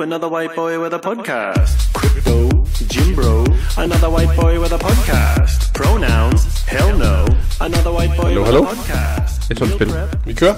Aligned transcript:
Ooh, 0.00 0.02
another 0.02 0.28
white 0.28 0.54
boy 0.56 0.78
with 0.82 0.94
a 0.94 0.98
podcast. 0.98 1.92
Crypto, 1.92 2.48
Jim 2.92 3.14
Bro, 3.14 3.44
another 3.84 4.08
white 4.10 4.34
boy 4.40 4.58
with 4.60 4.72
a 4.72 4.78
podcast. 4.78 5.74
Pronouns, 5.74 6.42
hell 6.66 6.98
no, 6.98 7.26
another 7.60 7.92
white 7.92 8.16
boy 8.16 8.28
Hallo, 8.28 8.40
with 8.40 8.46
hallo. 8.50 8.62
a 8.62 8.74
podcast. 8.74 9.50
Et 9.50 9.58
sundt 9.58 9.72
spil. 9.74 9.88
Vi 10.26 10.32
kører. 10.34 10.54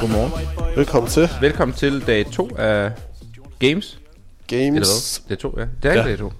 Godmorgen. 0.00 0.32
Velkommen 0.76 1.10
til 1.10 1.28
Velkommen 1.40 1.74
til 1.76 2.06
dag 2.06 2.26
2 2.32 2.50
af 2.58 2.92
Games. 3.58 3.98
Eller 4.50 4.64
Games. 4.70 5.16
hvad? 5.26 5.36
Dag 5.36 5.38
2, 5.38 5.54
ja. 5.58 5.64
Det 5.82 5.90
er 5.90 5.94
Ja. 5.94 6.02
dag 6.08 6.18
2. 6.18 6.32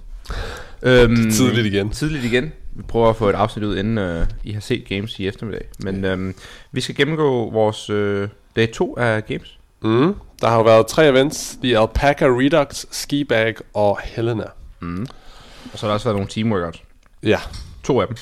Øhm, 0.83 1.31
Tidligt 1.31 1.65
igen. 1.73 1.89
Tidligt 1.89 2.23
igen. 2.25 2.51
Vi 2.75 2.83
prøver 2.87 3.09
at 3.09 3.15
få 3.15 3.29
et 3.29 3.35
afsnit 3.35 3.65
ud, 3.65 3.77
inden 3.77 3.97
øh, 3.97 4.25
I 4.43 4.51
har 4.51 4.61
set 4.61 4.85
Games 4.89 5.19
i 5.19 5.27
eftermiddag. 5.27 5.65
Men 5.79 6.05
øhm, 6.05 6.35
vi 6.71 6.81
skal 6.81 6.95
gennemgå 6.95 7.51
vores 7.51 7.89
øh, 7.89 8.29
dag 8.55 8.71
2 8.71 8.95
af 8.97 9.25
Games. 9.25 9.56
Mm. 9.81 10.15
Der 10.41 10.47
har 10.47 10.55
jo 10.55 10.61
været 10.63 10.87
tre 10.87 11.07
events. 11.09 11.57
The 11.63 11.79
Alpaca 11.79 12.25
Redux, 12.25 12.85
Ski 12.91 13.23
Bag 13.23 13.55
og 13.73 13.99
Helena. 14.03 14.43
Og 14.81 15.79
så 15.79 15.81
har 15.81 15.87
der 15.87 15.93
også 15.93 16.05
været 16.05 16.15
nogle 16.15 16.29
teamworkouts. 16.29 16.83
Ja, 17.23 17.39
To 17.83 18.01
af 18.01 18.07
dem. 18.07 18.17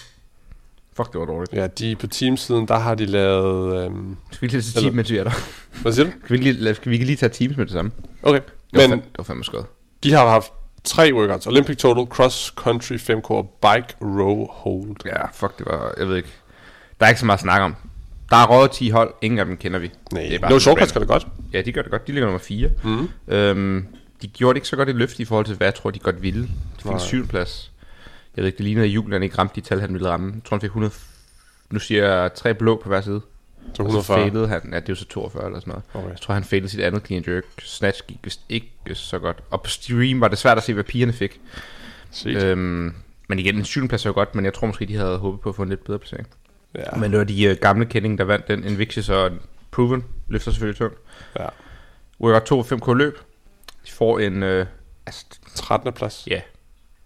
Fuck, 0.94 1.12
det 1.14 1.20
var 1.20 1.26
dårligt. 1.26 1.54
ja 1.54 1.68
de 1.68 1.96
på 1.96 2.08
teamsiden, 2.08 2.68
der 2.68 2.78
har 2.80 2.96
de 2.96 3.06
lavet... 3.06 3.86
Øhm, 3.86 4.18
Skal 4.32 4.48
vi 4.48 4.52
lige 4.56 4.62
tage 4.62 4.84
team, 4.92 5.00
er 5.00 5.24
der? 5.24 5.32
hvad 5.82 5.94
siger 5.94 6.06
du? 6.06 6.12
Skal 6.26 6.38
vi, 6.40 6.44
lige, 6.44 6.76
skal 6.76 6.92
vi 6.92 6.98
lige 6.98 7.16
tage 7.16 7.30
teams 7.30 7.58
med 7.58 7.66
det 7.66 7.74
samme? 7.74 7.92
Okay. 8.24 8.40
Det 8.74 8.82
var, 8.82 8.88
Men 8.88 9.00
det 9.00 9.08
var 9.18 9.24
fandme 9.24 9.44
skødt. 9.44 9.66
de 10.04 10.12
har 10.14 10.30
haft 10.30 10.52
tre 10.84 11.14
workouts. 11.14 11.48
Olympic 11.48 11.78
Total, 11.78 12.06
Cross 12.06 12.54
Country 12.56 12.94
5K 12.98 13.30
og 13.30 13.58
Bike 13.62 13.96
Row 14.02 14.48
Hold. 14.52 14.96
Ja, 15.06 15.26
fuck, 15.34 15.58
det 15.58 15.66
var... 15.66 15.94
Jeg 15.98 16.08
ved 16.08 16.16
ikke. 16.16 16.30
Der 17.00 17.06
er 17.06 17.10
ikke 17.10 17.20
så 17.20 17.26
meget 17.26 17.38
at 17.38 17.42
snakke 17.42 17.66
om. 17.66 17.76
Der 18.30 18.36
er 18.36 18.48
rådet 18.48 18.72
10 18.72 18.90
hold. 18.90 19.14
Ingen 19.22 19.40
af 19.40 19.46
dem 19.46 19.58
kender 19.58 19.80
vi. 19.80 19.92
Nej, 20.14 20.22
Det 20.24 20.36
er 20.36 20.40
bare 20.40 20.52
no 20.52 20.58
random. 20.58 20.88
gør 20.94 21.00
det 21.00 21.08
godt. 21.08 21.28
Ja, 21.54 21.62
de 21.62 21.72
gør 21.72 21.82
det 21.82 21.92
godt. 21.92 22.08
De 22.08 22.12
ligger 22.12 22.26
nummer 22.26 22.40
4. 22.40 22.70
Mhm. 22.84 23.10
Mm. 23.28 23.34
Øhm, 23.34 23.86
de 24.22 24.28
gjorde 24.28 24.54
det 24.54 24.58
ikke 24.58 24.68
så 24.68 24.76
godt 24.76 24.90
i 24.90 24.92
løft 24.92 25.20
i 25.20 25.26
forhold 25.26 25.46
til, 25.46 25.56
hvad 25.56 25.68
jeg 25.68 25.76
tror, 25.76 25.92
de 25.92 26.00
godt 26.00 26.22
ville. 26.22 26.44
De 26.44 26.50
fik 26.84 26.92
en 26.92 27.00
syvende 27.00 27.28
plads. 27.30 27.72
Jeg 28.36 28.42
ved 28.42 28.48
ikke, 28.48 28.58
det 28.58 28.66
lignede, 28.66 28.86
at 28.86 28.92
julen 28.92 29.24
ikke 29.24 29.38
ramte 29.38 29.56
de 29.56 29.62
tal, 29.62 29.82
han 29.82 29.94
ville 29.94 30.10
ramme. 30.10 30.32
Jeg 30.36 30.44
tror, 30.46 30.56
han 30.56 30.62
fik 30.62 30.68
100... 30.68 30.94
Nu 31.70 31.80
siger 31.80 32.08
jeg 32.22 32.34
tre 32.34 32.54
blå 32.54 32.82
på 32.84 32.90
hver 32.90 33.02
side. 33.02 33.22
Så 33.74 33.84
Og 33.84 33.92
så 33.92 33.98
140. 33.98 34.18
failede 34.20 34.48
han... 34.48 34.62
Ja, 34.72 34.76
det 34.80 34.84
er 34.84 34.86
jo 34.90 34.96
så 34.96 35.06
42 35.06 35.46
eller 35.46 35.60
sådan 35.60 35.72
noget. 35.72 35.84
Okay. 35.94 36.10
Jeg 36.10 36.22
tror, 36.22 36.34
han 36.34 36.44
failede 36.44 36.70
sit 36.70 36.80
andet 36.80 37.06
clean 37.06 37.24
jerk. 37.28 37.44
Snatch 37.62 38.02
gik 38.08 38.18
vist 38.24 38.42
ikke 38.50 38.72
så 38.94 39.20
godt. 39.20 39.38
Og 39.50 39.62
på 39.62 39.70
stream 39.70 40.22
var 40.22 40.28
det 40.28 40.38
svært 40.38 40.58
at 40.58 40.64
se, 40.64 40.74
hvad 40.74 40.84
pigerne 40.84 41.14
fik. 41.14 41.40
Sygt. 42.12 42.44
Øhm, 42.44 42.94
men 43.30 43.40
igen, 43.40 43.56
en 43.56 43.66
syvende 43.66 43.90
plads 43.90 44.06
er 44.06 44.10
jo 44.10 44.14
godt, 44.14 44.36
men 44.36 44.46
jeg 44.46 44.54
tror 44.54 44.68
måske, 44.68 44.86
de 44.86 44.96
havde 44.96 45.18
håbet 45.18 45.42
på 45.42 45.50
at 45.50 45.56
få 45.56 45.64
en 45.64 45.70
lidt 45.70 45.84
bedre 45.84 46.00
placering. 46.00 46.28
Ja. 46.78 46.98
Men 47.00 47.12
det 47.12 47.18
var 47.20 47.26
de 47.26 47.52
uh, 47.52 47.58
gamle 47.62 47.86
kending, 47.86 48.18
der 48.18 48.24
vandt 48.24 48.48
den. 48.48 48.64
Invictus 48.64 49.10
og 49.10 49.32
Proven 49.72 50.04
løfter 50.28 50.52
selvfølgelig 50.52 50.78
tungt. 50.80 50.98
ja. 51.40 51.46
Workout 52.22 52.44
2 52.44 52.62
5K 52.62 52.94
løb. 52.94 53.18
De 53.88 53.92
får 53.92 54.20
en... 54.20 54.44
Øh, 54.44 54.66
altså, 55.06 55.26
13. 55.56 55.94
plads. 55.94 56.24
ja. 56.28 56.40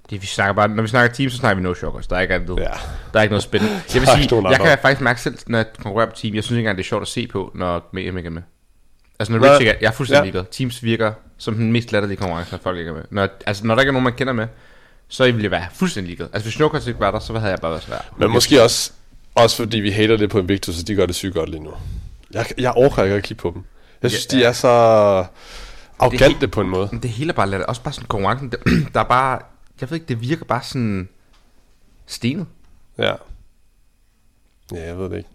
Det, 0.09 0.21
vi 0.21 0.27
snakker 0.27 0.53
bare, 0.53 0.67
når 0.67 0.81
vi 0.81 0.87
snakker 0.89 1.15
team, 1.15 1.29
så 1.29 1.37
snakker 1.37 1.55
vi 1.55 1.63
no 1.63 1.73
shockers. 1.73 2.07
Der 2.07 2.15
er 2.15 2.21
ikke, 2.21 2.35
andet, 2.35 2.57
Ja. 2.59 2.63
der 3.13 3.19
er 3.19 3.21
ikke 3.21 3.31
noget 3.31 3.43
spændende. 3.43 3.73
Jeg 3.93 4.01
vil 4.01 4.07
sige, 4.29 4.49
jeg 4.49 4.59
kan 4.59 4.77
faktisk 4.81 5.01
mærke 5.01 5.21
selv, 5.21 5.37
når 5.47 5.57
jeg 5.57 5.65
konkurrerer 5.83 6.09
på 6.09 6.15
team, 6.15 6.35
jeg 6.35 6.43
synes 6.43 6.51
ikke 6.51 6.59
engang, 6.59 6.77
det 6.77 6.83
er 6.83 6.87
sjovt 6.87 7.01
at 7.01 7.07
se 7.07 7.27
på, 7.27 7.51
når 7.55 7.89
Mega 7.93 8.07
ikke 8.07 8.25
er 8.25 8.29
med. 8.29 8.41
Altså 9.19 9.33
når? 9.33 9.43
Rich 9.51 9.59
ikke 9.61 9.71
er, 9.71 9.75
jeg 9.81 9.87
er 9.87 9.91
fuldstændig 9.91 10.19
Ja. 10.21 10.23
ligeglad. 10.25 10.45
Teams 10.51 10.83
virker 10.83 11.13
som 11.37 11.53
den 11.55 11.71
mest 11.71 11.91
latterlige 11.91 12.17
konkurrence, 12.17 12.51
når 12.51 12.59
folk 12.63 12.77
ikke 12.77 12.89
er 12.89 12.93
med. 12.93 13.03
Når, 13.09 13.27
altså 13.45 13.65
når 13.67 13.75
der 13.75 13.81
ikke 13.81 13.89
er 13.89 13.93
nogen, 13.93 14.03
man 14.03 14.13
kender 14.13 14.33
med, 14.33 14.47
så 15.07 15.23
ville 15.23 15.43
jeg 15.43 15.51
være 15.51 15.65
fuldstændig 15.73 16.07
ligeglad. 16.07 16.27
Altså 16.33 16.45
hvis 16.45 16.53
Snowcuts 16.53 16.87
ikke 16.87 16.99
var 16.99 17.11
der, 17.11 17.19
så 17.19 17.33
havde 17.39 17.51
jeg 17.51 17.59
bare 17.61 17.71
været 17.71 17.83
svær. 17.83 17.97
Men 18.17 18.31
måske 18.31 18.63
også, 18.63 18.91
også 19.43 19.55
fordi 19.57 19.79
vi 19.79 19.89
hater 19.91 20.17
det 20.17 20.29
på 20.29 20.39
Invictus, 20.39 20.75
så 20.75 20.83
de 20.83 20.95
gør 20.95 21.05
det 21.05 21.15
sygt 21.15 21.33
godt 21.33 21.49
lige 21.49 21.63
nu. 21.63 21.71
Jeg, 22.31 22.45
jeg 22.57 22.71
overgår 22.71 23.03
ikke 23.03 23.15
at 23.15 23.23
kigge 23.23 23.41
på 23.41 23.51
dem. 23.55 23.63
Jeg 24.03 24.11
synes, 24.11 24.27
Ja. 24.33 24.37
de 24.39 24.43
er 24.43 24.51
så 24.51 24.67
arrogante 25.99 26.47
på 26.47 26.61
en 26.61 26.69
måde. 26.69 26.89
Men 26.91 27.01
det 27.01 27.09
hele 27.09 27.29
er 27.29 27.33
bare 27.35 27.47
latterligt. 27.47 27.69
Også 27.69 27.81
bare 27.81 27.93
sådan 27.93 28.07
konkurrencen, 28.07 28.49
der, 28.51 28.57
der 28.93 28.99
er 28.99 29.03
bare, 29.03 29.39
jeg 29.81 29.89
ved 29.89 29.95
ikke, 29.95 30.07
det 30.07 30.21
virker 30.21 30.45
bare 30.45 30.63
sådan 30.63 31.09
stenet. 32.05 32.45
Ja. 32.97 33.13
Ja, 34.73 34.87
jeg 34.87 34.97
ved 34.97 35.09
det 35.09 35.17
ikke. 35.17 35.29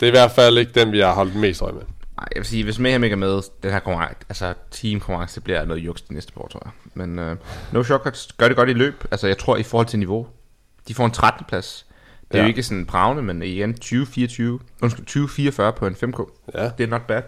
Det 0.00 0.06
er 0.06 0.10
i 0.10 0.10
hvert 0.10 0.30
fald 0.30 0.58
ikke 0.58 0.72
den, 0.72 0.92
vi 0.92 1.00
har 1.00 1.14
holdt 1.14 1.36
mest 1.36 1.62
øje 1.62 1.72
med. 1.72 1.82
Nej, 2.16 2.28
jeg 2.34 2.40
vil 2.40 2.46
sige, 2.46 2.64
hvis 2.64 2.78
Mayhem 2.78 3.04
ikke 3.04 3.14
er 3.14 3.18
med, 3.18 3.42
den 3.62 3.70
her 3.70 3.78
konkurrence, 3.78 4.16
altså 4.28 4.54
team 4.70 5.00
konkurrence, 5.00 5.34
det 5.34 5.44
bliver 5.44 5.64
noget 5.64 5.80
juks 5.80 6.02
de 6.02 6.14
næste 6.14 6.32
par 6.32 6.40
år, 6.40 6.48
tror 6.48 6.62
jeg. 6.64 6.72
Men 6.94 7.18
uh, 7.18 7.36
No 7.72 7.82
Shortcuts 7.82 8.32
gør 8.32 8.48
det 8.48 8.56
godt 8.56 8.68
i 8.68 8.72
løb. 8.72 9.04
Altså, 9.10 9.26
jeg 9.26 9.38
tror 9.38 9.56
i 9.56 9.62
forhold 9.62 9.86
til 9.86 9.98
niveau. 9.98 10.26
De 10.88 10.94
får 10.94 11.04
en 11.04 11.10
13. 11.10 11.44
plads. 11.48 11.85
Det 12.32 12.34
er 12.34 12.38
Ja. 12.38 12.42
jo 12.42 12.48
ikke 12.48 12.62
sådan 12.62 12.86
bravende, 12.86 13.22
men 13.22 13.42
igen 13.42 13.74
20-24, 13.84 14.42
undskyld, 14.82 15.06
20-44 15.70 15.70
på 15.78 15.86
en 15.86 15.94
5K. 15.94 16.30
Ja. 16.54 16.70
Det 16.78 16.84
er 16.84 16.88
not 16.88 17.02
bad. 17.06 17.22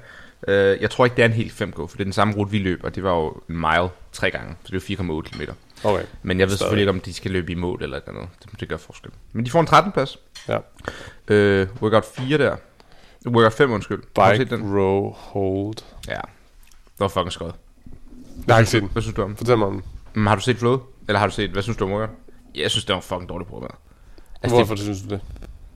Uh, 0.48 0.82
jeg 0.82 0.90
tror 0.90 1.04
ikke, 1.04 1.16
det 1.16 1.22
er 1.22 1.26
en 1.26 1.32
helt 1.32 1.52
5K, 1.62 1.76
for 1.76 1.86
det 1.86 2.00
er 2.00 2.04
den 2.04 2.12
samme 2.12 2.34
rute, 2.34 2.50
vi 2.50 2.58
løb, 2.58 2.80
og 2.84 2.94
det 2.94 3.02
var 3.02 3.14
jo 3.14 3.28
en 3.48 3.56
mile 3.56 3.88
tre 4.12 4.30
gange, 4.30 4.56
så 4.64 4.72
det 4.72 4.90
er 4.90 4.96
jo 5.06 5.20
4,8 5.22 5.30
km. 5.30 5.42
Okay. 5.84 6.04
Men 6.22 6.40
jeg 6.40 6.46
ved 6.48 6.50
Stadig. 6.50 6.58
selvfølgelig 6.58 6.82
ikke, 6.82 6.90
om 6.90 7.00
de 7.00 7.12
skal 7.14 7.30
løbe 7.30 7.52
i 7.52 7.54
mål 7.54 7.82
eller 7.82 7.96
et 7.96 8.02
eller 8.06 8.20
andet. 8.20 8.34
Det, 8.52 8.60
det 8.60 8.68
gør 8.68 8.76
forskel. 8.76 9.10
Men 9.32 9.46
de 9.46 9.50
får 9.50 9.60
en 9.60 9.66
13. 9.66 9.92
plads. 9.92 10.18
Ja. 10.48 10.56
Uh, 11.62 11.68
workout 11.82 12.04
4 12.18 12.38
der. 12.38 12.56
Workout 13.26 13.52
5, 13.52 13.70
undskyld. 13.70 14.02
Bike, 14.14 14.44
den? 14.56 14.76
row, 14.78 15.12
hold. 15.12 15.74
Ja. 16.08 16.14
Det 16.14 17.00
var 17.00 17.08
fucking 17.08 17.32
skødt. 17.32 17.54
Jeg 18.46 18.54
har 18.54 18.58
ikke 18.60 18.70
set 18.70 18.82
den. 18.82 18.90
Hvad 18.92 19.02
synes 19.02 19.14
du 19.16 19.22
om? 19.22 19.36
Fortæl 19.36 19.58
mig 19.58 19.66
om 19.66 19.72
den. 19.72 19.82
Mm, 20.14 20.26
har 20.26 20.34
du 20.34 20.40
set 20.40 20.56
Flow? 20.56 20.80
Eller 21.08 21.18
har 21.18 21.26
du 21.26 21.32
set, 21.32 21.50
hvad 21.50 21.62
synes 21.62 21.76
du 21.76 21.84
om 21.84 21.90
Morgan? 21.90 22.08
Jeg 22.54 22.70
synes, 22.70 22.84
det 22.84 22.94
var 22.94 23.00
fucking 23.00 23.28
dårligt 23.28 23.48
programmet. 23.50 23.78
Altså, 24.42 24.56
Hvorfor 24.56 24.74
det, 24.74 24.84
synes 24.84 25.02
du 25.02 25.08
det? 25.08 25.20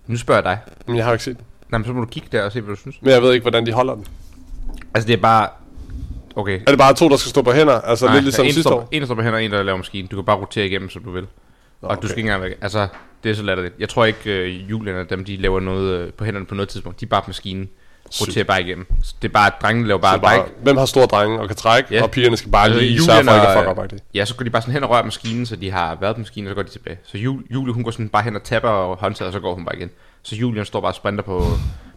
nu 0.07 0.17
spørger 0.17 0.39
jeg 0.39 0.45
dig. 0.45 0.75
Men 0.87 0.97
jeg 0.97 1.05
har 1.05 1.11
jo 1.11 1.15
ikke 1.15 1.25
set 1.25 1.37
den. 1.37 1.47
Nej, 1.71 1.79
men 1.79 1.87
så 1.87 1.93
må 1.93 2.01
du 2.01 2.07
kigge 2.07 2.29
der 2.33 2.43
og 2.43 2.53
se, 2.53 2.61
hvad 2.61 2.75
du 2.75 2.81
synes. 2.81 3.03
Men 3.03 3.11
jeg 3.11 3.23
ved 3.23 3.33
ikke, 3.33 3.45
hvordan 3.45 3.67
de 3.67 3.73
holder 3.73 3.95
den. 3.95 4.07
Altså, 4.95 5.07
det 5.07 5.13
er 5.15 5.23
bare... 5.23 5.49
Okay. 6.37 6.61
Er 6.61 6.71
det 6.71 6.79
bare 6.79 6.95
to, 6.95 7.09
der 7.09 7.17
skal 7.17 7.31
stå 7.31 7.43
på 7.43 7.53
hænder? 7.53 7.81
Altså 7.81 8.07
Nej, 8.07 8.15
lidt 8.15 8.25
ligesom 8.25 8.45
en, 8.45 8.53
sidste 8.53 8.63
står, 8.69 8.81
år? 8.81 8.89
en, 8.91 9.01
der 9.01 9.07
står 9.07 9.15
på 9.15 9.23
hænder, 9.23 9.39
og 9.39 9.45
en, 9.45 9.51
der 9.51 9.63
laver 9.63 9.77
maskinen. 9.77 10.07
Du 10.07 10.17
kan 10.17 10.25
bare 10.25 10.37
rotere 10.37 10.67
igennem, 10.67 10.91
som 10.91 11.05
du 11.05 11.11
vil. 11.11 11.27
Og 11.83 11.91
okay. 11.91 12.03
du 12.03 12.07
skal 12.07 12.19
ikke 12.19 12.29
engang 12.29 12.43
væk. 12.43 12.59
Altså, 12.61 12.89
det 13.25 13.31
er 13.31 13.35
så 13.35 13.43
latterligt. 13.43 13.75
Jeg 13.79 13.89
tror 13.89 14.05
ikke, 14.05 14.43
uh, 14.43 14.71
Julian 14.71 14.97
og 14.97 15.11
dem, 15.11 15.25
de 15.25 15.37
laver 15.37 15.61
noget 15.61 16.07
uh, 16.07 16.13
på 16.13 16.25
hænderne 16.25 16.47
på 16.47 16.55
noget 16.55 16.69
tidspunkt. 16.69 17.01
De 17.01 17.05
er 17.05 17.09
bare 17.09 17.23
på 17.23 17.29
maskinen. 17.29 17.69
Roterer 18.21 18.45
bare 18.45 18.63
igennem. 18.63 18.87
Så 19.03 19.15
det 19.23 19.29
er 19.29 19.33
bare, 19.33 19.47
at 19.47 19.53
drengene 19.63 19.89
laver 19.89 20.01
bare, 20.01 20.21
bare, 20.21 20.45
bike. 20.45 20.55
hvem 20.63 20.77
har 20.77 20.87
store 20.87 21.07
drenge 21.07 21.41
og 21.41 21.47
kan 21.49 21.57
trække, 21.57 21.95
Ja. 21.95 22.03
og 22.03 22.11
pigerne 22.11 22.37
skal 22.37 22.51
bare 22.51 22.65
Altså, 22.65 22.81
lige 22.81 22.91
Julian 22.93 23.05
sørge 23.05 23.25
for 23.25 23.35
ikke 23.35 23.47
at 23.49 23.67
fuck 23.69 23.79
op 23.79 23.91
det. 23.91 24.03
Ja, 24.15 24.25
så 24.25 24.35
går 24.35 24.45
de 24.45 24.51
bare 24.51 24.63
sådan 24.63 24.73
hen 24.75 24.85
og 24.85 24.91
rører 24.91 25.05
maskinen, 25.05 25.47
så 25.47 25.57
de 25.57 25.71
har 25.71 25.95
været 26.01 26.15
på 26.17 26.19
maskinen, 26.21 26.47
og 26.47 26.51
så 26.51 26.55
går 26.55 26.63
de 26.63 26.69
tilbage. 26.71 26.99
Så 27.05 27.19
Jul, 27.19 27.43
Julie, 27.51 27.75
hun 27.75 27.85
går 27.85 27.91
sådan 27.91 28.09
bare 28.09 28.23
hen 28.23 28.37
og 28.37 28.43
tapper 28.43 28.69
og 28.69 28.97
håndtaget, 28.97 29.27
og 29.27 29.33
så 29.33 29.41
går 29.41 29.55
hun 29.55 29.65
bare 29.65 29.77
igen. 29.77 29.91
Så 30.23 30.37
Julian 30.37 30.65
står 30.67 30.81
bare 30.81 30.91
og 30.91 30.95
sprinter 30.95 31.25
på 31.25 31.47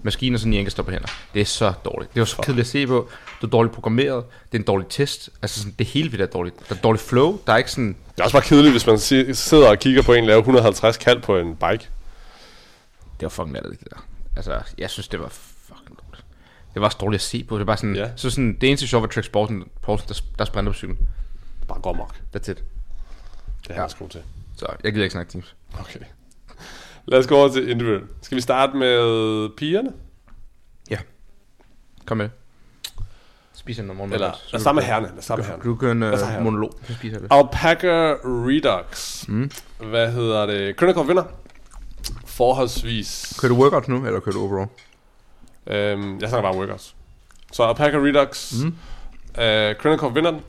maskinen, 0.04 0.40
så 0.40 0.48
Nienke 0.48 0.72
står 0.72 0.84
på 0.84 0.92
hænder. 0.92 1.08
Det 1.34 1.42
er 1.42 1.46
så 1.46 1.74
dårligt. 1.86 2.14
Det 2.14 2.20
var 2.20 2.26
så 2.26 2.36
kedeligt 2.38 2.66
at 2.66 2.72
se 2.72 2.88
på. 2.88 3.10
Det 3.42 3.48
er 3.48 3.52
dårligt 3.52 3.74
programmeret. 3.74 4.24
Det 4.52 4.58
er 4.58 4.62
en 4.62 4.66
dårlig 4.66 4.88
test. 4.90 5.30
Altså 5.42 5.60
sådan, 5.60 5.74
det 5.80 5.88
hele 5.88 6.12
ved 6.12 6.20
er 6.20 6.26
dårligt. 6.26 6.70
Der 6.70 6.76
er 6.76 6.80
dårligt 6.80 7.04
flow. 7.04 7.40
Der 7.48 7.54
er 7.54 7.58
ikke 7.58 7.72
sådan... 7.72 7.96
Det 8.16 8.20
er 8.20 8.24
også 8.24 8.34
bare 8.36 8.44
kedeligt, 8.44 8.74
hvis 8.74 8.88
man 8.88 9.00
si- 9.00 9.34
sidder 9.34 9.70
og 9.70 9.80
kigger 9.80 10.02
på 10.02 10.14
en 10.14 10.26
lave 10.26 10.40
150 10.40 10.98
kald 10.98 11.22
på 11.22 11.38
en 11.38 11.56
bike. 11.56 11.88
Det 13.20 13.22
var 13.22 13.30
fucking 13.30 13.54
latterligt, 13.54 13.84
det 13.84 13.90
der. 13.92 14.06
Altså, 14.36 14.52
jeg 14.78 14.90
synes, 14.90 15.08
det 15.08 15.20
var. 15.20 15.32
Det 16.76 16.82
var 16.82 16.88
også 16.88 16.98
dårligt 17.02 17.20
at 17.20 17.24
se 17.24 17.44
på. 17.44 17.56
Det 17.56 17.60
var 17.60 17.66
bare 17.66 17.78
sådan... 17.78 17.96
Ja. 17.96 18.10
Så 18.16 18.30
sådan, 18.30 18.58
det 18.62 18.70
eneste 18.70 18.88
sjov 18.88 19.02
var 19.02 19.08
Trix 19.08 19.30
Poulsen, 19.30 19.64
Poulsen 19.82 20.10
der, 20.10 20.22
der 20.38 20.46
sprinter 20.46 20.72
på 20.72 20.78
cyklen. 20.78 20.98
Bare 21.68 21.80
går 21.82 21.94
mok. 21.94 22.16
That's 22.36 22.52
it. 22.52 22.64
Det 23.62 23.70
er 23.70 23.74
han 23.74 23.84
også 23.84 23.98
god 23.98 24.10
til. 24.10 24.22
Så 24.58 24.66
jeg 24.84 24.92
gider 24.92 25.04
ikke 25.04 25.12
snakke 25.12 25.32
teams. 25.32 25.56
Okay. 25.80 26.00
Lad 27.06 27.20
os 27.20 27.28
gå 27.28 27.36
over 27.36 27.50
til 27.50 27.70
individual. 27.70 28.04
Skal 28.22 28.36
vi 28.36 28.42
starte 28.42 28.78
med 28.78 29.50
pigerne? 29.58 29.94
Ja. 30.90 30.98
Kom 32.06 32.18
med 32.18 32.26
det. 32.26 32.34
Spis 33.54 33.80
en 33.80 33.88
morgen. 33.88 34.14
Eller 34.14 34.28
lad 34.28 34.54
os 34.54 34.62
starte 34.62 34.76
med 34.76 34.84
herrene. 34.84 35.08
Lad 35.08 35.18
os 35.18 35.24
starte 35.24 35.40
med 35.40 35.46
herrene. 35.46 35.64
Du 35.64 35.76
kan 35.76 36.04
uh, 36.04 36.44
monolog, 36.44 36.80
så 36.88 36.94
spiser 36.94 37.20
det. 37.20 37.28
Alpaca 37.32 38.14
Redux. 38.24 39.28
Mm. 39.28 39.52
Hvad 39.80 40.12
hedder 40.12 40.46
det? 40.46 40.76
Critical 40.76 41.08
vinder. 41.08 41.24
Forholdsvis... 42.26 43.38
Kører 43.40 43.54
du 43.54 43.62
workouts 43.62 43.88
nu, 43.88 44.06
eller 44.06 44.20
kører 44.20 44.34
du 44.34 44.42
overall? 44.42 44.70
Øhm, 45.68 46.20
jeg 46.22 46.30
snakker 46.30 46.50
bare 46.52 46.60
workouts. 46.60 46.96
Så 47.54 47.64
Alpaca 47.64 47.98
Redux. 47.98 48.54
Mm. 48.54 48.76
Øh, 49.42 49.76
Critical 49.76 50.16
vinder 50.16 50.32
den. 50.32 50.42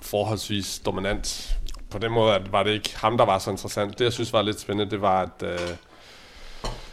Forholdsvis 0.00 0.78
dominant. 0.86 1.56
På 1.90 1.98
den 1.98 2.12
måde 2.12 2.34
at 2.34 2.52
var 2.52 2.62
det 2.62 2.70
ikke 2.70 2.96
ham, 2.98 3.16
der 3.18 3.24
var 3.24 3.38
så 3.38 3.50
interessant. 3.50 3.98
Det, 3.98 4.04
jeg 4.04 4.12
synes 4.12 4.32
var 4.32 4.42
lidt 4.42 4.60
spændende, 4.60 4.90
det 4.90 5.00
var, 5.02 5.22
at 5.22 5.42
øh, 5.42 5.58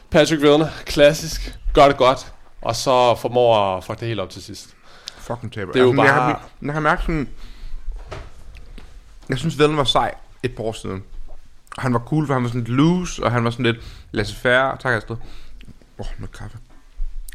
Patrick 0.10 0.44
Wilner, 0.44 0.68
klassisk, 0.86 1.60
gør 1.74 1.88
det 1.88 1.98
godt, 1.98 2.34
og 2.62 2.76
så 2.76 3.16
formår 3.16 3.78
at 3.78 3.84
fuck 3.84 4.00
det 4.00 4.08
helt 4.08 4.20
op 4.20 4.30
til 4.30 4.44
sidst. 4.44 4.76
Fucking 5.18 5.54
taber. 5.54 5.72
Det 5.72 5.80
er 5.80 5.84
jo 5.84 5.90
Altså, 5.90 6.04
Jeg 6.04 6.14
bare- 6.14 6.24
har, 6.32 6.50
jeg 6.62 6.74
har 6.74 6.80
mærket 6.80 7.06
sådan... 7.06 7.30
Jeg 9.30 9.38
synes, 9.38 9.60
Vellen 9.60 9.78
var 9.78 9.84
sej 9.84 10.14
et 10.44 10.56
par 10.56 10.64
år 10.64 10.72
siden. 10.72 11.04
Han 11.78 11.94
var 11.94 12.00
cool, 12.00 12.28
for 12.28 12.34
han 12.34 12.44
var 12.44 12.50
sådan 12.50 12.62
lidt 12.62 12.70
loose, 12.78 13.24
og 13.24 13.32
han 13.32 13.44
var 13.44 13.50
sådan 13.50 13.66
lidt 13.66 13.78
laissez-faire. 14.12 14.78
Tak, 14.78 14.94
Astrid. 14.94 15.18
Åh, 16.00 16.06
oh, 16.06 16.06
med 16.18 16.28
kaffe. 16.28 16.58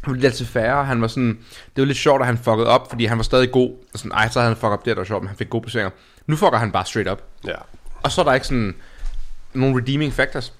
Han 0.01 0.13
lidt 0.13 0.21
laissez-faire, 0.21 0.73
og 0.73 0.87
han 0.87 1.01
var 1.01 1.07
sådan... 1.07 1.37
Det 1.75 1.81
var 1.81 1.85
lidt 1.85 1.97
sjovt, 1.97 2.21
at 2.21 2.25
han 2.27 2.37
fuckede 2.37 2.67
op, 2.67 2.89
fordi 2.89 3.05
han 3.05 3.17
var 3.17 3.23
stadig 3.23 3.51
god. 3.51 3.69
Og 3.93 3.99
sådan, 3.99 4.11
ej, 4.11 4.29
så 4.29 4.39
havde 4.39 4.53
han 4.53 4.57
fucket 4.57 4.73
op 4.73 4.85
der, 4.85 4.93
der 4.93 4.99
var 4.99 5.05
sjovt, 5.05 5.23
men 5.23 5.27
han 5.27 5.37
fik 5.37 5.49
gode 5.49 5.61
placeringer. 5.61 5.91
Nu 6.27 6.35
fucker 6.35 6.57
han 6.57 6.71
bare 6.71 6.85
straight 6.85 7.11
up. 7.11 7.21
Ja. 7.47 7.55
Og 8.03 8.11
så 8.11 8.21
er 8.21 8.25
der 8.25 8.33
ikke 8.33 8.47
sådan 8.47 8.75
nogle 9.53 9.81
redeeming 9.81 10.13
factors. 10.13 10.53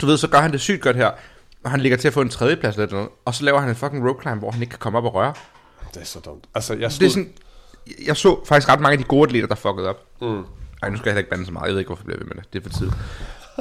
Du 0.00 0.06
ved, 0.06 0.16
så 0.16 0.28
gør 0.28 0.38
han 0.38 0.52
det 0.52 0.60
sygt 0.60 0.82
godt 0.82 0.96
her. 0.96 1.10
Og 1.64 1.70
han 1.70 1.80
ligger 1.80 1.98
til 1.98 2.08
at 2.08 2.14
få 2.14 2.20
en 2.20 2.28
tredjeplads 2.28 2.76
eller 2.76 2.90
noget. 2.90 3.08
Og 3.24 3.34
så 3.34 3.44
laver 3.44 3.60
han 3.60 3.68
en 3.68 3.76
fucking 3.76 4.08
rope 4.08 4.22
climb, 4.22 4.38
hvor 4.38 4.50
han 4.50 4.62
ikke 4.62 4.70
kan 4.70 4.78
komme 4.78 4.98
op 4.98 5.04
og 5.04 5.14
røre. 5.14 5.34
Det 5.94 6.00
er 6.00 6.04
så 6.04 6.20
dumt. 6.20 6.44
Altså, 6.54 6.74
jeg 6.74 6.82
Det 6.82 6.92
stod... 6.92 7.06
er 7.06 7.10
sådan, 7.10 7.32
jeg 8.06 8.16
så 8.16 8.44
faktisk 8.48 8.68
ret 8.68 8.80
mange 8.80 8.92
af 8.92 8.98
de 8.98 9.04
gode 9.04 9.22
atleter, 9.28 9.46
der 9.46 9.54
fuckede 9.54 9.88
op. 9.88 9.96
Mm. 10.20 10.44
Ej, 10.82 10.90
nu 10.90 10.96
skal 10.96 11.10
jeg 11.10 11.12
heller 11.12 11.18
ikke 11.18 11.30
bande 11.30 11.46
så 11.46 11.52
meget. 11.52 11.66
Jeg 11.66 11.72
ved 11.72 11.78
ikke, 11.78 11.88
hvorfor 11.88 12.02
jeg 12.02 12.06
bliver 12.06 12.18
ved 12.18 12.26
med 12.26 12.34
det. 12.42 12.52
Det 12.52 12.58
er 12.58 12.62
for 12.70 12.78
tidligt. 12.78 12.96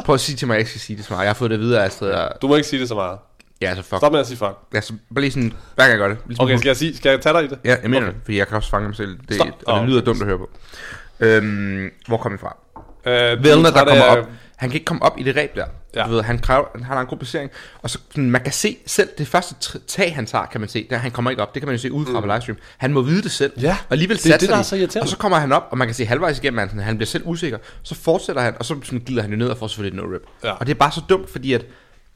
Prøv 0.05 0.13
at 0.13 0.21
sige 0.21 0.35
til 0.35 0.47
mig, 0.47 0.53
at 0.53 0.57
jeg 0.57 0.61
ikke 0.61 0.69
skal 0.69 0.81
sige 0.81 0.97
det 0.97 1.05
så 1.05 1.13
meget. 1.13 1.23
Jeg 1.23 1.29
har 1.29 1.33
fået 1.35 1.51
det 1.51 1.59
videre 1.59 1.85
Astrid. 1.85 2.11
Og... 2.11 2.41
Du 2.41 2.47
må 2.47 2.55
ikke 2.55 2.67
sige 2.67 2.79
det 2.79 2.87
så 2.87 2.95
meget. 2.95 3.19
Ja, 3.61 3.75
så 3.75 3.81
fuck. 3.81 3.97
Stop 3.97 4.11
med 4.11 4.19
at 4.19 4.27
sige 4.27 4.37
fuck. 4.37 4.57
Ja, 4.73 4.81
så 4.81 4.93
bare 5.13 5.21
lige 5.21 5.31
sådan, 5.31 5.53
hver 5.75 5.83
gang 5.83 5.91
jeg 5.91 5.99
gør 5.99 6.07
det. 6.07 6.17
Ligesom 6.25 6.43
Okay, 6.43 6.57
skal 6.57 6.69
jeg, 6.69 6.77
sige, 6.77 6.97
skal 6.97 7.09
jeg 7.09 7.21
tage 7.21 7.33
dig 7.33 7.43
i 7.43 7.47
det? 7.47 7.59
Ja, 7.65 7.75
jeg 7.81 7.89
mener 7.89 8.07
okay. 8.07 8.13
det, 8.13 8.21
fordi 8.23 8.37
jeg 8.37 8.47
kan 8.47 8.57
også 8.57 8.69
fange 8.69 8.87
mig 8.87 8.95
selv. 8.95 9.17
Det, 9.27 9.35
Stop. 9.35 9.47
og 9.65 9.81
det 9.81 9.89
lyder 9.89 10.01
dumt 10.01 10.21
at 10.21 10.27
høre 10.27 10.37
på. 10.37 10.49
Øhm, 11.19 11.89
hvor 12.07 12.17
kom 12.17 12.31
jeg 12.31 12.39
fra? 12.39 12.57
Uh, 13.05 13.43
Vellner, 13.43 13.71
der 13.71 13.85
kommer 13.85 14.03
op. 14.05 14.29
Han 14.55 14.69
kan 14.69 14.75
ikke 14.75 14.85
komme 14.85 15.03
op 15.03 15.19
i 15.19 15.23
det 15.23 15.35
ræb 15.35 15.55
der. 15.55 15.65
Ja. 15.95 16.03
Du 16.03 16.09
ved, 16.09 16.21
han, 16.21 16.39
kræver, 16.39 16.65
han 16.75 16.83
har 16.83 17.01
en 17.01 17.07
god 17.07 17.17
placering. 17.17 17.51
Og 17.81 17.89
så 17.89 17.99
sådan, 18.09 18.31
man 18.31 18.41
kan 18.41 18.53
se 18.53 18.77
selv, 18.85 19.09
det 19.17 19.27
første 19.27 19.79
tag, 19.87 20.15
han 20.15 20.25
tager, 20.25 20.45
kan 20.45 20.61
man 20.61 20.69
se, 20.69 20.87
der 20.89 20.97
han 20.97 21.11
kommer 21.11 21.31
ikke 21.31 21.41
op. 21.41 21.53
Det 21.53 21.61
kan 21.61 21.67
man 21.67 21.75
jo 21.75 21.81
se 21.81 21.91
udefra 21.91 22.19
mm. 22.19 22.21
på 22.21 22.33
livestream. 22.33 22.57
Han 22.77 22.93
må 22.93 23.01
vide 23.01 23.21
det 23.21 23.31
selv. 23.31 23.53
Ja, 23.61 23.77
og 23.89 23.91
alligevel 23.91 24.17
det 24.17 24.33
er 24.33 24.37
det, 24.37 24.49
der 24.49 24.57
er 24.57 24.61
så 24.61 24.75
irriterende. 24.75 25.05
Og 25.05 25.09
så 25.09 25.17
kommer 25.17 25.37
han 25.37 25.51
op, 25.51 25.67
og 25.71 25.77
man 25.77 25.87
kan 25.87 25.95
se 25.95 26.05
halvvejs 26.05 26.39
igennem, 26.39 26.59
at 26.59 26.69
han, 26.69 26.79
han 26.79 26.97
bliver 26.97 27.07
selv 27.07 27.23
usikker. 27.25 27.57
Så 27.83 27.95
fortsætter 27.95 28.41
han, 28.41 28.55
og 28.59 28.65
så 28.65 28.75
sådan 28.83 28.99
glider 28.99 29.21
han 29.21 29.31
jo 29.31 29.37
ned 29.37 29.47
og 29.47 29.57
får 29.57 29.67
selvfølgelig 29.67 29.99
et 29.99 30.05
no-rip. 30.05 30.29
Ja. 30.43 30.51
Og 30.51 30.65
det 30.65 30.73
er 30.73 30.77
bare 30.77 30.91
så 30.91 31.01
dumt, 31.09 31.29
fordi 31.29 31.53
at 31.53 31.65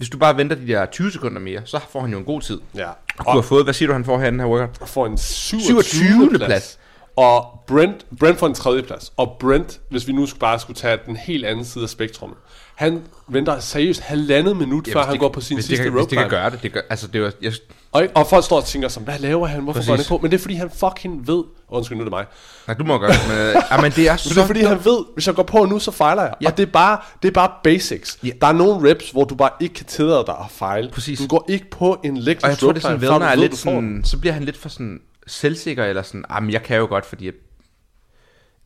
hvis 0.03 0.09
du 0.09 0.17
bare 0.17 0.38
venter 0.38 0.55
de 0.55 0.67
der 0.67 0.85
20 0.85 1.11
sekunder 1.11 1.39
mere, 1.39 1.61
så 1.65 1.79
får 1.89 2.01
han 2.01 2.11
jo 2.11 2.17
en 2.17 2.23
god 2.23 2.41
tid. 2.41 2.59
Ja. 2.75 2.89
Du 3.17 3.29
har 3.29 3.41
fået, 3.41 3.63
hvad 3.63 3.73
siger 3.73 3.88
du, 3.88 3.94
han 3.94 4.05
får 4.05 4.19
her 4.19 4.29
den 4.29 4.39
her 4.39 4.47
workout? 4.47 4.89
får 4.89 5.05
en 5.05 5.17
27. 5.17 5.83
27. 5.83 6.29
plads. 6.29 6.79
Og 7.15 7.63
Brent, 7.67 8.05
Brent 8.19 8.39
får 8.39 8.47
en 8.47 8.53
tredje 8.53 8.83
plads. 8.83 9.13
Og 9.17 9.35
Brent, 9.39 9.79
hvis 9.89 10.07
vi 10.07 10.13
nu 10.13 10.27
bare 10.39 10.59
skulle 10.59 10.77
tage 10.77 11.00
den 11.05 11.15
helt 11.15 11.45
anden 11.45 11.65
side 11.65 11.83
af 11.83 11.89
spektrummet, 11.89 12.38
han 12.75 13.02
venter 13.28 13.60
seriøst 13.60 14.02
halvandet 14.02 14.58
minut, 14.58 14.88
ja, 14.88 14.94
før 14.94 15.04
han 15.04 15.12
det 15.12 15.20
går 15.20 15.30
på 15.30 15.42
sin 15.42 15.58
hvis 15.58 15.66
sidste 15.66 15.84
det 15.84 15.92
kan, 15.92 16.00
rope 16.00 16.08
Hvis 16.08 16.10
det 16.10 16.18
kan 16.18 16.30
gøre 16.30 16.50
det, 16.50 16.64
det 16.64 16.74
gør, 16.74 16.81
altså 16.90 17.08
det 17.08 17.22
var, 17.22 17.31
jeg, 17.42 17.54
Og, 17.92 18.08
og 18.16 18.28
folk 18.28 18.46
står 18.46 18.58
og 18.58 18.66
tænker 18.66 18.88
som, 18.88 19.04
hvad 19.04 19.20
laver 19.20 19.48
han? 19.48 19.64
Hvorfor 19.64 19.86
går 19.86 19.94
han 19.94 20.00
ikke 20.00 20.10
på? 20.10 20.20
Men 20.22 20.31
det 20.31 20.38
er 20.38 20.42
fordi, 20.42 20.54
han 20.54 20.70
fucking 20.70 21.28
ved... 21.28 21.44
Undskyld, 21.70 21.98
nu 21.98 22.02
er 22.02 22.06
det 22.06 22.12
mig. 22.12 22.25
nej, 22.68 22.78
du 22.78 22.84
må 22.84 22.98
gøre 22.98 23.14
men, 23.28 23.38
øh, 23.38 23.56
ja, 23.72 23.81
men 23.81 23.92
det 23.92 24.10
er 24.10 24.16
så 24.16 24.30
det 24.30 24.38
er 24.38 24.46
fordi, 24.46 24.62
han 24.64 24.86
ved, 24.86 25.06
hvis 25.14 25.28
jeg 25.28 25.36
går 25.36 25.44
på 25.44 25.66
nu, 25.66 25.80
så 25.80 25.92
fejler 25.92 26.22
jeg. 26.22 26.34
Ja. 26.42 26.48
Og 26.48 26.58
det 26.58 26.64
er 26.64 26.72
bare, 26.72 27.00
det 27.22 27.28
er 27.28 27.31
bare 27.31 27.52
basics. 27.64 28.20
Ja. 28.24 28.30
Der 28.42 28.48
er 28.48 28.54
nogle 28.54 28.90
reps, 28.90 29.12
hvor 29.12 29.24
du 29.24 29.36
bare 29.36 29.50
ikke 29.60 29.75
kan 29.75 29.86
tillade 29.86 30.24
dig 30.28 30.36
at 30.40 30.52
fejle. 30.52 30.90
Præcis. 30.90 31.20
Du 31.20 31.28
går 31.28 31.46
ikke 31.50 31.70
på 31.70 32.00
en 32.04 32.18
legless 32.18 32.44
Og 32.44 32.50
jeg 32.50 32.58
tror, 32.58 32.72
det 32.72 32.78
er 32.78 32.81
sådan, 32.81 32.96
rope 32.96 33.08
Vedner 33.08 33.25
er 33.25 33.36
lidt 33.36 33.58
sådan, 33.58 34.02
så 34.06 34.18
bliver 34.18 34.34
han 34.34 34.44
lidt 34.44 34.58
for 34.58 34.70
sådan 34.70 35.00
selvsikker, 35.28 35.86
eller 35.86 36.02
sådan, 36.02 36.25
ah, 36.30 36.44
men 36.44 36.52
jeg 36.52 36.64
kan 36.64 36.78
jo 36.78 36.86
godt, 36.86 37.06
fordi 37.06 37.31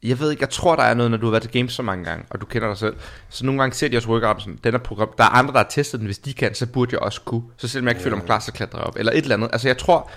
jeg, 0.03 0.19
ved 0.19 0.31
ikke, 0.31 0.41
jeg 0.41 0.49
tror, 0.49 0.75
der 0.75 0.83
er 0.83 0.94
noget, 0.94 1.11
når 1.11 1.17
du 1.17 1.25
har 1.25 1.31
været 1.31 1.44
til 1.44 1.51
games 1.51 1.73
så 1.73 1.81
mange 1.81 2.03
gange, 2.05 2.25
og 2.29 2.41
du 2.41 2.45
kender 2.45 2.67
dig 2.67 2.77
selv. 2.77 2.95
Så 3.29 3.45
nogle 3.45 3.61
gange 3.61 3.75
ser 3.75 3.88
de 3.88 3.97
også 3.97 4.09
workout 4.09 4.41
sådan, 4.41 4.59
den 4.63 4.73
er 4.73 4.77
program, 4.77 5.09
der 5.17 5.23
er 5.23 5.27
andre, 5.29 5.51
der 5.53 5.59
har 5.59 5.67
testet 5.69 5.99
den, 5.99 6.05
hvis 6.05 6.19
de 6.19 6.33
kan, 6.33 6.55
så 6.55 6.65
burde 6.67 6.89
jeg 6.94 6.99
også 6.99 7.21
kunne. 7.21 7.44
Så 7.57 7.67
selvom 7.67 7.88
jeg 7.88 7.91
ikke 7.91 8.03
føler 8.03 8.17
mig 8.17 8.25
klar, 8.25 8.39
så 8.39 8.51
klatrer 8.51 8.79
jeg 8.79 8.88
op. 8.88 8.95
Eller 8.99 9.11
et 9.11 9.17
eller 9.17 9.35
andet. 9.35 9.49
Altså 9.53 9.67
jeg 9.67 9.77
tror, 9.77 10.09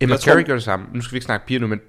Emma 0.00 0.14
Jeg 0.14 0.20
tror- 0.20 0.42
gør 0.42 0.54
det 0.54 0.62
samme. 0.62 0.86
Nu 0.92 1.00
skal 1.00 1.12
vi 1.12 1.16
ikke 1.16 1.24
snakke 1.24 1.46
piger 1.46 1.60
nu, 1.60 1.66
men 1.66 1.80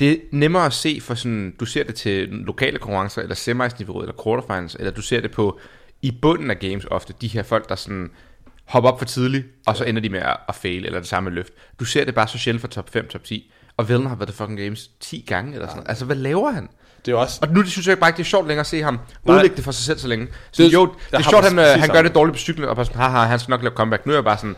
det 0.00 0.10
er 0.12 0.16
nemmere 0.32 0.66
at 0.66 0.72
se 0.72 0.98
for 1.02 1.14
sådan, 1.14 1.54
du 1.60 1.64
ser 1.66 1.84
det 1.84 1.94
til 1.94 2.28
lokale 2.28 2.78
konkurrencer, 2.78 3.22
eller 3.22 3.34
semis 3.34 3.78
niveau 3.78 4.00
eller 4.00 4.14
quarterfinals, 4.24 4.74
eller 4.78 4.90
du 4.90 5.02
ser 5.02 5.20
det 5.20 5.30
på 5.30 5.60
i 6.02 6.18
bunden 6.22 6.50
af 6.50 6.58
games 6.58 6.84
ofte, 6.90 7.14
de 7.20 7.28
her 7.28 7.42
folk, 7.42 7.68
der 7.68 7.74
sådan 7.74 8.10
hopper 8.64 8.90
op 8.90 8.98
for 8.98 9.04
tidligt, 9.06 9.46
og 9.66 9.76
så 9.76 9.84
ender 9.84 10.02
de 10.02 10.08
med 10.08 10.20
at, 10.20 10.36
at 10.48 10.54
fail, 10.54 10.86
eller 10.86 10.98
det 10.98 11.08
samme 11.08 11.30
løft. 11.30 11.52
Du 11.80 11.84
ser 11.84 12.04
det 12.04 12.14
bare 12.14 12.28
så 12.28 12.38
sjældent 12.38 12.60
for 12.60 12.68
top 12.68 12.90
5, 12.90 13.08
top 13.08 13.24
10, 13.24 13.52
og 13.76 13.88
Vellner 13.88 14.08
har 14.08 14.16
været 14.16 14.28
til 14.28 14.36
fucking 14.36 14.58
games 14.58 14.90
10 15.00 15.24
gange, 15.28 15.52
eller 15.54 15.66
sådan 15.66 15.76
noget. 15.76 15.88
Altså, 15.88 16.04
hvad 16.04 16.16
laver 16.16 16.50
han? 16.50 16.68
Det 16.98 17.08
er 17.12 17.16
jo 17.16 17.20
også... 17.20 17.38
Og 17.42 17.48
nu 17.48 17.64
synes 17.64 17.86
jeg 17.88 17.98
bare 17.98 18.08
ikke, 18.10 18.16
det 18.16 18.22
er 18.22 18.28
sjovt 18.28 18.46
længere 18.48 18.60
at 18.60 18.66
se 18.66 18.82
ham 18.82 18.98
udlægge 19.24 19.56
det 19.56 19.64
for 19.64 19.72
sig 19.72 19.84
selv 19.84 19.98
så 19.98 20.08
længe. 20.08 20.26
Så 20.52 20.62
Det- 20.62 20.72
jo, 20.72 20.86
det 21.10 21.18
er 21.18 21.22
sjovt, 21.30 21.44
han, 21.44 21.58
øh, 21.58 21.64
han 21.64 21.88
gør 21.88 22.02
det 22.02 22.14
dårligt 22.14 22.34
på 22.34 22.38
cyklen, 22.38 22.68
og 22.68 22.76
bare 22.76 22.84
sådan, 22.84 23.00
haha, 23.00 23.18
han 23.18 23.38
skal 23.38 23.50
nok 23.50 23.62
lave 23.62 23.74
comeback. 23.74 24.06
Nu 24.06 24.12
er 24.12 24.16
jeg 24.16 24.24
bare 24.24 24.38
sådan, 24.38 24.56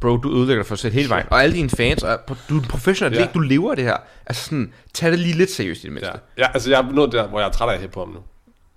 bro, 0.00 0.16
du 0.16 0.36
ødelægger 0.38 0.62
dig 0.62 0.66
for 0.68 0.74
sig 0.74 0.80
selv 0.82 0.94
hele 0.94 1.08
vejen. 1.08 1.26
Og 1.30 1.42
alle 1.42 1.54
dine 1.56 1.70
fans, 1.70 2.02
og 2.02 2.18
du 2.48 2.56
er 2.56 2.60
en 2.60 2.68
professionel 2.68 3.18
Ja. 3.18 3.26
du 3.34 3.38
lever 3.38 3.74
det 3.74 3.84
her. 3.84 3.96
Altså 4.26 4.44
sådan, 4.44 4.72
tag 4.94 5.10
det 5.10 5.18
lige 5.18 5.34
lidt 5.36 5.50
seriøst 5.50 5.80
i 5.80 5.86
det 5.86 5.92
mindste. 5.92 6.10
Ja, 6.38 6.42
ja 6.42 6.48
altså 6.54 6.70
jeg 6.70 6.80
er 6.80 6.92
nået 6.92 7.12
der, 7.12 7.26
hvor 7.28 7.40
jeg 7.40 7.46
er 7.48 7.52
træt 7.52 7.68
af 7.68 7.74
at 7.74 7.80
hæppe 7.80 7.94
på 7.94 8.00
ham 8.00 8.08
nu. 8.08 8.18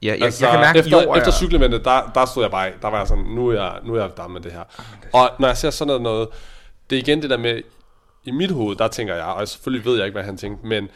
Ja, 0.01 0.07
jeg, 0.07 0.21
Altså, 0.25 0.45
jeg 0.45 0.51
kan 0.51 0.59
mærke, 0.59 0.79
efter, 0.79 1.07
år 1.07 1.15
efter 1.15 1.31
er- 1.31 1.35
cykleventet, 1.35 1.85
der, 1.85 2.11
der 2.15 2.25
stod 2.25 2.43
jeg 2.43 2.51
bare. 2.51 2.69
Der 2.81 2.87
var 2.87 2.97
jeg 2.97 3.07
sådan, 3.07 3.23
nu 3.23 3.47
er 3.47 3.53
jeg, 3.53 3.73
nu 3.85 3.93
er 3.95 4.01
jeg 4.01 4.09
der 4.17 4.27
med 4.27 4.41
det 4.41 4.51
her. 4.51 4.63
Og 5.13 5.29
når 5.39 5.47
jeg 5.47 5.57
ser 5.57 5.69
sådan 5.69 5.87
noget, 5.87 6.01
noget, 6.01 6.27
det 6.89 6.95
er 6.95 6.99
igen 6.99 7.21
det 7.21 7.29
der 7.29 7.37
med, 7.37 7.61
i 8.25 8.31
mit 8.31 8.51
hoved, 8.51 8.75
der 8.75 8.87
tænker 8.87 9.15
jeg, 9.15 9.25
og 9.25 9.47
selvfølgelig 9.47 9.85
ved 9.85 9.95
jeg 9.97 10.05
ikke, 10.05 10.15
hvad 10.15 10.23
han 10.23 10.37
tænkte, 10.37 10.67
men 10.67 10.87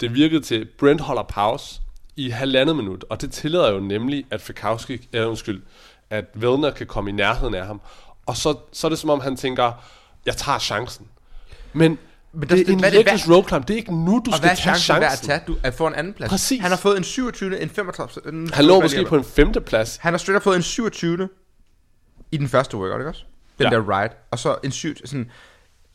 det 0.00 0.14
virkede 0.14 0.40
til, 0.40 0.68
Brent 0.78 1.00
holder 1.00 1.22
pause 1.22 1.80
i 2.16 2.30
halvandet 2.30 2.76
minut, 2.76 3.04
og 3.10 3.20
det 3.20 3.32
tillader 3.32 3.72
jo 3.72 3.80
nemlig, 3.80 4.24
at 4.30 4.40
Fikowski, 4.40 5.08
øh, 5.12 5.28
undskyld, 5.28 5.62
at 6.10 6.24
Vellner 6.34 6.70
kan 6.70 6.86
komme 6.86 7.10
i 7.10 7.12
nærheden 7.12 7.54
af 7.54 7.66
ham. 7.66 7.80
Og 8.26 8.36
så, 8.36 8.54
så 8.72 8.86
er 8.86 8.88
det 8.88 8.98
som 8.98 9.10
om, 9.10 9.20
han 9.20 9.36
tænker, 9.36 9.72
jeg 10.26 10.36
tager 10.36 10.58
chancen. 10.58 11.06
Men, 11.72 11.98
Men 12.32 12.48
der- 12.48 12.54
det 12.56 12.68
er 12.68 12.72
en 12.72 12.84
er 12.84 12.90
legless 12.90 13.30
rope 13.30 13.48
climb. 13.48 13.68
Det 13.68 13.74
er 13.74 13.78
ikke 13.78 13.94
nu, 14.04 14.10
du 14.26 14.30
Og 14.30 14.36
skal 14.36 14.40
hvad 14.40 14.50
er 14.50 14.54
tage 14.54 14.56
chancen 14.78 14.94
værd 14.94 15.02
at 15.02 15.08
chancen. 15.08 15.26
tage, 15.26 15.40
du, 15.46 15.56
at 15.62 15.74
få 15.74 15.86
en 15.86 15.94
anden 15.94 16.12
plads? 16.12 16.30
Præcis. 16.30 16.60
Han 16.60 16.70
har 16.70 16.78
fået 16.78 16.96
en 16.96 17.04
27. 17.04 17.60
en 17.62 17.70
35. 17.70 18.32
En 18.32 18.50
Han 18.52 18.64
lå 18.64 18.80
måske 18.80 19.04
på 19.04 19.16
en 19.16 19.24
femteplads. 19.24 19.96
Han 19.96 20.12
har 20.12 20.18
straight 20.18 20.42
fået 20.44 20.56
en 20.56 20.62
27. 20.62 21.28
i 22.32 22.36
den 22.36 22.48
første 22.48 22.76
workout, 22.76 23.00
ikke 23.00 23.08
også? 23.08 23.24
Den 23.58 23.66
Ja. 23.72 23.76
der 23.76 24.00
ride. 24.02 24.12
Og 24.30 24.38
så 24.38 24.56
en 24.64 24.70
syv, 24.72 24.94
sådan, 25.04 25.30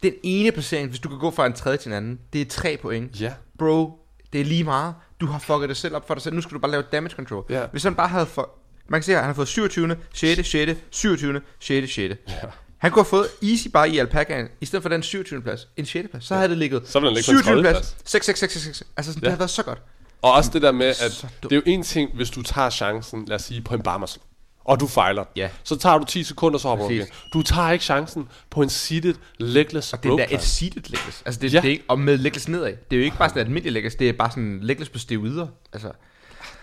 den 0.04 0.14
ene 0.24 0.52
placering, 0.52 0.90
hvis 0.90 1.00
du 1.00 1.10
kan 1.10 1.18
gå 1.20 1.32
fra 1.32 1.46
en 1.46 1.54
tredje 1.54 1.78
til 1.78 1.90
en 1.90 1.94
anden, 1.94 2.20
det 2.34 2.42
er 2.42 2.46
tre 2.46 2.78
point. 2.82 3.22
Ja. 3.22 3.34
Bro, 3.60 4.00
det 4.34 4.42
er 4.42 4.46
lige 4.46 4.64
meget. 4.64 4.96
Du 5.22 5.26
har 5.26 5.40
fucket 5.40 5.70
det 5.70 5.78
selv 5.78 5.96
op 5.96 6.08
for 6.08 6.14
dig 6.14 6.24
selv. 6.24 6.36
Nu 6.36 6.42
skal 6.42 6.54
du 6.56 6.60
bare 6.60 6.72
lave 6.72 6.84
damage 6.92 7.16
control. 7.16 7.46
Ja. 7.50 7.66
Hvis 7.72 7.84
han 7.84 7.96
bare 7.96 8.08
havde 8.08 8.26
for... 8.26 8.50
Man 8.88 9.00
kan 9.02 9.04
se 9.06 9.12
her, 9.12 9.18
han 9.20 9.26
har 9.28 9.34
fået 9.34 9.48
27. 9.48 9.96
6. 10.14 10.50
6. 10.50 10.80
27. 10.92 11.42
6. 11.60 11.94
6. 11.94 12.16
Ja. 12.28 12.34
Han 12.78 12.92
kunne 12.92 13.00
have 13.04 13.10
fået 13.10 13.28
easy 13.44 13.68
bare 13.68 13.90
i 13.90 13.98
alpakaen, 13.98 14.48
i 14.62 14.66
stedet 14.66 14.82
for 14.84 14.90
den 14.90 15.04
27. 15.04 15.42
plads, 15.42 15.68
en 15.78 15.86
6. 15.86 16.10
plads. 16.12 16.26
Så 16.26 16.36
havde 16.36 16.50
det 16.50 16.58
ligget 16.58 16.82
Så 16.86 17.00
han 17.00 17.14
ligge 17.14 17.16
på 17.28 17.32
en 17.32 17.38
27. 17.44 17.56
tredje 17.56 17.74
plads, 17.74 17.96
6, 18.06 18.26
6, 18.26 18.40
6, 18.40 18.54
6, 18.54 18.64
6. 18.66 18.84
Altså, 18.98 19.12
sådan, 19.12 19.22
det 19.22 19.26
Ja. 19.26 19.30
havde 19.32 19.40
været 19.40 19.50
så 19.50 19.64
godt. 19.64 19.82
Og 20.22 20.32
også 20.34 20.50
det 20.54 20.62
der 20.62 20.72
med, 20.72 20.88
at 20.88 21.26
det 21.44 21.52
er 21.52 21.56
jo 21.56 21.62
en 21.66 21.84
ting, 21.84 22.16
hvis 22.16 22.30
du 22.30 22.42
tager 22.42 22.70
chancen, 22.70 23.26
lad 23.26 23.36
os 23.36 23.42
sige, 23.42 23.62
på 23.62 23.74
en 23.76 23.82
barmersen, 23.82 24.22
og 24.66 24.80
du 24.80 24.88
fejler. 24.88 25.26
Ja. 25.36 25.50
Så 25.64 25.78
tager 25.78 25.98
du 25.98 26.06
10 26.06 26.24
sekunder, 26.24 26.60
så 26.60 26.68
hopper 26.68 26.86
du 26.86 26.92
igen. 26.92 27.08
Du 27.34 27.42
tager 27.42 27.72
ikke 27.72 27.86
chancen 27.86 28.28
på 28.50 28.62
en 28.62 28.70
seated 28.70 29.16
legless 29.38 29.94
Og 29.94 30.04
det 30.04 30.12
er 30.12 30.16
da 30.18 30.26
et 30.32 30.42
seated 30.42 30.82
legless. 30.90 31.24
Altså, 31.26 31.42
det, 31.42 31.54
Ja. 31.54 31.62
det 31.62 31.68
er 31.68 31.72
ikke, 31.72 31.84
og 31.88 32.00
med 32.00 32.18
legless 32.18 32.48
nedad. 32.48 32.66
Det 32.92 32.96
er 32.96 32.98
jo 33.00 33.04
ikke 33.06 33.18
bare 33.18 33.30
sådan 33.30 33.42
et 33.42 33.46
almindeligt 33.46 33.74
legless, 33.74 33.96
det 33.96 34.10
er 34.10 34.14
bare 34.14 34.30
sådan 34.30 34.60
legless 34.62 34.90
på 34.90 35.00
steroider. 35.00 35.48
Altså, 35.74 35.88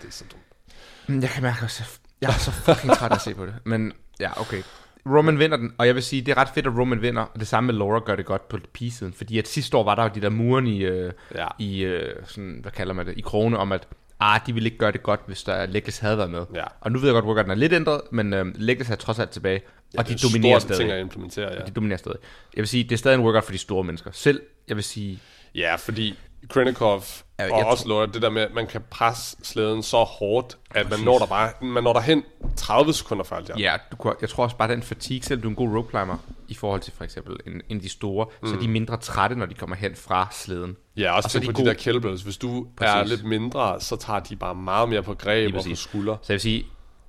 Det 0.01 0.07
er 0.07 0.11
så 0.11 0.23
dumt. 0.31 1.21
Jeg 1.23 1.29
kan 1.29 1.43
mærke 1.43 1.63
også, 1.63 1.83
jeg 2.21 2.27
er 2.29 2.33
så 2.39 2.51
fucking 2.51 2.93
træt 2.93 3.11
af 3.11 3.15
at 3.15 3.21
se 3.21 3.33
på 3.33 3.45
det. 3.45 3.53
Men 3.63 3.93
ja, 4.19 4.41
okay. 4.41 4.61
Roman 5.05 5.39
vinder 5.39 5.57
den, 5.57 5.71
og 5.77 5.87
jeg 5.87 5.95
vil 5.95 6.03
sige, 6.03 6.21
det 6.21 6.31
er 6.31 6.37
ret 6.37 6.49
fedt, 6.53 6.67
at 6.67 6.77
Roman 6.77 7.01
vinder, 7.01 7.21
og 7.21 7.39
det 7.39 7.47
samme 7.47 7.65
med 7.67 7.73
Laura 7.73 7.99
gør 8.05 8.15
det 8.15 8.25
godt 8.25 8.47
på 8.49 8.57
P-siden, 8.73 9.13
fordi 9.13 9.37
at 9.39 9.47
sidste 9.47 9.77
år 9.77 9.83
var 9.83 9.95
der 9.95 10.03
jo 10.03 10.09
de 10.15 10.21
der 10.21 10.29
muren 10.29 10.67
i, 10.67 10.77
øh, 10.83 11.11
Ja. 11.35 11.47
i 11.59 11.79
øh, 11.83 12.15
sådan, 12.25 12.57
hvad 12.61 12.71
kalder 12.71 12.93
man 12.93 13.05
det, 13.07 13.13
i 13.17 13.21
krone, 13.21 13.57
om 13.57 13.71
at 13.71 13.87
ah, 14.23 14.41
de 14.47 14.53
ville 14.53 14.67
ikke 14.67 14.77
gøre 14.77 14.91
det 14.91 15.03
godt, 15.03 15.19
hvis 15.27 15.43
der 15.43 15.65
Legless 15.65 15.99
havde 15.99 16.17
været 16.17 16.29
med. 16.31 16.45
Ja. 16.55 16.63
Og 16.81 16.91
nu 16.91 16.99
ved 16.99 17.13
jeg 17.13 17.21
godt, 17.23 17.39
at 17.39 17.45
den 17.45 17.51
er 17.51 17.55
lidt 17.55 17.73
ændret, 17.73 18.01
men 18.11 18.33
øh, 18.33 18.45
Legless 18.55 18.89
er 18.91 18.95
trods 18.95 19.19
alt 19.19 19.29
tilbage, 19.29 19.61
ja, 19.93 19.99
og 19.99 20.07
de 20.07 20.13
det 20.13 20.23
er 20.23 20.27
dominerer 20.27 20.59
stort 20.59 20.69
ting 20.69 20.75
stadig. 20.75 20.93
at 20.93 21.01
implementere, 21.01 21.53
ja. 21.53 21.59
De 21.65 21.71
dominerer 21.71 21.97
stadig. 21.97 22.17
Jeg 22.55 22.61
vil 22.61 22.67
sige, 22.67 22.83
det 22.83 22.91
er 22.91 22.97
stadig 22.97 23.15
en 23.15 23.21
workout 23.21 23.43
for 23.43 23.51
de 23.51 23.57
store 23.57 23.83
mennesker. 23.83 24.11
Selv, 24.13 24.41
jeg 24.67 24.75
vil 24.75 24.83
sige, 24.83 25.19
Ja, 25.55 25.75
fordi 25.75 26.19
Krenikov 26.49 27.03
Ja, 27.39 27.53
og 27.53 27.65
også 27.65 27.87
Laura, 27.87 28.05
det 28.05 28.21
der 28.21 28.29
med, 28.29 28.41
at 28.41 28.53
man 28.53 28.67
kan 28.67 28.81
presse 28.89 29.37
slæden 29.43 29.83
så 29.83 29.97
hårdt, 29.97 30.57
at 30.71 30.89
man 30.89 30.99
når 30.99 31.17
der 31.19 31.25
bare, 31.25 31.51
man 31.61 31.83
når 31.83 31.93
der 31.93 31.99
hen 31.99 32.23
30 32.57 32.93
sekunder 32.93 33.23
før 33.23 33.35
alt 33.35 33.51
ja. 33.59 33.75
Du 33.91 33.95
kunne, 33.95 34.13
jeg 34.21 34.29
tror 34.29 34.43
også 34.43 34.55
bare, 34.57 34.71
den 34.71 34.83
fatigue, 34.83 35.23
selv 35.23 35.41
du 35.41 35.47
er 35.47 35.49
en 35.49 35.55
god 35.55 35.75
rope 35.75 35.89
climber, 35.89 36.17
i 36.47 36.53
forhold 36.53 36.81
til 36.81 36.93
for 36.97 37.03
eksempel 37.03 37.37
en, 37.47 37.61
en 37.69 37.77
af 37.77 37.81
de 37.81 37.89
store, 37.89 38.27
mm. 38.41 38.47
så 38.47 38.55
er 38.55 38.59
de 38.59 38.67
mindre 38.67 38.97
trætte, 38.97 39.35
når 39.35 39.45
de 39.45 39.53
kommer 39.53 39.75
hen 39.75 39.95
fra 39.95 40.27
slæden. 40.31 40.75
Ja, 40.97 41.11
også 41.15 41.27
Og 41.27 41.31
så 41.31 41.37
er 41.37 41.39
de 41.39 41.45
på 41.45 41.51
de 41.51 41.55
gode- 41.55 41.67
der 41.67 41.73
kettlebells. 41.73 42.21
Hvis 42.21 42.37
du 42.37 42.61
er 42.61 42.65
Præcis. 42.77 43.11
lidt 43.17 43.25
mindre, 43.29 43.81
så 43.81 43.95
tager 43.95 44.19
de 44.19 44.35
bare 44.35 44.55
meget 44.55 44.89
mere 44.89 45.03
på 45.03 45.13
greb 45.13 45.55
og 45.55 45.63
på 45.63 45.75
skulder. 45.75 46.15
Så 46.21 46.33
jeg 46.33 46.35
vil 46.35 46.41
sige, 46.41 46.65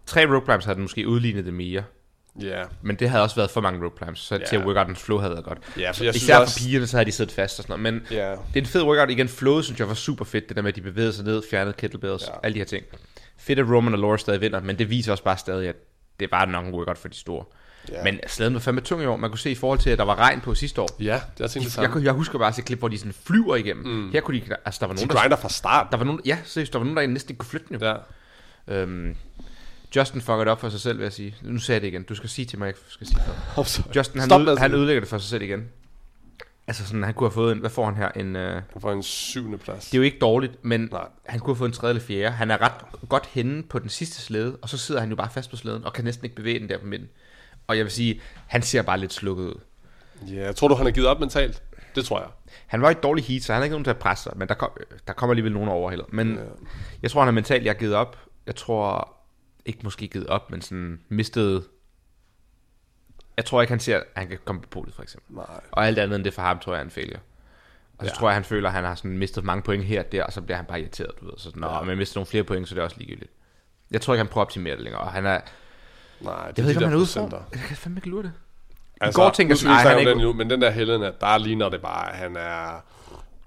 tre 0.06 0.34
rope 0.34 0.46
climbs 0.46 0.64
havde 0.64 0.74
den 0.74 0.82
måske 0.82 1.08
udlignet 1.08 1.44
det 1.44 1.54
mere, 1.54 1.82
Ja, 2.42 2.62
men 2.82 2.96
det 2.96 3.10
havde 3.10 3.22
også 3.22 3.36
været 3.36 3.50
for 3.50 3.60
mange 3.60 3.84
rope 3.84 3.96
climbs, 3.98 4.20
så 4.20 4.34
Ja. 4.34 4.44
til 4.44 4.56
at 4.56 4.66
workoutens 4.66 5.02
flow 5.02 5.18
havde 5.18 5.32
været 5.32 5.44
godt. 5.44 5.58
ja 5.78 5.90
for 5.90 6.04
jeg 6.04 6.16
Især 6.16 6.38
også... 6.38 6.52
for 6.60 6.64
pigerne, 6.64 6.86
så 6.86 6.96
havde 6.96 7.06
de 7.06 7.12
siddet 7.12 7.34
fast 7.34 7.58
og 7.58 7.62
sådan 7.62 7.80
noget, 7.80 7.94
men 7.94 8.06
Ja, 8.10 8.30
det 8.30 8.36
er 8.54 8.60
en 8.60 8.66
fed 8.66 8.82
workout. 8.82 9.10
Igen, 9.10 9.28
flowet 9.28 9.64
synes 9.64 9.80
jeg 9.80 9.88
var 9.88 9.94
super 9.94 10.24
fedt, 10.24 10.48
det 10.48 10.56
der 10.56 10.62
med, 10.62 10.68
at 10.68 10.76
de 10.76 10.80
bevægede 10.80 11.12
sig 11.12 11.24
ned, 11.24 11.42
fjernede 11.50 11.74
kettlebells, 11.78 12.22
ja. 12.26 12.32
alle 12.42 12.54
de 12.54 12.58
her 12.60 12.64
ting. 12.66 12.84
Fedt, 13.38 13.58
at 13.58 13.66
Roman 13.68 13.92
og 13.92 13.98
Laura 13.98 14.16
stadig 14.18 14.40
vinder, 14.40 14.60
men 14.60 14.78
det 14.78 14.90
viser 14.90 15.12
også 15.12 15.24
bare 15.24 15.36
stadig, 15.38 15.68
at 15.68 15.76
det 16.20 16.30
var 16.30 16.44
nok 16.44 16.66
en 16.66 16.74
workout 16.74 16.98
for 16.98 17.08
de 17.08 17.14
store. 17.16 17.44
Ja. 17.92 18.02
Men 18.04 18.20
slæden 18.26 18.54
var 18.54 18.60
fandme 18.60 18.80
tung 18.80 19.02
i 19.02 19.06
år. 19.06 19.16
Man 19.16 19.30
kunne 19.30 19.38
se 19.38 19.50
i 19.50 19.54
forhold 19.54 19.78
til, 19.78 19.90
at 19.90 19.98
der 19.98 20.04
var 20.04 20.14
regn 20.18 20.40
på 20.40 20.54
sidste 20.54 20.80
år. 20.80 20.88
ja, 21.00 21.04
jeg 21.06 21.20
tænkte 21.38 21.58
det 21.58 21.64
Jeg, 21.64 21.70
samme. 21.72 21.88
kunne- 21.92 22.04
jeg 22.04 22.12
husker 22.12 22.38
bare 22.38 22.48
at 22.48 22.54
se 22.54 22.62
klip, 22.62 22.78
hvor 22.78 22.88
de 22.88 22.98
sådan 22.98 23.12
flyver 23.26 23.56
igennem. 23.56 23.86
Mm. 23.86 24.10
Her 24.12 24.20
kunne 24.20 24.40
de, 24.40 24.56
altså 24.64 24.78
der 24.80 24.86
var 24.86 24.94
De 24.94 25.00
nogen, 25.00 25.10
der, 25.10 25.20
grinder 25.20 25.36
fra 25.36 25.48
start. 25.48 25.86
der 25.90 25.96
var 25.96 26.04
nogen, 26.04 26.20
ja, 26.26 26.38
seriøst, 26.44 26.72
der 26.72 26.78
var 26.78 26.84
nogen, 26.84 26.96
der 26.96 27.06
næsten 27.06 27.32
ikke 27.32 27.38
kunne 27.38 27.48
flytte 27.48 27.66
den 27.68 27.80
jo. 27.80 27.86
Ja. 27.86 27.94
Øhm, 28.82 29.16
Justin 29.96 30.20
fucked 30.20 30.46
op 30.46 30.60
for 30.60 30.68
sig 30.68 30.80
selv, 30.80 30.98
vil 30.98 31.04
jeg 31.04 31.12
sige. 31.12 31.34
Nu 31.42 31.58
sagde 31.58 31.76
jeg 31.76 31.82
det 31.82 31.88
igen. 31.88 32.02
Du 32.02 32.14
skal 32.14 32.28
sige 32.28 32.44
til 32.44 32.58
mig, 32.58 32.66
jeg 32.66 32.70
ikke 32.70 32.80
skal 32.88 33.06
sige 33.06 33.18
noget. 33.18 33.40
Oh. 33.56 33.96
Justin, 33.96 34.20
han, 34.20 34.28
Stop 34.28 34.40
ud, 34.40 34.58
han 34.58 34.74
ødelægger 34.74 35.00
det 35.00 35.08
for 35.08 35.18
sig 35.18 35.28
selv 35.28 35.42
igen. 35.42 35.68
Altså 36.66 36.86
sådan, 36.86 37.02
han 37.02 37.14
kunne 37.14 37.28
have 37.28 37.34
fået 37.34 37.52
en, 37.52 37.58
hvad 37.58 37.70
får 37.70 37.84
han 37.84 37.96
her? 37.96 38.08
En, 38.08 38.36
øh, 38.36 38.62
Han 38.72 38.80
får 38.80 38.92
en 38.92 39.02
syvende 39.02 39.58
plads. 39.58 39.84
det 39.84 39.94
er 39.94 39.98
jo 39.98 40.02
ikke 40.02 40.18
dårligt, 40.18 40.64
men 40.64 40.88
Nej. 40.92 41.06
han 41.26 41.40
kunne 41.40 41.54
have 41.54 41.58
fået 41.58 41.68
en 41.68 41.72
tredje 41.72 41.90
eller 41.90 42.02
fjerde. 42.06 42.30
Han 42.30 42.50
er 42.50 42.62
ret 42.62 43.08
godt 43.08 43.26
henne 43.26 43.62
på 43.62 43.78
den 43.78 43.88
sidste 43.88 44.22
slæde, 44.22 44.56
og 44.62 44.68
så 44.68 44.78
sidder 44.78 45.00
han 45.00 45.10
jo 45.10 45.16
bare 45.16 45.30
fast 45.30 45.50
på 45.50 45.56
slæden, 45.56 45.84
og 45.84 45.92
kan 45.92 46.04
næsten 46.04 46.24
ikke 46.24 46.36
bevæge 46.36 46.58
den 46.58 46.68
der 46.68 46.78
på 46.78 46.86
midten. 46.86 47.08
Og 47.66 47.76
jeg 47.76 47.84
vil 47.84 47.92
sige, 47.92 48.20
han 48.46 48.62
ser 48.62 48.82
bare 48.82 48.98
lidt 49.00 49.12
slukket 49.12 49.44
ud. 49.44 49.60
Ja, 50.28 50.44
jeg 50.44 50.56
tror 50.56 50.68
du, 50.68 50.74
han 50.74 50.86
har 50.86 50.92
givet 50.92 51.08
op 51.08 51.20
mentalt? 51.20 51.62
Det 51.94 52.04
tror 52.04 52.20
jeg. 52.20 52.28
Han 52.66 52.82
var 52.82 52.88
i 52.88 52.92
et 52.92 53.02
dårligt 53.02 53.26
heat, 53.26 53.42
så 53.42 53.52
han 53.52 53.62
er 53.62 53.64
ikke 53.64 53.72
nogen 53.72 53.84
til 53.84 53.90
at 53.90 53.98
presse 53.98 54.22
sig, 54.22 54.32
men 54.36 54.48
der, 54.48 54.54
kom, 54.54 54.70
der 55.06 55.12
kommer 55.12 55.32
alligevel 55.32 55.52
nogen 55.52 55.68
over 55.68 55.90
heller. 55.90 56.04
Men 56.08 56.34
ja. 56.34 56.40
jeg 57.02 57.10
tror, 57.10 57.20
han 57.20 57.28
er 57.28 57.32
mentalt, 57.32 57.64
jeg 57.64 57.72
har 57.72 57.78
givet 57.78 57.94
op. 57.94 58.18
Jeg 58.46 58.56
tror 58.56 59.14
ikke 59.66 59.80
måske 59.82 60.08
givet 60.08 60.26
op, 60.26 60.50
men 60.50 60.62
sådan 60.62 61.00
mistet... 61.08 61.64
Jeg 63.36 63.44
tror 63.44 63.60
ikke, 63.60 63.72
han 63.72 63.80
ser, 63.80 63.96
at 63.96 64.04
han 64.16 64.28
kan 64.28 64.38
komme 64.44 64.62
på 64.62 64.68
polet, 64.68 64.94
for 64.94 65.02
eksempel. 65.02 65.36
Nej. 65.36 65.60
Og 65.70 65.86
alt 65.86 65.98
andet 65.98 66.16
end 66.16 66.24
det 66.24 66.34
for 66.34 66.42
ham, 66.42 66.58
tror 66.58 66.72
jeg 66.72 66.80
er 66.80 66.84
en 66.84 66.90
failure. 66.90 67.18
Og 67.98 68.06
så 68.06 68.10
Ja. 68.12 68.18
tror 68.18 68.28
jeg, 68.28 68.34
han 68.34 68.44
føler, 68.44 68.68
at 68.68 68.74
han 68.74 68.84
har 68.84 68.94
sådan 68.94 69.18
mistet 69.18 69.44
mange 69.44 69.62
point 69.62 69.84
her 69.84 70.00
og 70.04 70.12
der, 70.12 70.24
og 70.24 70.32
så 70.32 70.40
bliver 70.40 70.56
han 70.56 70.66
bare 70.66 70.80
irriteret, 70.80 71.10
du 71.20 71.24
ved. 71.24 71.32
Så 71.36 71.42
sådan, 71.44 71.62
Ja. 71.64 71.80
men 71.80 71.88
jeg 71.88 71.98
mister 71.98 72.18
nogle 72.18 72.26
flere 72.26 72.44
point, 72.44 72.68
så 72.68 72.74
det 72.74 72.80
er 72.80 72.84
også 72.84 72.96
ligegyldigt. 72.98 73.30
Jeg 73.90 74.00
tror 74.00 74.14
ikke, 74.14 74.18
han 74.24 74.28
prøver 74.28 74.42
at 74.42 74.46
optimere 74.46 74.74
det 74.74 74.82
længere, 74.84 75.02
og 75.02 75.12
han 75.12 75.26
er... 75.26 75.40
Nej, 76.20 76.48
det 76.50 76.58
Jeg 76.58 76.64
ved 76.64 76.70
ikke, 76.70 76.78
om 76.84 76.90
han 76.90 76.98
er 76.98 77.02
ude 77.02 77.36
i. 77.52 77.56
Jeg 77.58 77.60
kan 77.68 77.76
fandme 77.76 77.98
ikke 77.98 78.08
lure 78.08 78.22
det. 78.22 78.32
Altså, 79.00 79.20
går 79.20 79.30
tænker 79.30 79.54
sådan, 79.54 79.70
ikke 79.72 79.76
"Ej, 79.76 79.82
snakke 79.82 79.98
han 79.98 80.08
er 80.08 80.12
om 80.12 80.18
den 80.18 80.26
nu, 80.26 80.32
men 80.32 80.50
den 80.50 80.60
der 80.62 80.70
Helena, 80.70 81.12
der 81.20 81.38
ligner 81.38 81.68
det 81.68 81.82
bare, 81.82 82.12
at 82.12 82.18
han 82.18 82.36
er 82.36 82.80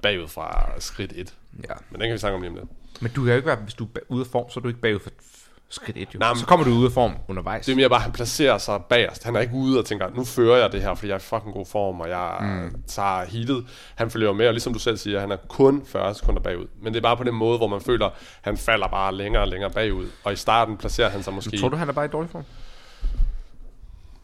bagud 0.02 0.28
fra 0.28 0.80
skridt 0.80 1.12
1. 1.16 1.34
Ja. 1.70 1.74
Men 1.90 2.02
den 2.02 2.08
kan 2.10 2.14
vi 2.14 2.18
snakke 2.18 2.36
om 2.36 2.42
lige 2.42 2.52
om 2.52 2.56
lidt. 2.58 3.02
Men 3.02 3.12
du 3.12 3.22
kan 3.24 3.30
jo 3.32 3.36
ikke 3.36 3.48
være, 3.48 3.56
hvis 3.56 3.74
du 3.74 3.88
er 3.96 4.00
ude 4.08 4.22
af 4.22 4.28
form, 4.28 4.50
så 4.50 4.60
er 4.60 4.62
du 4.62 4.68
ikke 4.68 4.80
bagud 4.82 5.00
for 5.00 5.10
f- 5.10 5.37
skridt 5.70 5.98
1, 5.98 6.14
jo. 6.14 6.20
Nej, 6.20 6.30
men- 6.30 6.40
så 6.40 6.46
kommer 6.46 6.66
du 6.66 6.72
ud 6.72 6.86
af 6.86 6.92
form 6.92 7.16
undervejs. 7.28 7.66
Det 7.66 7.72
er 7.72 7.76
mere 7.76 7.90
bare, 7.90 8.00
han 8.00 8.12
placerer 8.12 8.58
sig 8.58 8.82
bagerst. 8.90 9.24
Han 9.24 9.36
er 9.36 9.40
ikke 9.40 9.54
ude 9.54 9.80
og 9.80 9.86
tænker, 9.86 10.10
nu 10.10 10.26
fører 10.26 10.58
jeg 10.58 10.72
det 10.72 10.82
her, 10.82 10.96
fordi 10.96 11.08
jeg 11.08 11.14
er 11.14 11.20
i 11.20 11.22
fucking 11.22 11.54
god 11.54 11.66
form, 11.66 12.02
og 12.02 12.10
jeg 12.10 12.38
mm. 12.42 12.84
tager 12.88 13.26
heatet. 13.26 13.66
Han 13.96 14.12
følger 14.12 14.34
med, 14.34 14.48
og 14.48 14.54
ligesom 14.54 14.74
du 14.74 14.80
selv 14.80 14.98
siger, 14.98 15.20
han 15.20 15.32
er 15.32 15.38
kun 15.48 15.86
40 15.86 16.16
sekunder 16.16 16.42
bagud. 16.42 16.68
Men 16.82 16.94
det 16.94 17.00
er 17.00 17.04
bare 17.04 17.18
på 17.18 17.24
den 17.24 17.36
måde, 17.36 17.58
hvor 17.58 17.68
man 17.68 17.82
føler, 17.82 18.10
han 18.42 18.58
falder 18.58 18.88
bare 18.88 19.16
længere 19.16 19.44
og 19.44 19.48
længere 19.48 19.72
bagud. 19.72 20.08
Og 20.24 20.34
i 20.34 20.36
starten 20.36 20.78
placerer 20.78 21.10
han 21.10 21.24
sig 21.24 21.34
måske... 21.34 21.58
Tror 21.58 21.70
du, 21.70 21.76
han 21.76 21.90
er 21.90 21.94
bare 21.94 22.06
i 22.06 22.10
dårlig 22.10 22.32
form? 22.32 22.44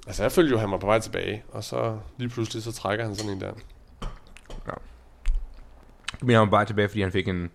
Altså, 0.07 0.23
jeg 0.23 0.31
følte 0.31 0.49
jo, 0.49 0.55
at 0.55 0.61
han 0.61 0.71
var 0.71 0.77
på 0.77 0.85
vej 0.85 0.99
tilbage, 0.99 1.43
og 1.51 1.63
så 1.63 1.97
lige 2.17 2.29
pludselig, 2.29 2.63
så 2.63 2.71
trækker 2.71 3.05
han 3.05 3.15
sådan 3.15 3.31
en 3.31 3.41
der. 3.41 3.51
Du 6.21 6.25
mener, 6.25 6.39
han 6.39 6.47
var 6.51 6.57
bare 6.57 6.65
tilbage, 6.65 6.87
fordi 6.89 7.01
han 7.01 7.11
fik 7.11 7.27
en 7.27 7.51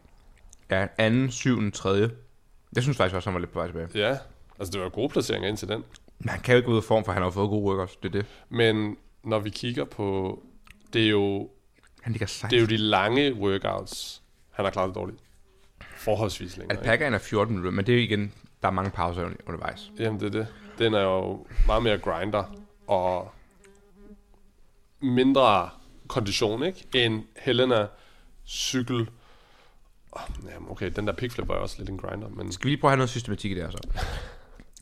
ja, 0.70 0.86
anden, 0.98 1.30
syvende, 1.30 1.70
tredje. 1.70 2.10
Jeg 2.74 2.82
synes 2.82 2.96
faktisk 2.96 3.16
også, 3.16 3.30
han 3.30 3.34
var 3.34 3.40
lidt 3.40 3.52
på 3.52 3.58
vej 3.58 3.66
tilbage. 3.68 3.88
Ja, 3.94 4.18
altså 4.58 4.72
det 4.72 4.80
var 4.80 4.88
gode 4.88 5.08
placeringer 5.08 5.48
indtil 5.48 5.68
den. 5.68 5.84
Men 6.18 6.28
han 6.28 6.40
kan 6.40 6.52
jo 6.52 6.56
ikke 6.56 6.66
gå 6.66 6.72
ud 6.72 6.76
af 6.76 6.84
form, 6.84 7.04
for 7.04 7.12
han 7.12 7.22
har 7.22 7.26
jo 7.26 7.30
fået 7.30 7.48
gode 7.50 7.62
workouts. 7.64 7.96
Det 7.96 8.08
er 8.08 8.12
det. 8.12 8.26
Men 8.48 8.96
når 9.24 9.38
vi 9.38 9.50
kigger 9.50 9.84
på... 9.84 10.38
Det 10.92 11.04
er 11.04 11.08
jo, 11.10 11.48
Han 12.02 12.12
ligger 12.12 12.26
16. 12.26 12.50
det 12.50 12.56
er 12.56 12.60
jo 12.60 12.66
de 12.66 12.76
lange 12.76 13.34
workouts, 13.34 14.22
han 14.50 14.64
har 14.64 14.72
klaret 14.72 14.88
det 14.88 14.94
dårligt. 14.94 15.18
Forholdsvis 15.96 16.56
længere. 16.56 16.78
Alpakaen 16.78 17.14
er 17.14 17.18
14 17.18 17.54
minutter, 17.54 17.70
men 17.76 17.86
det 17.86 17.92
er 17.92 17.96
jo 17.98 18.02
igen, 18.04 18.32
der 18.62 18.68
er 18.68 18.72
mange 18.72 18.90
pauser 18.90 19.24
under- 19.24 19.36
undervejs. 19.46 19.90
Jamen, 19.98 20.20
det 20.20 20.26
er 20.26 20.30
det. 20.38 20.46
Den 20.78 20.94
er 20.94 21.00
jo 21.02 21.46
meget 21.66 21.82
mere 21.82 21.98
grinder 21.98 22.44
og 22.86 23.30
mindre 25.00 25.70
kondition, 26.08 26.62
ikke? 26.62 27.04
End 27.04 27.22
Helena 27.36 27.86
cykel. 28.46 29.08
Oh, 30.12 30.20
jamen, 30.54 30.70
okay, 30.70 30.92
den 30.96 31.06
der 31.06 31.12
pickflip 31.12 31.48
var 31.48 31.54
også 31.54 31.74
lidt 31.78 31.90
en 31.90 31.98
grinder, 31.98 32.28
men... 32.28 32.52
Skal 32.52 32.64
vi 32.64 32.70
lige 32.70 32.80
prøve 32.80 32.88
at 32.88 32.92
have 32.92 32.96
noget 32.98 33.10
systematik 33.10 33.50
i 33.50 33.54
det 33.54 33.62
her 33.62 33.70
så? 33.70 33.78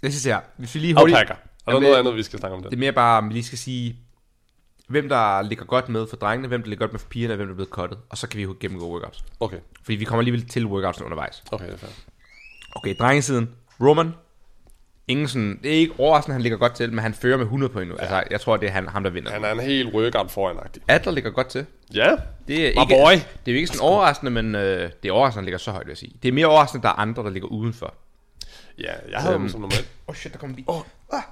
Det 0.03 0.13
synes 0.13 0.27
jeg. 0.27 0.43
Hvis 0.57 0.75
vi 0.75 0.81
lige 0.81 0.95
hurtigt... 0.95 1.19
Alpaca. 1.19 1.39
Er 1.67 1.73
der 1.73 1.81
noget 1.81 1.97
andet, 1.97 2.15
vi 2.17 2.23
skal 2.23 2.39
snakke 2.39 2.57
om 2.57 2.63
Det 2.63 2.71
det? 2.71 2.77
er 2.77 2.81
mere 2.81 2.93
bare, 2.93 3.19
om 3.19 3.29
vi 3.29 3.33
lige 3.35 3.45
skal 3.45 3.59
sige, 3.59 3.97
hvem 4.89 5.09
der 5.09 5.43
ligger 5.43 5.65
godt 5.65 5.89
med 5.89 6.07
for 6.07 6.17
drengene, 6.17 6.49
hvem 6.49 6.63
der 6.63 6.69
ligger 6.69 6.87
godt 6.87 6.93
med 6.93 7.01
for 7.01 7.09
pigerne, 7.09 7.33
og 7.35 7.37
hvem 7.37 7.47
der 7.49 7.53
er 7.53 7.57
blevet 7.57 7.71
cuttet. 7.71 7.99
Og 8.11 8.19
så 8.19 8.29
kan 8.29 8.39
vi 8.39 8.43
jo 8.43 8.57
gennemgå 8.61 8.91
workouts. 8.93 9.25
Okay, 9.41 9.59
Fordi 9.83 9.97
vi 9.97 10.05
kommer 10.05 10.21
alligevel 10.21 10.49
til 10.49 10.67
workouts 10.67 11.01
undervejs. 11.01 11.43
okay, 11.53 11.67
det 11.67 11.73
er 11.75 11.77
fair. 11.79 11.91
Okay, 12.77 12.95
drengesiden. 12.99 13.51
Roman. 13.81 14.15
Ingen 15.09 15.29
sådan, 15.29 15.59
det 15.63 15.71
er 15.75 15.77
ikke 15.79 15.95
overraskende, 15.99 16.33
han 16.33 16.43
ligger 16.43 16.59
godt 16.59 16.75
til, 16.75 16.91
men 16.93 16.99
han 16.99 17.15
fører 17.15 17.37
med 17.37 17.45
100 17.45 17.73
point 17.73 17.89
nu. 17.91 17.95
Ja. 17.99 18.03
Altså, 18.03 18.23
jeg 18.31 18.41
tror, 18.41 18.57
det 18.57 18.67
er 18.69 18.73
han, 18.73 18.89
ham, 18.89 19.03
der 19.03 19.11
vinder. 19.11 19.31
Han 19.33 19.45
er 19.45 19.53
en 19.53 19.61
helt 19.61 19.95
workout 19.95 20.31
foranagtig. 20.31 20.83
Adler 20.89 21.13
ligger 21.13 21.31
godt 21.31 21.47
til. 21.49 21.67
Ja, 21.95 22.17
Det 22.49 22.63
er 22.63 22.67
ikke, 22.69 22.81
boy. 22.89 23.13
det 23.13 23.21
er 23.47 23.53
jo 23.53 23.55
ikke 23.55 23.67
sådan 23.67 23.81
overraskende, 23.81 24.31
men 24.31 24.55
øh, 24.55 24.91
det 25.03 25.09
er 25.09 25.13
overraskende, 25.13 25.39
at 25.39 25.43
han 25.43 25.45
ligger 25.45 25.59
så 25.59 25.71
højt, 25.71 25.87
vil 25.87 25.91
jeg 25.91 25.97
sige. 25.99 26.13
Det 26.23 26.29
er 26.29 26.33
mere 26.33 26.47
overraskende, 26.47 26.79
at 26.81 26.83
der 26.83 26.89
er 26.89 26.93
andre, 27.07 27.23
der 27.23 27.31
ligger 27.31 27.49
udenfor. 27.49 27.95
ja, 28.79 28.93
jeg 29.11 29.19
havde 29.21 29.35
Øhm, 29.35 29.43
ham 29.43 29.49
som 29.51 29.61
nummer. 29.61 29.77
Åh 29.79 29.85
oh 30.09 30.15
shit, 30.15 30.33
der 30.33 30.39
kommer 30.39 30.53
en 30.53 30.57
bil. 30.57 30.65
Oh. 30.69 30.81
Ah. 31.13 31.23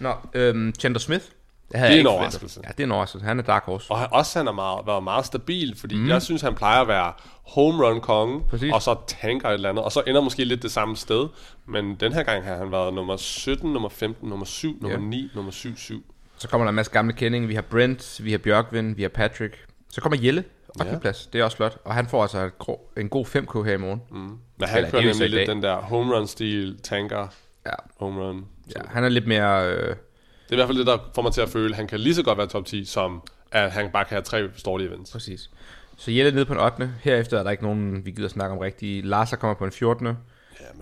Nå, 0.00 0.14
øhm, 0.34 0.74
Chandler 0.78 1.00
Smith. 1.00 1.24
Det, 1.72 1.80
Det 1.82 1.96
er 1.96 2.00
en 2.00 2.06
overraskelse. 2.06 2.60
Ja, 2.64 2.68
det 2.68 2.80
er 2.80 2.84
en 2.84 2.92
overraskelse. 2.92 3.26
Han 3.26 3.38
er 3.38 3.42
dark 3.42 3.64
horse. 3.64 3.90
Og 3.90 3.98
han, 3.98 4.08
også 4.12 4.38
han 4.38 4.46
har 4.46 4.52
meget, 4.52 4.86
været 4.86 5.02
meget 5.02 5.26
stabil, 5.26 5.76
fordi 5.78 5.96
mm. 5.96 6.08
jeg 6.08 6.22
synes, 6.22 6.42
han 6.42 6.54
plejer 6.54 6.80
at 6.80 6.88
være 6.88 7.12
home 7.42 7.86
run 7.86 8.00
konge, 8.00 8.40
Præcis. 8.50 8.72
og 8.72 8.82
så 8.82 8.96
tanker 9.06 9.48
et 9.48 9.54
eller 9.54 9.68
andet, 9.68 9.84
og 9.84 9.92
så 9.92 10.02
ender 10.06 10.20
måske 10.20 10.44
lidt 10.44 10.62
det 10.62 10.70
samme 10.72 10.96
sted. 10.96 11.28
Men 11.66 11.94
den 11.94 12.12
her 12.12 12.22
gang 12.22 12.44
har 12.44 12.56
han 12.56 12.72
været 12.72 12.94
nummer 12.94 13.16
17, 13.16 13.72
nummer 13.72 13.88
15, 13.88 14.28
nummer 14.28 14.46
7, 14.46 14.78
nummer 14.80 14.98
Ja. 14.98 15.04
9, 15.04 15.30
nummer 15.34 15.52
7, 15.52 15.76
7. 15.76 16.04
Så 16.36 16.48
kommer 16.48 16.64
der 16.64 16.68
en 16.68 16.74
masse 16.74 16.92
gamle 16.92 17.12
kendinge. 17.12 17.48
Vi 17.48 17.54
har 17.54 17.62
Brent, 17.62 18.20
vi 18.24 18.30
har 18.30 18.38
Bjørkvind, 18.38 18.96
vi 18.96 19.02
har 19.02 19.08
Patrick. 19.08 19.64
Så 19.90 20.00
kommer 20.00 20.18
Jelle. 20.22 20.44
8. 20.80 20.92
Ja. 20.92 20.98
plads. 20.98 21.26
Det 21.26 21.40
er 21.40 21.44
også 21.44 21.56
flot. 21.56 21.78
Og 21.84 21.94
han 21.94 22.06
får 22.06 22.22
altså 22.22 22.50
en 22.96 23.08
god 23.08 23.26
5K 23.26 23.62
her 23.66 23.72
i 23.74 23.76
morgen. 23.76 24.02
Mm. 24.10 24.16
Men 24.18 24.38
Eller, 24.56 24.66
han 24.68 24.78
det 24.82 24.86
er 24.86 24.90
kører 24.90 25.02
nemlig 25.12 25.30
lidt 25.30 25.48
den 25.48 25.62
der 25.62 25.76
home 25.76 26.16
run 26.16 26.26
stil, 26.26 26.78
tanker, 26.82 27.26
Ja. 27.66 27.70
home 28.00 28.20
run. 28.22 28.44
ja, 28.76 28.80
han 28.86 29.04
er 29.04 29.08
lidt 29.08 29.26
mere... 29.26 29.70
Øh, 29.70 29.96
Det 30.44 30.50
er 30.50 30.54
i 30.54 30.56
hvert 30.56 30.68
fald 30.68 30.78
det, 30.78 30.86
der 30.86 30.98
får 31.14 31.22
mig 31.22 31.32
til 31.32 31.40
at 31.40 31.48
føle, 31.48 31.70
at 31.70 31.76
han 31.76 31.86
kan 31.86 32.00
lige 32.00 32.14
så 32.14 32.22
godt 32.22 32.38
være 32.38 32.46
top 32.46 32.66
10, 32.66 32.84
som 32.84 33.22
at 33.50 33.72
han 33.72 33.90
bare 33.92 34.04
kan 34.04 34.14
have 34.14 34.22
tre 34.22 34.48
dårlige 34.64 34.88
events. 34.88 35.12
præcis. 35.12 35.50
Så 35.96 36.10
Jelle 36.10 36.30
er 36.30 36.34
nede 36.34 36.44
på 36.44 36.52
en 36.52 36.60
8. 36.60 36.94
Herefter 37.00 37.38
er 37.38 37.42
der 37.42 37.50
ikke 37.50 37.62
nogen, 37.62 38.06
vi 38.06 38.10
gider 38.10 38.28
snakke 38.28 38.52
om 38.52 38.58
rigtigt. 38.58 39.06
Larsa 39.06 39.36
kommer 39.36 39.54
på 39.54 39.64
en 39.64 39.72
14. 39.72 40.06
Ja, 40.06 40.14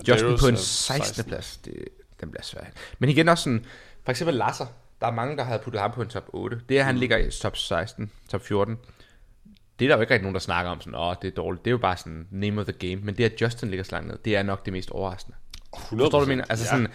Justin 0.07 0.37
på 0.39 0.47
en 0.47 0.53
er 0.53 0.57
16. 0.57 1.23
plads. 1.23 1.57
Det, 1.57 1.73
den 2.21 2.31
bliver 2.31 2.43
svært. 2.43 2.71
Men 2.99 3.09
igen 3.09 3.29
også 3.29 3.43
sådan, 3.43 3.65
for 4.03 4.11
eksempel 4.11 4.35
Lasser, 4.35 4.65
der 5.01 5.07
er 5.07 5.11
mange, 5.11 5.37
der 5.37 5.43
havde 5.43 5.59
puttet 5.59 5.81
ham 5.81 5.91
på 5.91 6.01
en 6.01 6.07
top 6.07 6.25
8. 6.27 6.61
Det 6.69 6.77
er, 6.77 6.81
at 6.81 6.85
han 6.85 6.97
ligger 6.97 7.17
i 7.17 7.31
top 7.31 7.57
16, 7.57 8.11
top 8.29 8.41
14. 8.41 8.77
Det 9.79 9.85
er 9.85 9.89
der 9.89 9.95
jo 9.95 10.01
ikke 10.01 10.13
rigtig 10.13 10.23
nogen, 10.23 10.33
der 10.33 10.39
snakker 10.39 10.71
om 10.71 10.81
sådan, 10.81 10.99
åh, 10.99 11.15
det 11.21 11.27
er 11.27 11.31
dårligt. 11.31 11.65
Det 11.65 11.69
er 11.69 11.73
jo 11.73 11.77
bare 11.77 11.97
sådan 11.97 12.27
name 12.31 12.61
of 12.61 12.67
the 12.67 12.89
game. 12.89 13.01
Men 13.05 13.17
det, 13.17 13.23
at 13.23 13.41
Justin 13.41 13.69
ligger 13.69 13.83
så 13.83 13.91
langt 13.91 14.07
ned, 14.07 14.17
det 14.25 14.35
er 14.35 14.43
nok 14.43 14.65
det 14.65 14.73
mest 14.73 14.91
overraskende. 14.91 15.37
100%. 15.75 15.97
Forstår 15.97 16.19
du, 16.19 16.25
mener? 16.25 16.45
Altså 16.49 16.65
ja. 16.65 16.69
sådan, 16.69 16.87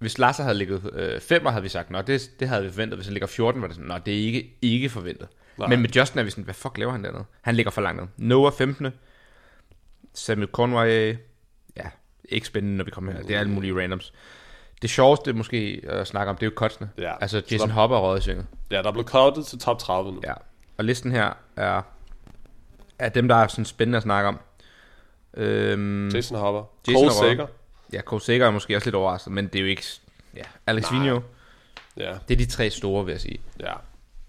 hvis 0.00 0.18
Lasser 0.18 0.42
havde 0.42 0.58
ligget 0.58 0.90
øh, 0.92 1.20
5, 1.20 1.46
havde 1.46 1.62
vi 1.62 1.68
sagt, 1.68 1.90
nå, 1.90 2.02
det, 2.02 2.30
det 2.40 2.48
havde 2.48 2.62
vi 2.64 2.70
forventet. 2.70 2.96
Hvis 2.98 3.06
han 3.06 3.12
ligger 3.14 3.26
14, 3.26 3.60
var 3.62 3.66
det 3.68 3.76
sådan, 3.76 3.88
nå, 3.88 3.98
det 4.06 4.14
er 4.20 4.24
ikke, 4.26 4.56
ikke 4.62 4.88
forventet. 4.88 5.28
Nej. 5.58 5.68
Men 5.68 5.80
med 5.80 5.88
Justin 5.88 6.18
er 6.18 6.22
vi 6.22 6.30
sådan, 6.30 6.44
hvad 6.44 6.54
fuck 6.54 6.78
laver 6.78 6.92
han 6.92 7.04
dernede? 7.04 7.24
Han 7.40 7.54
ligger 7.54 7.70
for 7.70 7.80
langt 7.80 8.00
ned. 8.00 8.08
Noah 8.16 8.52
15. 8.52 8.88
Samuel 10.14 10.48
Conway, 10.52 11.16
ja, 11.76 11.82
ikke 12.24 12.46
spændende, 12.46 12.76
når 12.76 12.84
vi 12.84 12.90
kommer 12.90 13.12
her. 13.12 13.22
Det 13.22 13.36
er 13.36 13.40
alle 13.40 13.52
mulige 13.52 13.82
randoms. 13.82 14.12
Det 14.82 14.90
sjoveste 14.90 15.32
måske 15.32 15.80
at 15.88 16.06
snakke 16.06 16.30
om, 16.30 16.36
det 16.36 16.42
er 16.46 16.50
jo 16.50 16.54
cutsene. 16.56 16.90
Ja. 16.98 17.12
Altså 17.20 17.40
Så 17.40 17.46
Jason 17.54 17.68
der- 17.68 17.74
Hopper 17.74 18.12
er 18.12 18.16
i 18.16 18.20
svinget. 18.20 18.46
Ja, 18.70 18.76
der 18.82 18.88
er 18.88 18.92
blevet 18.92 19.08
cuttet 19.08 19.46
til 19.46 19.58
top 19.58 19.78
30 19.78 20.12
nu. 20.12 20.20
Ja. 20.24 20.32
Og 20.78 20.84
listen 20.84 21.12
her 21.12 21.32
er, 21.56 21.82
er 22.98 23.08
dem, 23.08 23.28
der 23.28 23.34
er 23.36 23.46
sådan 23.46 23.64
spændende 23.64 23.96
at 23.96 24.02
snakke 24.02 24.28
om. 24.28 24.38
Øhm, 25.34 26.08
Jason 26.08 26.38
Hopper. 26.38 26.62
Jason 26.88 27.00
Cole. 27.10 27.12
Sager. 27.12 27.46
Ja, 27.92 28.00
Cole 28.02 28.22
Sager 28.22 28.46
er 28.46 28.50
måske 28.50 28.76
også 28.76 28.86
lidt 28.86 28.94
overrasket, 28.94 29.32
men 29.32 29.46
det 29.46 29.54
er 29.54 29.60
jo 29.60 29.66
ikke... 29.66 29.84
Ja, 30.36 30.42
Alex 30.66 30.82
Nej. 30.82 30.92
Vigneault, 30.92 31.24
Ja, 31.96 32.18
det 32.28 32.34
er 32.34 32.38
de 32.38 32.46
tre 32.46 32.70
store, 32.70 33.04
vil 33.04 33.12
jeg 33.12 33.20
sige. 33.20 33.40
ja. 33.60 33.72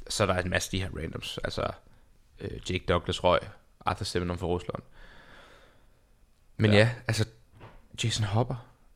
Så 0.10 0.24
er 0.24 0.27
der 0.27 0.36
en 0.36 0.50
masse 0.50 0.68
af 0.68 0.72
de 0.72 0.82
her 0.84 1.01
randoms. 1.01 1.39
Altså 1.44 1.68
øh, 2.41 2.72
Jake 2.72 2.84
Douglas 2.89 3.24
Røg, 3.24 3.39
Arthur 3.86 4.03
Sevenon 4.03 4.38
fra 4.38 4.48
Rusland. 4.48 4.82
Men 6.58 6.72
ja. 6.72 6.77
Ja. 6.77 6.89
altså 7.08 7.25
Jason 8.03 8.25
Hopper. 8.25 8.56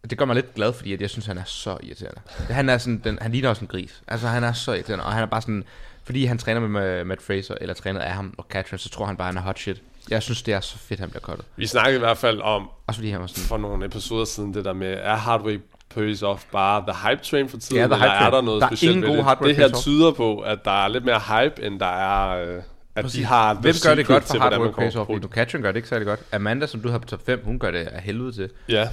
Det 0.10 0.18
gør 0.18 0.26
mig 0.26 0.36
lidt 0.36 0.54
glad, 0.54 0.74
fordi 0.74 0.94
at 0.94 1.02
jeg 1.02 1.10
synes, 1.10 1.26
han 1.26 1.38
er 1.38 1.44
så 1.44 1.78
irriterende. 1.84 2.22
Han, 2.50 2.70
er 2.70 2.78
sådan, 2.78 3.02
den, 3.04 3.20
han 3.22 3.32
ligner 3.32 3.50
også 3.50 3.62
en 3.62 3.68
gris. 3.68 4.04
Altså, 4.08 4.28
han 4.28 4.44
er 4.44 4.54
så 4.54 4.74
irriterende, 4.74 5.06
og 5.06 5.14
han 5.14 5.22
er 5.24 5.28
bare 5.28 5.42
sådan... 5.42 5.64
Fordi 6.04 6.26
han 6.26 6.38
træner 6.38 6.60
med 6.60 7.04
Matt 7.04 7.22
Fraser, 7.22 7.56
eller 7.62 7.74
træner 7.74 8.02
af 8.02 8.14
ham 8.14 8.34
og 8.38 8.46
Catherine, 8.50 8.80
så 8.80 8.90
tror 8.90 9.06
han 9.06 9.18
bare, 9.18 9.28
han 9.28 9.38
er 9.38 9.42
hot 9.42 9.60
shit. 9.60 9.82
Jeg 10.10 10.24
synes, 10.24 10.44
det 10.44 10.54
er 10.54 10.60
så 10.60 10.78
fedt, 10.78 11.00
han 11.00 11.10
bliver 11.10 11.22
cuttet. 11.22 11.46
Vi 11.56 11.68
snakkede 11.68 11.96
i 11.96 12.00
hvert 12.00 12.18
fald 12.18 12.42
om, 12.42 12.70
Også 12.88 12.98
fordi 13.00 13.10
han 13.10 13.22
var 13.22 13.28
sådan... 13.28 13.44
for 13.44 13.58
nogle 13.58 13.86
episoder 13.86 14.26
siden, 14.26 14.54
det 14.54 14.66
der 14.66 14.74
med, 14.74 14.94
er 15.02 15.16
Hardway 15.16 15.62
Pays 15.90 16.22
Off 16.24 16.46
bare 16.52 16.84
the 16.94 17.10
hype 17.10 17.24
train 17.24 17.50
for 17.50 17.58
tiden, 17.58 17.78
Ja, 17.82 17.88
the 17.88 17.94
eller 17.94 17.98
hype 17.98 18.08
er 18.08 18.20
train. 18.20 18.34
der 18.34 18.42
noget 18.42 18.62
Der 18.62 18.68
er 18.68 18.70
specielt 18.70 18.96
ingen 18.96 19.12
ved 19.12 19.24
gode 19.24 19.30
det? 19.30 19.48
Det 19.48 19.56
her 19.56 19.66
Off. 19.66 19.76
tyder 19.84 20.12
på, 20.12 20.40
at 20.40 20.60
der 20.66 20.84
er 20.84 20.88
lidt 20.88 21.06
mere 21.06 21.20
hype, 21.20 21.64
end 21.68 21.80
der 21.80 21.86
er, 21.86 22.56
øh, 22.58 22.64
at 22.96 23.06
de 23.14 23.24
har 23.26 23.54
the 23.54 23.62
Hvem 23.62 23.74
gør 23.84 23.96
det 23.96 24.06
secret 24.06 24.08
godt 24.08 24.24
for 24.24 24.34
til, 24.34 24.40
Hard 24.42 24.52
hvordan 24.52 24.60
man 24.60 24.68
Work 24.68 24.76
Pays 24.80 24.96
Off? 24.96 25.08
kommer 25.08 25.22
Nu 25.22 25.28
på 25.28 25.34
Catherine 25.34 25.64
gør 25.64 25.72
det 25.72 25.76
ikke 25.78 25.90
særlig 25.90 26.06
godt. 26.08 26.20
Amanda, 26.32 26.68
som 26.68 26.82
du 26.82 26.90
har 26.90 26.98
på 26.98 27.08
top 27.08 27.26
5, 27.26 27.42
hun 27.46 27.60
gør 27.60 27.72
det 27.72 27.80
af 27.88 28.02
helvede 28.02 28.32
til. 28.32 28.50
Ja, 28.70 28.90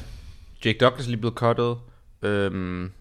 Jake 0.64 0.78
Douglas 0.78 1.06
er 1.06 1.10
lige 1.10 1.20
blevet 1.20 1.34
cuttet. 1.34 1.76
Øhm, 2.22 2.92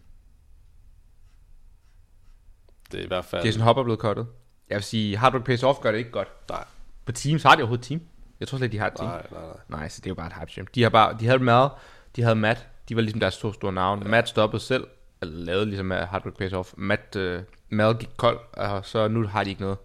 det 2.91 2.99
er 2.99 3.03
i 3.03 3.07
hvert 3.07 3.25
fald... 3.25 3.43
Jason 3.45 3.61
Hopper 3.61 3.81
er 3.81 3.83
blevet 3.83 3.99
cuttet. 3.99 4.27
Jeg 4.69 4.75
vil 4.75 4.83
sige, 4.83 5.17
Hard 5.17 5.33
Work 5.33 5.43
Pays 5.43 5.63
Off 5.63 5.79
gør 5.79 5.91
det 5.91 5.97
ikke 5.97 6.11
godt. 6.11 6.27
Nej, 6.49 6.63
På 7.11 7.15
Teams 7.15 7.43
har 7.43 7.55
de 7.55 7.61
overhovedet 7.61 7.83
et 7.83 7.87
team? 7.87 8.01
Jeg 8.39 8.47
tror 8.47 8.57
slet 8.57 8.71
de 8.71 8.77
har 8.79 8.87
et 8.87 8.93
team. 8.93 9.09
nej, 9.09 9.25
nej, 9.31 9.41
nej. 9.41 9.79
Nej, 9.79 9.89
så 9.89 10.01
det 10.01 10.05
er 10.05 10.11
jo 10.11 10.15
bare 10.15 10.27
et 10.27 10.33
hype 10.39 10.51
stream. 10.51 10.67
De, 10.75 10.83
har 10.83 10.89
bare, 10.89 11.17
de 11.19 11.25
havde 11.25 11.39
Mal, 11.39 11.69
de 12.15 12.21
havde 12.21 12.35
Matt. 12.35 12.67
De 12.89 12.95
var 12.95 13.01
ligesom 13.01 13.19
deres 13.19 13.37
to 13.37 13.53
store 13.53 13.73
navne. 13.73 14.05
Matt 14.05 14.29
stoppede 14.29 14.63
selv, 14.63 14.87
eller 15.21 15.45
lavede 15.45 15.65
ligesom 15.65 15.91
af 15.91 16.07
Hard 16.07 16.25
Work 16.25 16.37
Pays 16.37 16.53
Off. 16.53 16.73
Matt, 16.77 17.15
uh, 17.15 17.39
Mal 17.69 17.95
gik 17.95 18.09
kold, 18.17 18.39
og 18.53 18.85
så 18.85 19.07
nu 19.07 19.27
har 19.27 19.43
de 19.43 19.49
ikke 19.49 19.61
noget. 19.61 19.77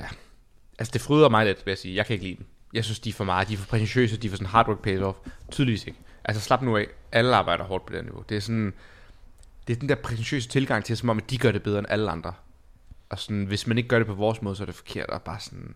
Ja. 0.00 0.06
Altså, 0.78 0.92
det 0.92 1.00
fryder 1.00 1.28
mig 1.28 1.46
lidt, 1.46 1.66
vil 1.66 1.70
jeg 1.70 1.78
sige. 1.78 1.96
Jeg 1.96 2.06
kan 2.06 2.14
ikke 2.14 2.24
lide 2.24 2.36
dem. 2.36 2.46
Jeg 2.72 2.84
synes, 2.84 3.00
de 3.00 3.08
er 3.10 3.14
for 3.14 3.24
meget. 3.24 3.48
De 3.48 3.54
er 3.54 3.58
for 3.58 3.66
prætentiøse. 3.66 4.16
De 4.16 4.26
er 4.26 4.30
for 4.30 4.36
sådan 4.36 4.46
hard 4.50 4.68
work 4.68 4.82
pays 4.82 5.00
off. 5.00 5.18
Tydeligvis 5.50 5.86
ikke. 5.86 5.98
Altså, 6.24 6.42
slap 6.42 6.62
nu 6.62 6.76
af. 6.76 6.86
Alle 7.12 7.36
arbejder 7.36 7.64
hårdt 7.64 7.86
på 7.86 7.92
det 7.92 8.04
niveau. 8.04 8.24
Det 8.28 8.36
er 8.36 8.40
sådan... 8.40 8.74
Det 9.66 9.76
er 9.76 9.80
den 9.80 9.88
der 9.88 9.94
prætentiøse 9.94 10.48
tilgang 10.48 10.84
til, 10.84 10.96
som 10.96 11.08
om, 11.08 11.18
at 11.18 11.30
de 11.30 11.38
gør 11.38 11.52
det 11.52 11.62
bedre 11.62 11.78
end 11.78 11.86
alle 11.90 12.10
andre. 12.10 12.30
Og 12.30 12.34
Og 13.08 13.18
sådan, 13.18 13.44
hvis 13.44 13.66
man 13.66 13.78
ikke 13.78 13.88
gør 13.88 13.98
det 13.98 14.06
på 14.06 14.14
vores 14.14 14.42
måde, 14.42 14.56
så 14.56 14.62
er 14.62 14.66
det 14.66 14.74
forkert. 14.74 15.10
Og 15.10 15.22
bare 15.22 15.40
sådan... 15.40 15.74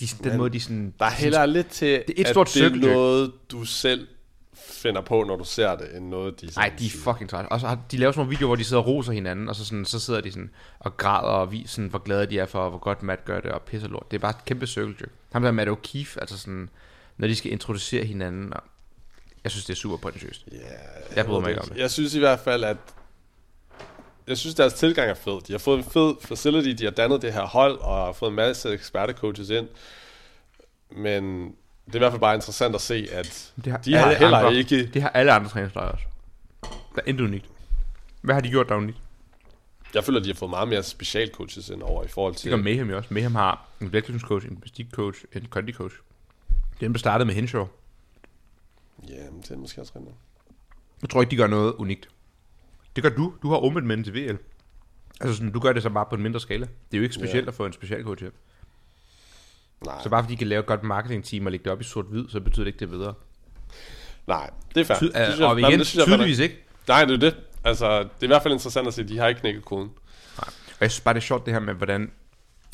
De, 0.00 0.06
den 0.06 0.28
Men 0.28 0.36
måde, 0.36 0.50
de 0.50 0.60
sådan... 0.60 0.94
Der 0.98 1.04
er 1.04 1.10
heller 1.10 1.46
lidt 1.46 1.68
til, 1.68 1.88
Det 1.88 2.16
er 2.16 2.20
et 2.20 2.24
at 2.24 2.30
stort 2.30 2.50
det 2.54 2.64
er 2.64 2.70
noget, 2.94 3.32
du 3.50 3.64
selv 3.64 4.08
finder 4.54 5.00
på, 5.00 5.24
når 5.24 5.36
du 5.36 5.44
ser 5.44 5.76
det, 5.76 5.96
end 5.96 6.08
noget, 6.08 6.40
de 6.40 6.46
Nej, 6.46 6.52
sådan 6.52 6.78
de 6.78 6.86
er 6.86 6.90
fucking 6.90 7.30
trætte. 7.30 7.48
Og 7.48 7.60
så 7.60 7.66
har 7.66 7.78
de 7.90 7.96
lavet 7.96 8.14
sådan 8.14 8.20
nogle 8.20 8.30
videoer, 8.30 8.48
hvor 8.48 8.56
de 8.56 8.64
sidder 8.64 8.82
og 8.82 8.88
roser 8.88 9.12
hinanden, 9.12 9.48
og 9.48 9.56
så, 9.56 9.64
sådan, 9.64 9.84
så 9.84 10.00
sidder 10.00 10.20
de 10.20 10.32
sådan 10.32 10.50
og 10.78 10.96
græder 10.96 11.28
og 11.28 11.52
viser, 11.52 11.68
sådan, 11.68 11.90
hvor 11.90 11.98
glade 11.98 12.26
de 12.26 12.38
er 12.38 12.46
for, 12.46 12.68
hvor 12.70 12.78
godt 12.78 13.02
Matt 13.02 13.24
gør 13.24 13.40
det, 13.40 13.50
og 13.50 13.62
pisser 13.62 13.88
lort. 13.88 14.10
Det 14.10 14.16
er 14.16 14.20
bare 14.20 14.30
et 14.30 14.44
kæmpe 14.44 14.66
circle 14.66 14.94
jerk. 15.00 15.10
Ham 15.32 15.42
der 15.42 15.50
Matt 15.50 15.70
O'Keefe, 15.70 16.20
altså 16.20 16.38
sådan, 16.38 16.68
når 17.16 17.28
de 17.28 17.36
skal 17.36 17.52
introducere 17.52 18.04
hinanden, 18.04 18.54
og 18.54 18.62
jeg 19.44 19.50
synes, 19.50 19.64
det 19.64 19.72
er 19.72 19.76
super 19.76 19.96
potentiøst. 19.96 20.44
Ja, 20.52 20.56
Jeg 21.16 21.26
bryder 21.26 21.40
mig 21.40 21.50
ikke 21.50 21.62
om 21.62 21.68
det. 21.68 21.76
Jeg 21.76 21.90
synes 21.90 22.14
i 22.14 22.18
hvert 22.18 22.40
fald, 22.40 22.64
at 22.64 22.76
jeg 24.28 24.38
synes, 24.38 24.54
deres 24.54 24.74
tilgang 24.74 25.10
er 25.10 25.14
fed. 25.14 25.40
De 25.46 25.52
har 25.52 25.58
fået 25.58 25.78
en 25.78 25.84
fed 25.84 26.14
facility, 26.20 26.68
de 26.80 26.84
har 26.84 26.90
dannet 26.90 27.22
det 27.22 27.32
her 27.32 27.46
hold, 27.46 27.78
og 27.78 28.04
har 28.06 28.12
fået 28.12 28.30
en 28.30 28.36
masse 28.36 28.68
ekspertecoaches 28.72 29.50
ind. 29.50 29.68
Men 30.90 31.44
det 31.86 31.92
er 31.92 31.96
i 31.96 31.98
hvert 31.98 32.12
fald 32.12 32.20
bare 32.20 32.34
interessant 32.34 32.74
at 32.74 32.80
se, 32.80 33.08
at 33.12 33.52
Det 33.64 33.72
har 33.72 33.78
de 33.78 33.94
har 33.94 34.14
heller 34.14 34.36
andre, 34.38 34.54
ikke... 34.54 34.86
Det 34.86 35.02
har 35.02 35.08
alle 35.08 35.32
andre 35.32 35.48
træningslejre 35.50 35.90
også. 35.90 36.04
Der 36.62 36.68
er 36.96 37.02
intet 37.06 37.24
unikt. 37.24 37.46
Hvad 38.20 38.34
har 38.34 38.40
de 38.42 38.48
gjort, 38.50 38.68
der 38.68 38.74
er 38.74 38.78
unikt? 38.78 38.98
Jeg 39.94 40.04
føler, 40.04 40.18
at 40.20 40.24
de 40.24 40.30
har 40.30 40.34
fået 40.34 40.50
meget 40.50 40.68
mere 40.68 40.82
specialcoaches 40.82 41.68
ind 41.68 41.82
over 41.82 42.04
i 42.04 42.08
forhold 42.08 42.32
Det 42.32 42.40
til... 42.40 42.50
gør 42.50 42.56
Mayhem 42.56 42.90
jo 42.90 42.96
også. 42.96 43.14
Mayhem 43.14 43.34
har 43.34 43.68
en 43.80 43.92
vægtløftningscoach, 43.92 44.46
en 44.46 44.90
coach, 44.92 45.24
en 45.32 45.46
kondi 45.50 45.72
coach. 45.72 45.96
Den 46.80 46.92
blev 46.92 46.98
startet 46.98 47.26
med 47.26 47.34
Henshaw. 47.34 47.66
Ja, 49.08 49.30
men 49.30 49.40
det 49.42 49.50
er 49.50 49.56
måske 49.56 49.80
også 49.80 49.92
rigtigt. 49.96 50.16
Jeg 51.02 51.10
tror 51.10 51.20
ikke, 51.20 51.30
de 51.30 51.36
gør 51.36 51.46
noget 51.46 51.72
unikt. 51.72 52.08
Det 53.02 53.10
gør 53.12 53.22
du. 53.22 53.32
Du 53.42 53.48
har 53.50 53.56
omvendt 53.56 53.88
mænd 53.88 54.04
til 54.04 54.14
VL. 54.14 54.36
Altså 55.20 55.36
sådan, 55.36 55.52
du 55.52 55.60
gør 55.60 55.72
det 55.72 55.82
så 55.82 55.90
bare 55.90 56.06
på 56.10 56.14
en 56.16 56.22
mindre 56.22 56.40
skala. 56.40 56.60
Det 56.66 56.70
er 56.92 56.98
jo 56.98 57.02
ikke 57.02 57.14
specielt 57.14 57.44
Ja. 57.44 57.48
at 57.50 57.54
få 57.54 57.66
en 57.66 57.72
specialcoach 57.72 58.22
hjem. 58.22 58.34
Nej, 59.86 60.02
Så 60.02 60.08
bare 60.08 60.22
fordi 60.22 60.32
de 60.34 60.38
kan 60.38 60.46
lave 60.48 60.60
et 60.60 60.66
godt 60.66 60.82
marketingteam 60.82 61.46
og 61.46 61.52
lægge 61.52 61.64
det 61.64 61.72
op 61.72 61.80
i 61.80 61.84
sort-hvid, 61.84 62.28
så 62.28 62.40
betyder 62.40 62.64
det 62.64 62.68
ikke, 62.68 62.78
det 62.78 62.86
er 62.86 62.90
videre. 62.96 63.14
nej, 64.26 64.50
det 64.74 64.80
er 64.80 64.84
fair. 64.84 64.96
Ty- 64.98 65.04
Det 65.04 65.12
synes 65.26 65.38
jeg- 65.38 65.48
og 65.48 65.60
nej, 65.60 65.68
igen, 65.68 65.78
det 65.78 65.86
synes 65.86 66.06
jeg 66.06 66.14
tydeligvis 66.14 66.38
ikke. 66.38 66.64
Nej, 66.88 67.04
det 67.04 67.14
er 67.14 67.18
det. 67.18 67.36
Altså, 67.64 67.98
det 67.98 68.04
er 68.20 68.24
i 68.24 68.26
hvert 68.26 68.42
fald 68.42 68.54
interessant 68.54 68.88
at 68.88 68.94
se, 68.94 69.02
at 69.02 69.08
de 69.08 69.18
har 69.18 69.28
ikke 69.28 69.40
knækket 69.40 69.64
koden. 69.64 69.90
Og 70.38 70.80
jeg 70.80 70.90
synes 70.90 71.00
bare, 71.00 71.14
det 71.14 71.20
er 71.20 71.24
sjovt 71.24 71.46
det 71.46 71.54
her 71.54 71.60
med, 71.60 71.74
hvordan 71.74 72.10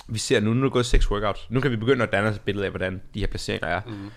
vi 0.09 0.19
ser 0.19 0.40
nu, 0.40 0.52
nu 0.54 0.61
er 0.61 0.64
der 0.64 0.71
gået 0.71 0.87
seks 0.87 1.11
workouts. 1.11 1.47
Nu 1.50 1.61
kan 1.61 1.71
vi 1.71 1.76
begynde 1.76 2.02
at 2.02 2.12
danne 2.12 2.28
os 2.28 2.37
et 2.37 2.40
billede 2.43 2.64
af, 2.64 2.71
hvordan 2.73 3.02
de 3.14 3.21
her 3.21 3.26
placeringer 3.26 3.69
er. 3.69 3.81
Mm. 3.87 4.11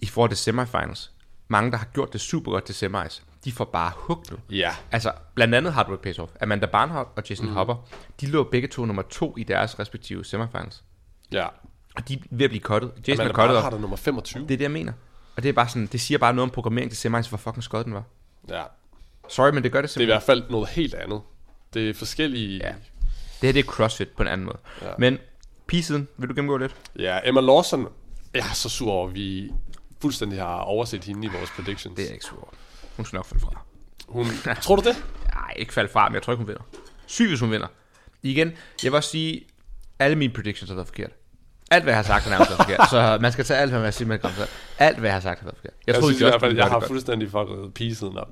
I 0.00 0.06
forhold 0.06 0.30
til 0.30 0.38
semifinals. 0.38 1.12
Mange, 1.48 1.70
der 1.70 1.76
har 1.76 1.86
gjort 1.94 2.12
det 2.12 2.20
super 2.20 2.52
godt 2.52 2.64
til 2.64 2.74
semis, 2.74 3.22
de 3.44 3.52
får 3.52 3.64
bare 3.64 3.92
hugt 3.96 4.30
nu. 4.30 4.36
Ja. 4.50 4.70
Altså, 4.92 5.12
blandt 5.34 5.54
andet 5.54 5.72
Hard 5.72 5.88
Work 5.88 6.00
Pays 6.00 6.18
Off. 6.18 6.32
Amanda 6.40 6.66
Barnhart 6.66 7.06
og 7.16 7.22
Jason 7.30 7.46
mm. 7.46 7.52
Hopper, 7.52 7.88
de 8.20 8.26
lå 8.26 8.44
begge 8.44 8.68
to 8.68 8.84
nummer 8.84 9.02
to 9.02 9.34
i 9.38 9.42
deres 9.42 9.78
respektive 9.78 10.24
semifinals. 10.24 10.84
Ja. 11.32 11.46
Og 11.96 12.08
de 12.08 12.14
er 12.14 12.18
ved 12.30 12.44
at 12.44 12.50
blive 12.50 12.62
cuttet. 12.62 12.92
Jason 13.08 13.26
Amanda 13.26 13.54
er 13.54 13.60
har 13.60 13.70
der 13.70 13.78
nummer 13.78 13.96
25. 13.96 14.42
Det 14.42 14.50
er 14.50 14.56
det, 14.56 14.62
jeg 14.64 14.70
mener. 14.70 14.92
Og 15.36 15.42
det 15.42 15.48
er 15.48 15.52
bare 15.52 15.68
sådan, 15.68 15.86
det 15.86 16.00
siger 16.00 16.18
bare 16.18 16.34
noget 16.34 16.42
om 16.48 16.50
programmering 16.50 16.90
til 16.90 16.98
semis, 16.98 17.28
hvor 17.28 17.38
fucking 17.38 17.62
skød 17.64 17.84
den 17.84 17.94
var. 17.94 18.04
Ja. 18.48 18.62
Sorry, 19.28 19.50
men 19.50 19.62
det 19.62 19.72
gør 19.72 19.80
det 19.80 19.90
Det 19.90 19.96
er 19.96 20.00
i 20.00 20.06
simpelthen. 20.06 20.12
hvert 20.12 20.22
fald 20.22 20.50
noget 20.50 20.68
helt 20.68 20.94
andet. 20.94 21.20
Det 21.74 21.90
er 21.90 21.94
forskellige... 21.94 22.56
Ja. 22.64 22.72
Det 23.40 23.46
her 23.48 23.52
det 23.52 23.60
er 23.60 23.64
CrossFit 23.64 24.08
på 24.08 24.22
en 24.22 24.28
anden 24.28 24.44
måde. 24.44 24.58
Ja. 24.82 24.90
Men 24.98 25.18
P-siden, 25.66 26.08
vil 26.16 26.28
du 26.28 26.34
gennemgå 26.34 26.56
lidt? 26.56 26.76
Ja, 26.98 27.18
Emma 27.24 27.40
Lawson, 27.40 27.88
jeg 28.34 28.40
er 28.40 28.54
så 28.54 28.68
sur 28.68 28.92
over, 28.92 29.08
at 29.08 29.14
vi 29.14 29.52
fuldstændig 30.02 30.38
har 30.40 30.56
overset 30.58 31.04
hende 31.04 31.26
i 31.26 31.30
vores 31.30 31.50
predictions. 31.50 31.96
Det 31.96 32.02
er 32.02 32.06
jeg 32.06 32.14
ikke 32.14 32.24
sur. 32.24 32.54
Hun 32.96 33.06
skal 33.06 33.16
nok 33.16 33.26
falde 33.26 33.44
fra. 33.44 33.60
Hun, 34.08 34.26
tror 34.62 34.76
du 34.76 34.82
det? 34.88 35.04
Nej, 35.34 35.52
ikke 35.56 35.72
falde 35.72 35.88
fra, 35.92 36.08
men 36.08 36.14
jeg 36.14 36.22
tror 36.22 36.32
ikke, 36.32 36.38
hun 36.38 36.48
vinder. 36.48 36.62
Syg, 37.06 37.28
hvis 37.28 37.40
hun 37.40 37.50
vinder. 37.50 37.66
Igen, 38.22 38.48
jeg 38.82 38.92
vil 38.92 38.94
også 38.96 39.10
sige, 39.10 39.40
alle 39.98 40.16
mine 40.16 40.32
predictions 40.32 40.70
har 40.70 40.74
været 40.74 40.88
forkert. 40.88 41.10
Alt, 41.70 41.82
hvad 41.84 41.92
jeg 41.92 41.98
har 41.98 42.02
sagt, 42.04 42.24
har 42.24 42.30
nærmest 42.30 42.50
været 42.50 42.60
forkert. 42.66 42.90
Så 42.90 43.18
man 43.20 43.32
skal 43.32 43.44
tage 43.44 43.60
alt, 43.60 43.70
hvad 43.70 43.80
jeg 43.80 43.94
siger 43.94 44.08
med 44.08 44.18
salt. 44.22 44.50
Alt, 44.78 44.98
hvad 44.98 45.08
jeg 45.08 45.14
har 45.14 45.20
sagt, 45.20 45.40
har 45.40 45.44
været 45.46 45.56
forkert. 45.56 45.74
Jeg, 45.86 45.94
jeg 45.94 45.94
troede, 46.02 46.14
synes 46.14 46.20
i 46.20 46.30
hvert 46.30 46.40
fald, 46.40 46.56
jeg 46.56 46.64
har 46.66 46.72
godt. 46.78 46.86
fuldstændig 46.86 47.30
fucket 47.30 47.74
P-siden 47.74 48.18
op. 48.18 48.28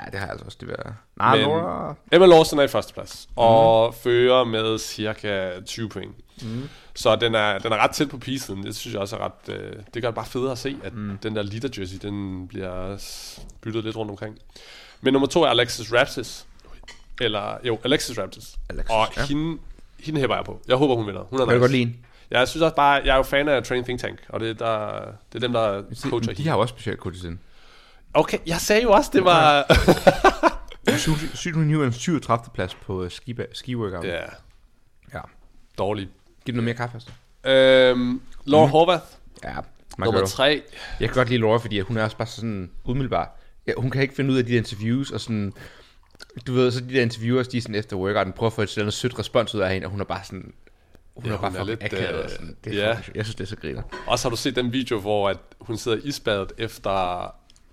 Ja, 0.00 0.04
det 0.04 0.14
har 0.14 0.26
jeg 0.26 0.30
altså 0.30 0.44
også. 0.44 0.58
Det 0.60 0.68
vil... 0.68 0.76
Nej, 1.16 1.36
Men- 1.36 1.44
Laura... 1.46 1.94
Emma 2.12 2.26
Lawson 2.26 2.58
er 2.58 2.62
i 2.62 2.68
første 2.68 2.94
plads, 2.94 3.28
og 3.36 3.94
fører 3.94 4.44
med 4.44 4.78
cirka 4.78 5.60
20 5.66 5.88
point. 5.88 6.16
Mm. 6.42 6.68
Så 6.94 7.16
den 7.16 7.34
er, 7.34 7.58
den 7.58 7.72
er 7.72 7.76
ret 7.76 7.90
tæt 7.90 8.08
på 8.08 8.18
P-siden. 8.18 8.62
Det 8.62 8.76
synes 8.76 8.94
jeg 8.94 9.00
også 9.00 9.16
er 9.16 9.20
ret... 9.24 9.54
Øh, 9.54 9.72
det 9.94 10.02
gør 10.02 10.08
det 10.08 10.14
bare 10.14 10.26
federe 10.26 10.52
at 10.52 10.58
se, 10.58 10.76
at 10.84 10.94
mm. 10.94 11.18
den 11.22 11.36
der 11.36 11.42
leader 11.42 11.68
jersey, 11.78 11.98
den 12.02 12.48
bliver 12.48 12.96
byttet 13.60 13.84
lidt 13.84 13.96
rundt 13.96 14.10
omkring. 14.10 14.38
Men 15.00 15.12
nummer 15.12 15.28
to 15.28 15.42
er 15.42 15.46
Alexis 15.48 15.92
Raptis. 15.92 16.46
Eller, 17.20 17.58
jo, 17.64 17.78
Alexis 17.84 18.18
Raptis. 18.18 18.58
Alexis, 18.68 18.90
og 18.90 19.06
ja. 19.16 19.26
hende, 19.26 19.58
hende 20.00 20.20
hæpper 20.20 20.36
jeg 20.36 20.44
på. 20.44 20.60
Jeg 20.68 20.76
håber, 20.76 20.94
hun 20.94 21.06
vinder. 21.06 21.22
Hun 21.22 21.40
er 21.40 21.46
nice. 21.46 21.58
godt 21.58 21.72
lide? 21.72 21.94
Ja, 22.30 22.38
Jeg 22.38 22.48
synes 22.48 22.62
også 22.62 22.76
bare, 22.76 23.02
jeg 23.04 23.12
er 23.12 23.16
jo 23.16 23.22
fan 23.22 23.48
af 23.48 23.62
Training 23.62 23.86
Think 23.86 24.00
Tank, 24.00 24.18
og 24.28 24.40
det 24.40 24.50
er, 24.50 24.54
der, 24.54 25.00
det 25.32 25.34
er 25.34 25.38
dem, 25.38 25.52
der 25.52 25.82
coacher 26.02 26.32
De 26.32 26.48
har 26.48 26.54
jo 26.54 26.60
også 26.60 26.72
specielt 26.72 26.98
coaches 26.98 27.24
ind. 27.24 27.38
Okay, 28.14 28.38
jeg 28.46 28.60
sagde 28.60 28.82
jo 28.82 28.90
også, 28.90 29.10
det 29.12 29.24
var... 29.24 29.66
Sygt, 31.34 31.54
hun 31.54 31.68
hiver 31.68 31.86
en 31.86 31.92
37. 31.92 32.50
plads 32.54 32.74
på 32.74 33.08
ski, 33.08 33.36
ski 33.52 33.76
workout. 33.76 34.04
ja, 34.04 34.24
ja. 35.14 35.20
dårligt. 35.78 36.10
Giv 36.48 36.54
noget 36.54 36.64
mere 36.64 36.74
kaffe, 36.74 36.96
altså. 36.96 37.10
Øhm, 37.50 38.20
Laura 38.44 38.66
mm. 38.66 38.70
Horvath, 38.70 39.04
Ja, 39.44 39.54
nummer 39.98 40.26
tre. 40.26 40.62
Jeg 41.00 41.08
kan 41.08 41.14
godt 41.14 41.28
lide 41.28 41.40
Laura, 41.40 41.58
fordi 41.58 41.80
hun 41.80 41.96
er 41.96 42.04
også 42.04 42.16
bare 42.16 42.28
sådan 42.28 42.70
umiddelbar. 42.84 43.36
Ja, 43.66 43.72
hun 43.76 43.90
kan 43.90 44.02
ikke 44.02 44.14
finde 44.14 44.32
ud 44.32 44.38
af 44.38 44.44
de 44.46 44.52
der 44.52 44.58
interviews, 44.58 45.10
og 45.10 45.20
sådan... 45.20 45.52
Du 46.46 46.52
ved, 46.52 46.70
så 46.70 46.80
de 46.80 46.94
der 46.94 47.02
interviewers, 47.02 47.48
de 47.48 47.56
er 47.56 47.60
sådan 47.60 47.74
efter 47.74 47.96
workouten, 47.96 48.32
prøver 48.32 48.50
at 48.50 48.52
få 48.54 48.62
et 48.62 48.78
andet 48.78 48.94
sødt 48.94 49.18
respons 49.18 49.54
ud 49.54 49.60
af 49.60 49.72
hende, 49.72 49.86
og 49.86 49.90
hun 49.90 50.00
er 50.00 50.04
bare 50.04 50.24
sådan... 50.24 50.52
Hun 51.14 51.26
Ja, 51.26 51.32
er 51.32 51.38
bare 51.38 51.50
hun 51.50 51.60
er 51.60 51.64
lidt, 51.64 51.82
akavet. 51.82 52.18
øh, 52.18 52.24
og 52.24 52.30
sådan. 52.30 52.56
Det 52.64 52.82
er 52.82 52.88
ja. 52.88 52.98
jeg 53.14 53.24
synes, 53.24 53.34
det 53.34 53.44
er 53.44 53.48
så 53.48 53.56
griner. 53.56 53.82
Også 54.06 54.24
har 54.24 54.30
du 54.30 54.36
set 54.36 54.56
den 54.56 54.72
video, 54.72 55.00
hvor 55.00 55.28
at 55.28 55.38
hun 55.60 55.76
sidder 55.76 55.96
i 55.96 56.00
isbadet 56.04 56.52
efter 56.58 56.90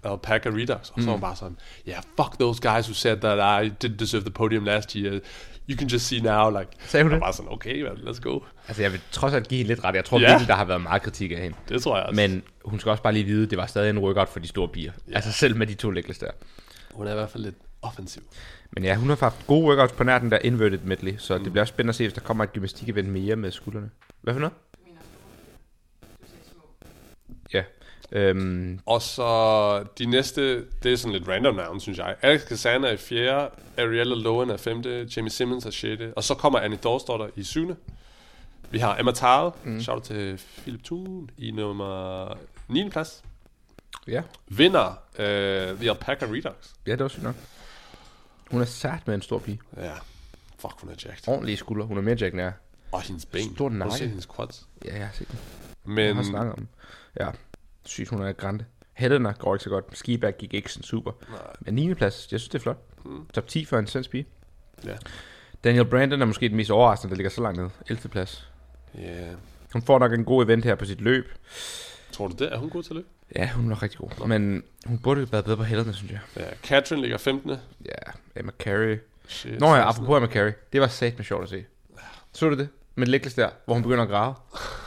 Alpaca 0.03 0.49
Redux, 0.49 0.89
og 0.89 1.01
så 1.01 1.07
er 1.07 1.11
hun 1.11 1.21
bare 1.21 1.35
sådan, 1.35 1.57
yeah, 1.89 2.03
fuck 2.17 2.39
those 2.39 2.61
guys 2.61 2.85
who 2.85 2.93
said 2.93 3.17
that 3.17 3.65
I 3.65 3.73
didn't 3.85 3.97
deserve 3.97 4.21
the 4.23 4.31
podium 4.31 4.63
last 4.65 4.91
year. 4.91 5.19
You 5.69 5.77
can 5.77 5.87
just 5.87 6.05
see 6.07 6.19
now, 6.19 6.49
like... 6.59 6.71
Sagde 6.79 7.03
hun 7.03 7.11
Jeg 7.11 7.15
det? 7.15 7.21
var 7.21 7.25
bare 7.25 7.33
sådan, 7.33 7.51
okay, 7.51 7.81
man, 7.81 7.91
let's 7.91 8.19
go. 8.21 8.39
Altså, 8.67 8.81
jeg 8.81 8.91
vil 8.91 9.01
trods 9.11 9.33
alt 9.33 9.47
give 9.47 9.57
hende 9.57 9.67
lidt 9.67 9.83
ret. 9.83 9.95
Jeg 9.95 10.05
tror 10.05 10.19
Ja. 10.19 10.29
virkelig, 10.29 10.47
der 10.47 10.55
har 10.55 10.65
været 10.65 10.81
meget 10.81 11.01
kritik 11.01 11.31
af 11.31 11.37
hende. 11.37 11.57
Det 11.69 11.81
tror 11.81 11.97
jeg 11.97 12.05
også. 12.05 12.15
Men 12.15 12.43
hun 12.65 12.79
skal 12.79 12.89
også 12.89 13.03
bare 13.03 13.13
lige 13.13 13.25
vide, 13.25 13.43
at 13.43 13.49
det 13.49 13.57
var 13.57 13.65
stadig 13.65 13.89
en 13.89 13.97
workout 13.97 14.29
for 14.29 14.39
de 14.39 14.47
store 14.47 14.67
bier. 14.67 14.91
Ja. 15.09 15.15
Altså 15.15 15.31
selv 15.31 15.55
med 15.55 15.67
de 15.67 15.73
to 15.73 15.89
legless 15.89 16.19
der. 16.19 16.31
Hun 16.93 17.07
er 17.07 17.11
i 17.11 17.15
hvert 17.15 17.29
fald 17.29 17.43
lidt 17.43 17.55
offensiv. 17.81 18.21
Men 18.71 18.83
ja, 18.83 18.95
hun 18.95 19.09
har 19.09 19.17
haft 19.19 19.47
gode 19.47 19.65
workouts 19.65 19.93
på 19.93 20.03
nær 20.03 20.19
den 20.19 20.31
der 20.31 20.39
inverted 20.41 20.79
medley, 20.79 21.13
så 21.17 21.37
mm. 21.37 21.43
det 21.43 21.51
bliver 21.53 21.63
også 21.63 21.71
spændende 21.71 21.89
at 21.91 21.95
se, 21.95 22.03
hvis 22.03 22.13
der 22.13 22.21
kommer 22.21 22.43
et 22.43 22.53
gymnastik-event 22.53 23.07
mere 23.07 23.35
med 23.35 23.51
skuldrene. 23.51 23.89
Hvad 24.21 24.33
for 24.33 24.39
noget? 24.39 24.53
Ja. 27.53 27.63
Øhm, 28.11 28.79
Og 28.85 29.01
så 29.01 29.83
de 29.97 30.05
næste, 30.05 30.65
det 30.83 30.93
er 30.93 30.97
sådan 30.97 31.13
lidt 31.13 31.27
random 31.27 31.55
navn, 31.55 31.79
synes 31.79 31.97
jeg. 31.97 32.15
Alex 32.21 32.41
Casana 32.41 32.87
er 32.91 32.97
4., 32.97 33.49
Ariella 33.77 34.15
Lowen 34.15 34.49
er 34.49 34.57
5., 34.57 34.81
Jamie 35.17 35.31
Simmons 35.31 35.65
er 35.65 35.69
6., 35.71 36.01
og 36.15 36.23
så 36.23 36.35
kommer 36.35 36.59
Annie 36.59 36.79
Dorsdotter 36.83 37.27
i 37.35 37.43
7. 37.43 37.75
Vi 38.71 38.79
har 38.79 38.97
Emma 38.99 39.11
Tarl, 39.11 39.53
mm. 39.63 39.81
shout 39.81 39.95
out 39.95 40.03
til 40.03 40.41
Philip 40.61 40.83
Thun, 40.83 41.29
i 41.37 41.51
nummer 41.51 42.33
9. 42.67 42.89
plads. 42.89 43.23
ja. 44.07 44.21
Vinder 44.47 44.99
øh, 45.19 45.77
The 45.77 45.89
Alpaca 45.89 46.25
Redux. 46.25 46.53
ja, 46.87 46.91
det 46.91 46.99
var 46.99 47.07
sygt 47.07 47.23
nok. 47.23 47.35
Hun 48.51 48.61
er 48.61 48.65
sat 48.65 48.99
med 49.07 49.15
en 49.15 49.21
stor 49.21 49.39
pige. 49.39 49.59
Ja, 49.77 49.91
fuck, 50.59 50.73
hun 50.81 50.89
er 50.89 50.95
jacked. 51.05 51.27
Ordentlige 51.27 51.57
skuldre. 51.57 51.85
Hun 51.85 51.97
er 51.97 52.01
mere 52.01 52.15
jack 52.19 52.33
end 52.33 52.41
jeg 52.41 52.47
er. 52.47 52.51
Og 52.91 53.01
hendes 53.01 53.25
ben. 53.25 53.55
Stor 53.55 53.65
Har 53.65 53.69
du 53.69 53.75
nakke. 53.75 53.95
set 53.97 54.07
hendes 54.09 54.27
quads? 54.35 54.67
Ja, 54.85 54.97
jeg 54.97 55.05
har 55.05 55.13
set 55.13 55.27
den. 55.27 55.37
Men 55.85 56.05
Jeg 56.05 56.15
har 56.15 56.23
snakket 56.23 56.53
om. 56.53 56.67
Ja, 57.19 57.29
sygt, 57.85 58.09
hun 58.09 58.21
er 58.21 58.31
grande. 58.33 58.65
Helena 58.93 59.31
går 59.31 59.55
ikke 59.55 59.63
så 59.63 59.69
godt. 59.69 59.85
Skiback 59.93 60.37
gik 60.37 60.53
ikke 60.53 60.71
sådan 60.71 60.83
super. 60.83 61.11
Nej. 61.29 61.39
Men 61.59 61.73
9. 61.73 61.93
plads, 61.93 62.27
jeg 62.31 62.39
synes, 62.39 62.49
det 62.49 62.59
er 62.59 62.63
flot. 62.63 62.77
Mm. 63.05 63.25
Top 63.33 63.47
10 63.47 63.65
for 63.65 63.77
en 63.79 63.87
svensk 63.87 64.09
pige. 64.09 64.25
Ja. 64.85 64.95
Daniel 65.63 65.85
Brandon 65.85 66.21
er 66.21 66.25
måske 66.25 66.49
den 66.49 66.57
mest 66.57 66.71
overraskende, 66.71 67.09
der 67.11 67.15
ligger 67.17 67.29
så 67.29 67.41
langt 67.41 67.59
ned. 67.61 67.69
11. 67.89 68.09
plads. 68.09 68.49
Ja, 68.97 69.27
Hun 69.73 69.81
får 69.81 69.99
nok 69.99 70.13
en 70.13 70.25
god 70.25 70.43
event 70.45 70.65
her 70.65 70.75
på 70.75 70.85
sit 70.85 71.01
løb. 71.01 71.25
tror 72.11 72.27
du 72.27 72.35
det? 72.43 72.53
Er 72.53 72.57
hun 72.57 72.69
god 72.69 72.83
til 72.83 72.95
det? 72.95 73.05
Ja, 73.35 73.49
hun 73.51 73.65
er 73.65 73.69
nok 73.69 73.83
rigtig 73.83 73.99
god. 73.99 74.27
Men 74.27 74.63
hun 74.85 74.99
burde 74.99 75.21
have 75.21 75.31
været 75.31 75.45
bedre 75.45 75.57
på 75.57 75.63
Helena, 75.63 75.91
synes 75.91 76.11
jeg. 76.11 76.19
Ja, 76.37 76.45
Katrin 76.63 76.99
ligger 77.01 77.17
15. 77.17 77.49
Ja, 77.85 77.91
Emma 78.35 78.51
Carey. 78.59 78.99
Shit, 79.27 79.59
Nå 79.59 79.67
ja, 79.75 79.83
16. 79.83 80.03
apropos 80.03 80.17
Emma 80.17 80.27
Carey. 80.33 80.51
Det 80.73 80.81
var 80.81 80.87
sat 80.87 81.17
med 81.17 81.25
sjovt 81.25 81.43
at 81.43 81.49
se. 81.49 81.65
Så 82.33 82.49
du 82.49 82.57
det? 82.57 82.69
Med 82.95 83.07
Lekles 83.07 83.33
der, 83.33 83.49
hvor 83.65 83.73
hun 83.73 83.83
begynder 83.83 84.03
at 84.03 84.09
grave. 84.09 84.35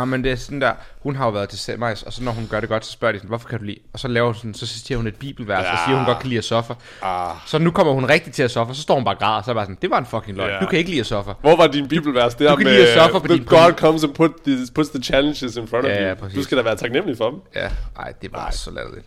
Ah, 0.00 0.08
men 0.08 0.24
det 0.24 0.32
er 0.32 0.36
sådan 0.36 0.60
der, 0.60 0.72
hun 1.02 1.16
har 1.16 1.24
jo 1.24 1.30
været 1.30 1.48
til 1.48 1.58
semis, 1.58 2.02
og 2.02 2.12
så 2.12 2.22
når 2.22 2.32
hun 2.32 2.46
gør 2.50 2.60
det 2.60 2.68
godt, 2.68 2.84
så 2.86 2.92
spørger 2.92 3.12
de 3.12 3.18
sådan, 3.18 3.28
hvorfor 3.28 3.48
kan 3.48 3.58
du 3.58 3.64
lide? 3.64 3.78
Og 3.92 3.98
så 4.00 4.08
laver 4.08 4.26
hun 4.26 4.34
sådan, 4.34 4.54
så 4.54 4.66
siger 4.66 4.96
hun 4.98 5.06
et 5.06 5.14
bibelvers, 5.16 5.64
ja. 5.64 5.72
og 5.72 5.78
siger, 5.86 5.96
hun 5.96 6.06
godt 6.06 6.18
kan 6.18 6.28
lide 6.28 6.38
at 6.38 6.44
suffer. 6.44 6.74
Ah. 7.02 7.34
Så 7.46 7.58
nu 7.58 7.70
kommer 7.70 7.92
hun 7.92 8.04
rigtig 8.08 8.32
til 8.32 8.42
at 8.42 8.50
suffer, 8.50 8.74
så 8.74 8.82
står 8.82 8.94
hun 8.94 9.04
bare 9.04 9.14
og 9.14 9.18
græder, 9.18 9.42
så 9.42 9.50
er 9.50 9.54
bare 9.54 9.64
sådan, 9.64 9.78
det 9.82 9.90
var 9.90 9.98
en 9.98 10.06
fucking 10.06 10.36
løgn. 10.36 10.50
Ja. 10.50 10.58
Du 10.60 10.66
kan 10.66 10.78
ikke 10.78 10.90
lide 10.90 11.00
at 11.00 11.06
suffer. 11.06 11.34
Hvor 11.40 11.56
var 11.56 11.66
din 11.66 11.88
bibelvers 11.88 12.34
der 12.34 12.50
Du 12.50 12.56
kan 12.56 12.64
med, 12.64 12.72
lide 12.72 12.88
at 12.88 13.02
suffer 13.02 13.18
på 13.18 13.26
"The 13.26 13.36
din- 13.36 13.44
God 13.44 13.72
comes 13.72 14.04
and 14.04 14.14
put 14.14 14.30
the, 14.46 14.66
puts 14.74 14.88
the 14.90 15.02
challenges 15.02 15.56
in 15.56 15.68
front 15.68 15.84
of 15.84 15.90
Ja, 15.90 16.02
ja, 16.02 16.08
you. 16.10 16.14
præcis. 16.16 16.36
Du 16.38 16.42
skal 16.42 16.58
da 16.58 16.62
være 16.62 16.76
taknemmelig 16.76 17.16
for 17.16 17.30
dem. 17.30 17.40
Ja, 17.54 17.70
nej, 17.96 18.12
det 18.22 18.32
var 18.32 18.50
så 18.50 18.70
latterligt. 18.70 19.06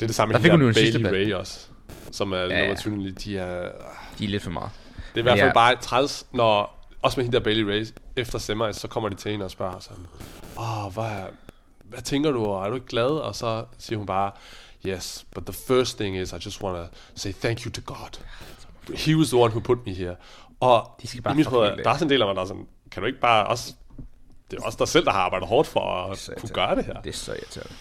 Det 0.00 0.02
er 0.02 0.06
det 0.06 0.16
samme 0.16 0.34
Der 0.34 0.40
med 0.40 0.50
hun 0.50 0.60
der 0.60 0.72
sidste. 0.72 1.10
Ray 1.10 1.32
også. 1.34 1.58
Som 2.12 2.32
er 2.32 2.36
Ja, 2.36 2.42
nummer 2.42 2.64
ja. 2.64 2.74
20. 2.74 3.10
De 3.10 3.38
er, 3.38 3.68
De 4.18 4.24
er 4.24 4.28
lidt 4.28 4.42
for 4.42 4.50
meget. 4.50 4.70
det 4.96 5.14
er 5.14 5.18
i 5.18 5.22
hvert 5.22 5.38
Ja. 5.38 5.44
fald 5.44 5.54
bare 5.54 5.76
træls, 5.80 6.24
når 6.32 6.77
også 7.02 7.20
med 7.20 7.24
hende 7.24 7.38
der 7.38 7.44
Bailey 7.44 7.64
Race, 7.64 7.92
efter 8.16 8.38
semis, 8.38 8.76
så 8.76 8.88
kommer 8.88 9.08
de 9.08 9.14
til 9.14 9.30
hende 9.30 9.44
og 9.44 9.50
spørger 9.50 9.78
sådan, 9.78 10.06
åh, 10.58 10.86
oh, 10.86 10.92
hvad, 10.92 11.22
hvad 11.84 12.02
tænker 12.02 12.30
du, 12.30 12.44
og 12.44 12.64
er 12.64 12.68
du 12.68 12.74
ikke 12.74 12.86
glad? 12.86 13.04
Og 13.04 13.34
så 13.34 13.64
siger 13.78 13.98
hun 13.98 14.06
bare, 14.06 14.32
yes, 14.86 15.26
but 15.34 15.44
the 15.46 15.54
first 15.68 15.98
thing 15.98 16.16
is, 16.16 16.32
I 16.32 16.36
just 16.44 16.62
want 16.62 16.76
to 16.76 16.98
say 17.14 17.32
thank 17.32 17.64
you 17.64 17.70
to 17.70 17.80
God. 17.84 18.20
He 18.94 19.16
was 19.16 19.28
the 19.28 19.36
one 19.38 19.50
who 19.50 19.60
put 19.60 19.86
me 19.86 19.92
here. 19.92 20.16
Og 20.60 20.90
De 21.02 21.06
skal 21.06 21.22
bare 21.22 21.36
lade. 21.36 21.84
der 21.84 21.90
er 21.90 21.94
sådan 21.94 22.06
en 22.06 22.10
del 22.10 22.22
af 22.22 22.28
mig, 22.28 22.36
der 22.36 22.42
er 22.42 22.46
sådan, 22.46 22.66
kan 22.90 23.02
du 23.02 23.06
ikke 23.06 23.20
bare 23.20 23.46
også... 23.46 23.74
Det 24.50 24.58
er 24.58 24.62
også 24.64 24.76
dig 24.78 24.88
selv, 24.88 25.04
der 25.04 25.12
har 25.12 25.20
arbejdet 25.20 25.48
hårdt 25.48 25.68
for 25.68 25.80
at 25.80 26.30
kunne 26.40 26.50
gøre 26.50 26.76
det 26.76 26.84
her. 26.84 27.00
Det 27.00 27.10
er 27.10 27.16
så 27.16 27.32
irriterende. 27.32 27.74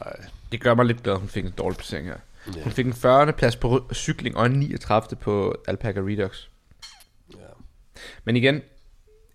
Ej. 0.00 0.16
Det 0.52 0.60
gør 0.60 0.74
mig 0.74 0.84
lidt 0.84 1.02
glad, 1.02 1.14
at 1.14 1.20
hun 1.20 1.28
fik 1.28 1.44
en 1.44 1.50
dårlig 1.50 1.78
placering 1.78 2.06
her. 2.08 2.16
Ja. 2.56 2.62
Hun 2.62 2.72
fik 2.72 2.86
en 2.86 2.94
40. 2.94 3.32
plads 3.32 3.56
på 3.56 3.88
cykling 3.94 4.36
og 4.36 4.46
en 4.46 4.52
39. 4.52 5.16
på 5.16 5.54
Alpaca 5.68 6.00
Redux. 6.00 6.48
Men 8.24 8.36
igen, 8.36 8.62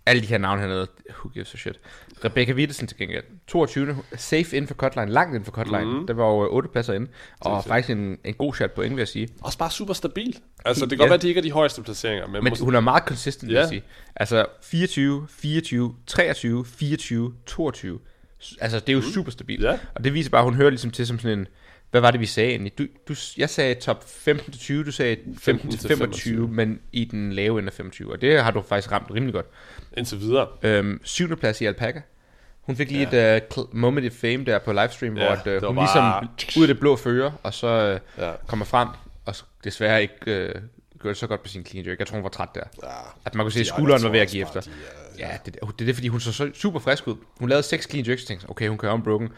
alle 0.05 0.21
de 0.21 0.27
her 0.27 0.37
navne 0.37 0.61
hernede, 0.61 0.87
who 1.09 1.29
gives 1.29 1.53
a 1.53 1.57
shit. 1.57 1.79
Rebecca 2.25 2.53
Wittesen 2.53 2.87
til 2.87 2.97
gengæld, 2.97 3.23
22. 3.47 3.95
Safe 4.15 4.39
inden 4.57 4.67
for 4.67 4.75
cutline, 4.75 5.11
langt 5.11 5.29
inden 5.35 5.45
for 5.45 5.51
cutline. 5.51 5.99
Mm. 5.99 6.07
Der 6.07 6.13
var 6.13 6.25
jo 6.25 6.47
8 6.55 6.69
pladser 6.69 6.93
inde. 6.93 7.07
Og 7.39 7.51
Sindssygt. 7.51 7.69
faktisk 7.69 7.89
en, 7.89 8.17
en 8.23 8.33
god 8.33 8.53
shot 8.53 8.71
point, 8.71 8.91
vil 8.95 8.97
jeg 9.01 9.07
sige. 9.07 9.27
Også 9.41 9.57
bare 9.57 9.71
super 9.71 9.93
stabil. 9.93 10.39
Altså, 10.65 10.85
det 10.85 10.89
kan 10.89 10.97
Ja. 10.99 11.03
godt 11.03 11.09
være, 11.09 11.15
at 11.15 11.21
de 11.21 11.27
ikke 11.27 11.37
er 11.39 11.41
de 11.41 11.51
højeste 11.51 11.81
placeringer, 11.81 12.27
men, 12.27 12.43
Men 12.43 12.51
måske, 12.51 12.65
hun 12.65 12.75
er 12.75 12.79
meget 12.79 13.03
consistent, 13.03 13.47
vil 13.49 13.53
Ja. 13.55 13.59
jeg 13.59 13.69
sige. 13.69 13.83
Altså 14.15 14.45
24, 14.63 15.27
24, 15.29 15.95
23, 16.07 16.65
24, 16.65 17.33
22. 17.45 17.99
S- 18.43 18.57
Altså 18.61 18.79
det 18.79 18.89
er 18.89 18.93
jo 18.93 18.99
mm. 18.99 19.05
super 19.13 19.31
stabilt. 19.31 19.63
Ja. 19.63 19.79
Og 19.95 20.03
det 20.03 20.13
viser 20.13 20.29
bare, 20.29 20.39
at 20.41 20.45
hun 20.45 20.53
hører 20.55 20.69
ligesom 20.69 20.91
til 20.91 21.07
som 21.07 21.19
sådan 21.19 21.39
en... 21.39 21.47
Hvad 21.93 22.01
var 22.01 22.11
det, 22.11 22.19
vi 22.19 22.25
sagde 22.25 22.49
egentlig? 22.49 22.77
Du, 22.77 22.85
du, 23.07 23.15
jeg 23.37 23.49
sagde 23.49 23.73
top 23.75 24.03
15-20, 24.27 24.73
du 24.73 24.91
sagde 24.91 25.17
15-25, 25.41 26.31
men 26.33 26.79
i 26.91 27.05
den 27.05 27.33
lave 27.33 27.59
ende 27.59 27.67
af 27.67 27.73
25. 27.73 28.11
Og 28.11 28.21
det 28.21 28.43
har 28.43 28.51
du 28.51 28.61
faktisk 28.61 28.91
ramt 28.91 29.11
rimelig 29.11 29.33
godt. 29.33 29.45
indtil 29.97 30.19
videre. 30.19 30.47
Øhm, 30.63 31.01
syvende 31.03 31.35
plads 31.35 31.61
i 31.61 31.65
Alpaca. 31.65 32.01
Hun 32.61 32.75
fik 32.75 32.91
lige 32.91 33.09
ja. 33.11 33.37
et 33.37 33.57
uh, 33.57 33.75
moment 33.75 34.05
of 34.07 34.11
fame 34.11 34.45
der 34.45 34.59
på 34.59 34.71
livestream, 34.73 35.17
Ja, 35.17 35.23
hvor 35.25 35.31
at, 35.35 35.45
det 35.45 35.57
uh, 35.61 35.67
hun 35.67 35.75
bare- 35.75 36.21
ligesom 36.23 36.61
ud 36.61 36.63
af 36.63 36.67
det 36.67 36.79
blå 36.79 36.95
fører, 36.95 37.31
og 37.43 37.53
så 37.53 37.99
uh, 38.17 38.23
Ja. 38.23 38.31
kommer 38.47 38.65
frem, 38.65 38.87
og 39.25 39.35
desværre 39.63 40.01
ikke 40.01 40.15
uh, 40.55 40.61
gør 40.99 41.09
det 41.09 41.17
så 41.17 41.27
godt 41.27 41.43
på 41.43 41.49
sin 41.49 41.65
clean 41.65 41.87
jerk. 41.87 41.99
Jeg 41.99 42.07
tror, 42.07 42.15
hun 42.15 42.23
var 42.23 42.29
træt 42.29 42.49
der. 42.55 42.61
Ja. 42.83 42.87
At 43.25 43.35
man 43.35 43.43
kunne 43.45 43.51
se, 43.51 43.59
at 43.59 43.67
skulderen 43.67 44.03
var 44.03 44.09
ved 44.09 44.19
at 44.19 44.27
give 44.29 44.43
efter. 44.43 44.61
de 44.61 44.69
er- 44.69 45.27
Ja, 45.27 45.37
det, 45.45 45.53
det 45.53 45.61
er 45.81 45.85
det, 45.85 45.95
fordi 45.95 46.07
hun 46.07 46.19
så, 46.19 46.31
så 46.33 46.51
super 46.53 46.79
frisk 46.79 47.07
ud. 47.07 47.15
Hun 47.39 47.49
lavede 47.49 47.63
seks 47.63 47.89
clean 47.89 48.07
jerks, 48.07 48.21
og 48.21 48.27
tænkte, 48.27 48.49
okay, 48.49 48.67
hun 48.67 48.77
kører 48.77 48.93
unbroken. 48.93 49.29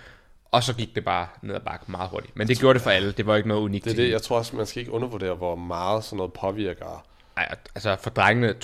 Og 0.55 0.63
så 0.63 0.73
gik 0.73 0.95
det 0.95 1.05
bare 1.05 1.27
ned 1.41 1.55
ad 1.55 1.59
bakke 1.59 1.85
meget 1.87 2.09
hurtigt. 2.09 2.35
Men 2.37 2.47
det 2.47 2.59
gjorde 2.59 2.73
det 2.73 2.81
for 2.81 2.89
alle. 2.89 3.11
Det 3.11 3.25
var 3.25 3.35
ikke 3.35 3.47
noget 3.47 3.61
unikt 3.61 3.85
Det 3.85 3.91
er 3.91 3.95
det, 3.95 4.11
jeg 4.11 4.21
tror 4.21 4.37
også, 4.37 4.55
man 4.55 4.65
skal 4.65 4.79
ikke 4.79 4.91
undervurdere, 4.91 5.35
hvor 5.35 5.55
meget 5.55 6.03
sådan 6.03 6.17
noget 6.17 6.33
påvirker. 6.33 7.05
Ej, 7.37 7.55
altså 7.75 7.97
for 8.01 8.09
drengene 8.09 8.49
2.32. 8.49 8.55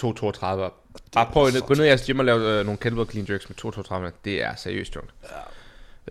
Bare 1.14 1.26
prøv 1.32 1.48
at 1.48 1.64
gå 1.66 1.74
ned 1.74 1.84
i 1.84 1.88
jeres 1.88 2.06
gym 2.06 2.20
og 2.20 2.26
lave 2.26 2.60
øh, 2.60 2.66
nogle 2.66 2.78
kettlebell 2.78 3.10
clean 3.10 3.28
jerks 3.30 3.50
med 3.50 3.74
2.32. 4.10 4.20
Det 4.26 4.44
er 4.44 4.56
seriøst 4.56 4.94
tungt. 4.94 5.14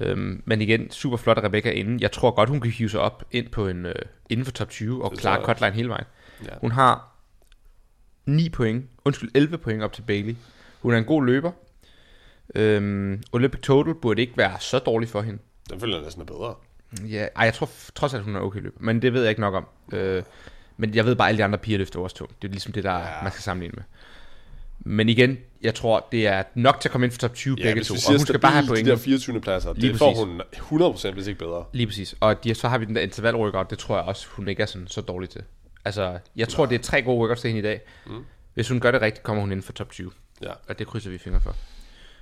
Ja. 0.00 0.06
Øhm, 0.06 0.42
men 0.44 0.62
igen, 0.62 0.90
super 0.90 1.16
flot 1.16 1.38
af 1.38 1.42
Rebecca 1.42 1.70
inden. 1.70 2.00
Jeg 2.00 2.12
tror 2.12 2.30
godt, 2.30 2.48
hun 2.48 2.60
kan 2.60 2.70
hive 2.70 2.88
sig 2.88 3.00
op 3.00 3.24
ind 3.30 3.48
på 3.48 3.68
en, 3.68 3.86
øh, 3.86 3.94
inden 4.30 4.44
for 4.44 4.52
top 4.52 4.70
20 4.70 5.04
og 5.04 5.12
klare 5.12 5.44
cutline 5.44 5.72
hele 5.72 5.88
vejen. 5.88 6.06
Ja. 6.44 6.50
Hun 6.60 6.70
har 6.70 7.08
9 8.26 8.48
point, 8.48 8.86
undskyld 9.04 9.30
11 9.34 9.58
point 9.58 9.82
op 9.82 9.92
til 9.92 10.02
Bailey. 10.02 10.36
Hun 10.82 10.94
er 10.94 10.98
en 10.98 11.04
god 11.04 11.24
løber. 11.24 11.52
Øhm, 12.54 13.22
Olympic 13.32 13.60
Total 13.60 13.94
burde 13.94 14.22
ikke 14.22 14.36
være 14.36 14.56
så 14.60 14.78
dårlig 14.78 15.08
for 15.08 15.22
hende. 15.22 15.38
Den 15.70 15.80
føler 15.80 15.96
jeg 15.96 16.04
næsten 16.04 16.22
er 16.22 16.26
bedre. 16.26 16.54
Ja, 17.08 17.26
ej, 17.36 17.44
jeg 17.44 17.54
tror 17.54 17.70
trods 17.94 18.14
alt, 18.14 18.22
hun 18.24 18.36
er 18.36 18.40
okay 18.40 18.60
løber. 18.60 18.76
Men 18.80 19.02
det 19.02 19.12
ved 19.12 19.20
jeg 19.20 19.30
ikke 19.30 19.40
nok 19.40 19.54
om. 19.54 19.66
Øh, 19.92 20.22
men 20.76 20.94
jeg 20.94 21.04
ved 21.04 21.14
bare, 21.16 21.28
at 21.28 21.30
alle 21.30 21.38
de 21.38 21.44
andre 21.44 21.58
piger 21.58 21.78
løfter 21.78 22.00
også 22.00 22.16
tungt. 22.16 22.42
Det 22.42 22.48
er 22.48 22.52
ligesom 22.52 22.72
det, 22.72 22.84
der 22.84 22.98
ja. 22.98 23.22
Man 23.22 23.32
skal 23.32 23.42
sammenligne 23.42 23.74
med. 23.76 23.84
Men 24.78 25.08
igen, 25.08 25.38
jeg 25.62 25.74
tror, 25.74 26.08
det 26.12 26.26
er 26.26 26.42
nok 26.54 26.80
til 26.80 26.88
at 26.88 26.92
komme 26.92 27.04
ind 27.04 27.12
for 27.12 27.18
top 27.18 27.34
20 27.34 27.56
Ja, 27.58 27.62
begge 27.62 27.82
to. 27.84 27.94
Og 27.94 28.00
hun 28.10 28.18
skal 28.18 28.38
bare 28.38 28.52
have 28.52 28.66
point. 28.66 28.86
de 28.86 28.90
der 28.90 28.96
24. 28.96 29.40
pladser, 29.40 29.72
Lige 29.74 29.88
det 29.92 29.98
får 29.98 30.26
præcis. 30.56 30.68
hun 30.68 31.10
100% 31.10 31.12
hvis 31.12 31.26
ikke 31.26 31.38
bedre. 31.38 31.64
Lige 31.72 31.86
præcis. 31.86 32.14
Og 32.20 32.44
de, 32.44 32.54
så 32.54 32.68
har 32.68 32.78
vi 32.78 32.84
den 32.84 32.96
der 32.96 33.02
interval 33.02 33.34
workout, 33.34 33.70
det 33.70 33.78
tror 33.78 33.96
jeg 33.96 34.04
også, 34.04 34.26
hun 34.30 34.48
ikke 34.48 34.62
er 34.62 34.66
sådan, 34.66 34.88
så 34.88 35.00
dårlig 35.00 35.28
til. 35.30 35.42
Altså, 35.84 36.18
jeg 36.36 36.48
tror, 36.48 36.66
det 36.66 36.74
er 36.74 36.82
tre 36.82 37.02
gode 37.02 37.18
workouts 37.18 37.40
til 37.40 37.48
hende 37.48 37.58
i 37.58 37.62
dag. 37.62 37.80
Mm. 38.06 38.24
Hvis 38.54 38.68
hun 38.68 38.80
gør 38.80 38.90
det 38.90 39.00
rigtigt, 39.02 39.22
kommer 39.22 39.40
hun 39.40 39.52
ind 39.52 39.62
for 39.62 39.72
top 39.72 39.90
20. 39.90 40.10
Ja. 40.42 40.52
Og 40.68 40.78
det 40.78 40.86
krydser 40.86 41.10
vi 41.10 41.18
fingre 41.18 41.40
for. 41.40 41.56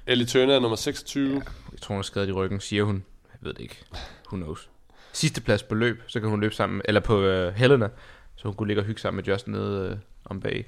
Ellie 0.06 0.26
Turner 0.26 0.54
er 0.56 0.60
nummer 0.60 0.76
26. 0.76 1.34
Ja. 1.34 1.40
Jeg 1.72 1.80
tror, 1.80 1.94
hun 1.94 1.98
er 1.98 2.02
skadet 2.02 2.28
i 2.28 2.32
ryggen, 2.32 2.60
siger 2.60 2.84
hun. 2.84 3.04
Jeg 3.40 3.46
ved 3.46 3.54
det 3.54 3.60
ikke. 3.60 3.84
Who 4.28 4.36
knows. 4.36 4.68
Sidste 5.12 5.40
plads 5.40 5.62
på 5.62 5.74
løb, 5.74 6.02
så 6.06 6.20
kan 6.20 6.28
hun 6.28 6.40
løbe 6.40 6.54
sammen, 6.54 6.82
eller 6.84 7.00
på 7.00 7.18
uh, 7.46 7.48
Helena, 7.54 7.88
så 8.36 8.44
hun 8.48 8.54
kunne 8.54 8.66
ligge 8.66 8.82
og 8.82 8.86
hygge 8.86 9.00
sammen 9.00 9.16
med 9.16 9.24
Justin 9.24 9.52
nede 9.52 9.90
uh, 9.92 9.98
om 10.24 10.40
bag. 10.40 10.66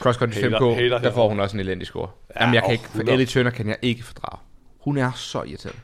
Cross 0.00 0.18
Country 0.18 0.38
Hater- 0.38 0.58
5K, 0.58 0.74
hater 0.74 0.98
der 0.98 1.12
får 1.12 1.28
hun 1.28 1.40
også 1.40 1.56
en 1.56 1.60
elendig 1.60 1.86
score. 1.86 2.08
Ja, 2.28 2.34
Ja, 2.34 2.40
Jamen, 2.40 2.54
jeg 2.54 2.62
kan 2.62 2.66
og 2.66 2.72
ikke, 2.72 2.84
for 2.84 2.90
100. 2.90 3.12
Ellie 3.12 3.26
Turner 3.26 3.50
kan 3.50 3.68
jeg 3.68 3.76
ikke 3.82 4.04
fordrage. 4.04 4.38
Hun 4.80 4.98
er 4.98 5.12
så 5.12 5.42
irriterende. 5.42 5.80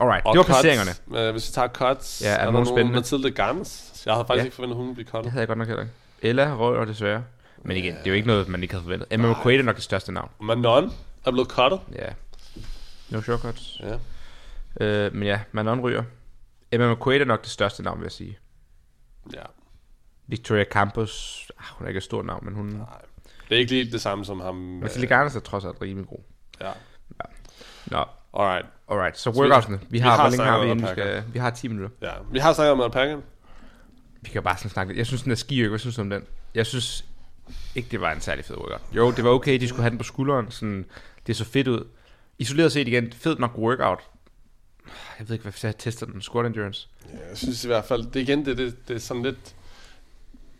Alright, 0.00 0.24
det 0.32 0.36
var 0.38 0.42
placeringerne. 0.42 0.90
Uh, 1.28 1.32
hvis 1.32 1.48
vi 1.48 1.52
tager 1.52 1.68
cuts, 1.68 2.22
Ja, 2.24 2.28
er 2.28 2.34
er 2.36 2.44
der 2.44 2.52
nogen 2.52 2.66
spændende? 2.66 2.92
Mathilde 2.92 3.30
Gans. 3.30 4.02
Jeg 4.06 4.14
havde 4.14 4.24
faktisk 4.26 4.40
Ja. 4.40 4.44
ikke 4.44 4.54
forventet, 4.54 4.74
at 4.74 4.76
hun 4.76 4.86
ville 4.86 4.94
blive 4.94 5.04
Det 5.04 5.10
cuttet. 5.12 5.32
havde 5.32 5.40
jeg 5.40 5.48
godt 5.48 5.58
nok 5.58 5.68
heller 5.68 5.82
ikke. 5.82 5.94
Ella 6.22 6.54
røg 6.54 6.86
desværre. 6.86 7.24
Men 7.62 7.76
igen, 7.76 7.94
det 7.94 8.00
er 8.04 8.10
jo 8.10 8.14
ikke 8.14 8.26
noget, 8.28 8.48
man 8.48 8.62
ikke 8.62 8.74
havde 8.74 8.82
forventet. 8.84 9.08
Emma 9.10 9.32
McQuaid 9.32 9.58
er 9.58 9.62
nok 9.62 9.74
det 9.76 9.84
største 9.84 10.12
navn. 10.12 10.30
Manon 10.40 10.92
er 11.26 11.30
blevet 11.30 11.48
cuttet. 11.48 11.80
Ja. 11.94 12.06
No 13.10 13.20
shortcuts. 13.20 13.80
Ja. 13.80 13.98
Øh, 14.86 15.14
men 15.14 15.22
ja, 15.22 15.40
Manon 15.52 15.80
ryger. 15.80 16.02
Emma 16.72 16.94
McQuaid 16.94 17.20
er 17.20 17.24
nok 17.24 17.42
det 17.42 17.50
største 17.50 17.82
navn, 17.82 17.98
vil 17.98 18.04
jeg 18.04 18.12
sige. 18.12 18.38
ja. 19.34 19.42
Victoria 20.26 20.64
Campos, 20.64 21.46
ah, 21.58 21.64
hun 21.70 21.84
er 21.84 21.88
ikke 21.88 21.98
et 21.98 22.04
stort 22.04 22.24
navn, 22.26 22.44
men 22.44 22.54
hun... 22.54 22.66
Nej. 22.66 22.86
Det 23.48 23.54
er 23.56 23.58
ikke 23.60 23.72
lige 23.72 23.92
det 23.92 24.00
samme 24.00 24.24
som 24.24 24.40
ham. 24.40 24.54
Mathilde 24.54 25.06
Garnes 25.06 25.36
er 25.36 25.40
trods 25.40 25.64
alt 25.64 25.82
rimelig 25.82 26.08
god. 26.08 26.18
Ja. 26.60 26.70
Nå, 27.86 28.04
Alright. 28.34 28.66
alright, 28.90 29.18
så 29.18 29.30
vi- 29.30 29.38
workoutsene. 29.38 29.80
Vi 29.88 29.98
har, 29.98 30.10
har 30.10 30.22
hvor 30.22 30.30
længe 30.30 30.44
har 30.44 30.58
vi 30.64 30.70
inden 30.70 30.82
vi 30.86 30.90
skal... 30.92 31.24
Vi 31.32 31.38
har 31.38 31.50
10 31.50 31.68
minutter. 31.68 31.96
Ja. 32.02 32.12
Vi 32.32 32.38
har 32.38 32.52
snakket 32.52 32.72
om 32.72 32.80
alpaca. 32.80 33.16
Vi 34.20 34.28
kan 34.30 34.42
bare 34.42 34.56
sådan 34.56 34.70
snakke 34.70 34.92
lidt. 34.92 34.98
Jeg 34.98 35.06
synes, 35.06 35.22
den 35.22 35.32
er 35.32 35.36
skiøk. 35.36 35.68
Hvad 35.68 35.78
synes 35.78 35.96
du 35.96 36.00
om 36.02 36.10
den? 36.10 36.24
Jeg 36.54 36.66
synes 36.66 37.04
ikke, 37.74 37.88
det 37.90 38.00
var 38.00 38.12
en 38.12 38.20
særlig 38.20 38.44
fed 38.44 38.56
workout. 38.56 38.80
Jo, 38.92 39.10
det 39.12 39.24
var 39.24 39.30
okay, 39.30 39.60
de 39.60 39.68
skulle 39.68 39.82
have 39.82 39.90
den 39.90 39.98
på 39.98 40.04
skulderen. 40.04 40.50
Sådan, 40.50 40.84
det 41.26 41.36
så 41.36 41.44
fedt 41.44 41.68
ud. 41.68 41.84
Isoleret 42.40 42.72
set 42.72 42.88
igen, 42.88 43.12
fed 43.12 43.36
nok 43.38 43.58
workout. 43.58 43.98
Jeg 45.18 45.28
ved 45.28 45.34
ikke, 45.34 45.42
hvad 45.42 45.52
jeg 45.62 45.78
tester 45.78 46.06
den. 46.06 46.22
Squat 46.22 46.46
endurance. 46.46 46.88
Ja, 47.12 47.28
jeg 47.28 47.38
synes 47.38 47.64
i 47.64 47.66
hvert 47.66 47.84
fald, 47.84 48.02
det 48.12 48.20
igen, 48.20 48.44
det, 48.46 48.58
det, 48.58 48.88
det 48.88 48.96
er 48.96 49.00
sådan 49.00 49.22
lidt... 49.22 49.54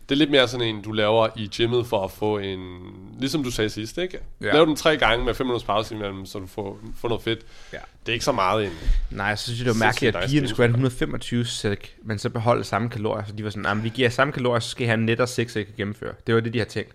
Det 0.09 0.15
er 0.15 0.19
lidt 0.19 0.31
mere 0.31 0.47
sådan 0.47 0.67
en, 0.67 0.81
du 0.81 0.91
laver 0.91 1.27
i 1.35 1.47
gymmet 1.57 1.87
for 1.87 2.03
at 2.03 2.11
få 2.11 2.37
en... 2.37 2.79
Ligesom 3.19 3.43
du 3.43 3.51
sagde 3.51 3.69
sidst, 3.69 3.97
ikke? 3.97 4.19
Ja. 4.41 4.53
Lav 4.53 4.65
den 4.65 4.75
tre 4.75 4.97
gange 4.97 5.25
med 5.25 5.33
5 5.33 5.45
minutters 5.47 5.63
pause 5.65 5.95
imellem, 5.95 6.25
så 6.25 6.39
du 6.39 6.47
får, 6.47 6.79
får 6.97 7.07
noget 7.07 7.23
fedt. 7.23 7.39
Ja. 7.73 7.77
Det 8.05 8.11
er 8.11 8.13
ikke 8.13 8.25
så 8.25 8.31
meget 8.31 8.65
en... 8.65 8.71
Nej, 9.11 9.25
jeg 9.25 9.39
synes, 9.39 9.59
det 9.59 9.67
var 9.67 9.73
mærkeligt, 9.73 10.15
at 10.15 10.29
pigerne 10.29 10.47
skulle 10.47 10.63
have 10.63 10.67
en 10.69 10.71
125 10.75 11.45
sæk, 11.45 11.97
men 12.03 12.19
så 12.19 12.29
beholde 12.29 12.63
samme 12.63 12.89
kalorier. 12.89 13.25
Så 13.25 13.33
de 13.33 13.43
var 13.43 13.49
sådan, 13.49 13.65
"Jamen, 13.65 13.83
vi 13.83 13.89
giver 13.89 14.09
samme 14.09 14.33
kalorier, 14.33 14.59
så 14.59 14.69
skal 14.69 14.83
I 14.83 14.87
have 14.87 14.97
netter 14.97 15.25
6 15.25 15.53
sæk 15.53 15.67
at 15.67 15.75
gennemføre. 15.75 16.13
Det 16.27 16.35
var 16.35 16.41
det, 16.41 16.53
de 16.53 16.57
har 16.57 16.65
tænkt. 16.65 16.93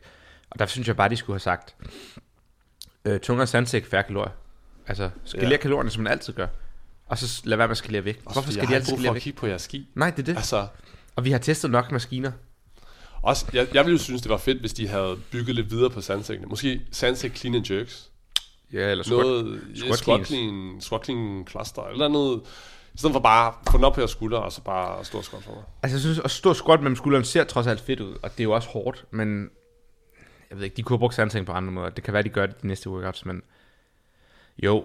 Og 0.50 0.58
der 0.58 0.66
synes 0.66 0.88
jeg 0.88 0.96
bare, 0.96 1.08
de 1.08 1.16
skulle 1.16 1.34
have 1.34 1.40
sagt, 1.40 1.74
øh, 3.04 3.20
tungere 3.20 3.46
sandsæk, 3.46 3.86
færre 3.86 4.02
kalorier. 4.02 4.32
Altså, 4.86 5.10
skalere 5.24 5.50
Ja. 5.50 5.56
kalorierne, 5.56 5.90
som 5.90 6.02
man 6.02 6.12
altid 6.12 6.32
gør. 6.32 6.46
Og 7.06 7.18
så 7.18 7.42
lad 7.44 7.56
være 7.56 7.66
med 7.68 7.70
at 7.72 7.76
skalere 7.76 8.04
væk. 8.04 8.20
Også 8.24 8.34
Hvorfor 8.34 8.50
skal 8.52 8.60
jeg 8.62 8.68
de 8.68 8.74
altid 8.74 8.92
skalere 8.96 9.14
væk? 9.14 9.22
kigge 9.22 9.38
på 9.38 9.46
jeres 9.46 9.62
ski. 9.62 9.88
Nej, 9.94 10.10
det 10.10 10.18
er 10.18 10.22
det. 10.22 10.36
Altså, 10.36 10.66
Og 11.16 11.24
vi 11.24 11.30
har 11.30 11.38
testet 11.38 11.70
nok 11.70 11.92
maskiner. 11.92 12.32
også, 13.22 13.46
jeg, 13.52 13.74
jeg 13.74 13.84
ville 13.84 13.98
jo 13.98 14.02
synes, 14.04 14.22
det 14.22 14.30
var 14.30 14.36
fedt, 14.36 14.60
hvis 14.60 14.72
de 14.72 14.88
havde 14.88 15.16
bygget 15.30 15.54
lidt 15.54 15.70
videre 15.70 15.90
på 15.90 16.00
sandsækkene. 16.00 16.48
Måske 16.48 16.80
sandsæk 16.92 17.36
clean 17.36 17.54
and 17.54 17.70
jerks. 17.70 18.10
Ja, 18.72 18.90
eller 18.90 19.04
squat. 19.04 19.18
Noget 19.26 19.60
squat 19.74 19.98
squat, 19.98 20.26
clean, 20.26 20.76
squat 20.80 21.04
clean 21.04 21.46
cluster, 21.50 21.82
eller 21.82 22.08
noget. 22.08 22.40
I 22.94 22.98
stedet 22.98 23.12
for 23.14 23.20
bare 23.20 23.48
at 23.48 23.54
få 23.70 23.76
den 23.76 23.84
op 23.84 23.94
på 23.94 24.00
jeres 24.00 24.10
skulder, 24.10 24.38
og 24.38 24.52
så 24.52 24.62
bare 24.62 25.04
stå 25.04 25.18
og 25.18 25.24
squat 25.24 25.42
for 25.42 25.52
mig. 25.54 25.62
Altså, 25.82 25.96
jeg 25.96 26.00
synes, 26.00 26.18
at 26.18 26.30
stå 26.30 26.54
squat 26.54 26.80
mellem 26.80 26.96
skulderen 26.96 27.24
ser 27.24 27.44
trods 27.44 27.66
alt 27.66 27.80
fedt 27.80 28.00
ud, 28.00 28.14
og 28.22 28.30
det 28.32 28.40
er 28.40 28.44
jo 28.44 28.52
også 28.52 28.68
hårdt, 28.68 29.04
men 29.10 29.50
jeg 30.50 30.58
ved 30.58 30.64
ikke, 30.64 30.76
de 30.76 30.82
kunne 30.82 30.94
have 30.94 30.98
brugt 30.98 31.14
sandsæk 31.14 31.46
på 31.46 31.52
andre 31.52 31.72
måder. 31.72 31.90
Det 31.90 32.04
kan 32.04 32.14
være, 32.14 32.22
de 32.22 32.28
gør 32.28 32.46
det 32.46 32.62
de 32.62 32.66
næste 32.66 32.90
workouts, 32.90 33.24
men 33.26 33.42
jo, 34.62 34.84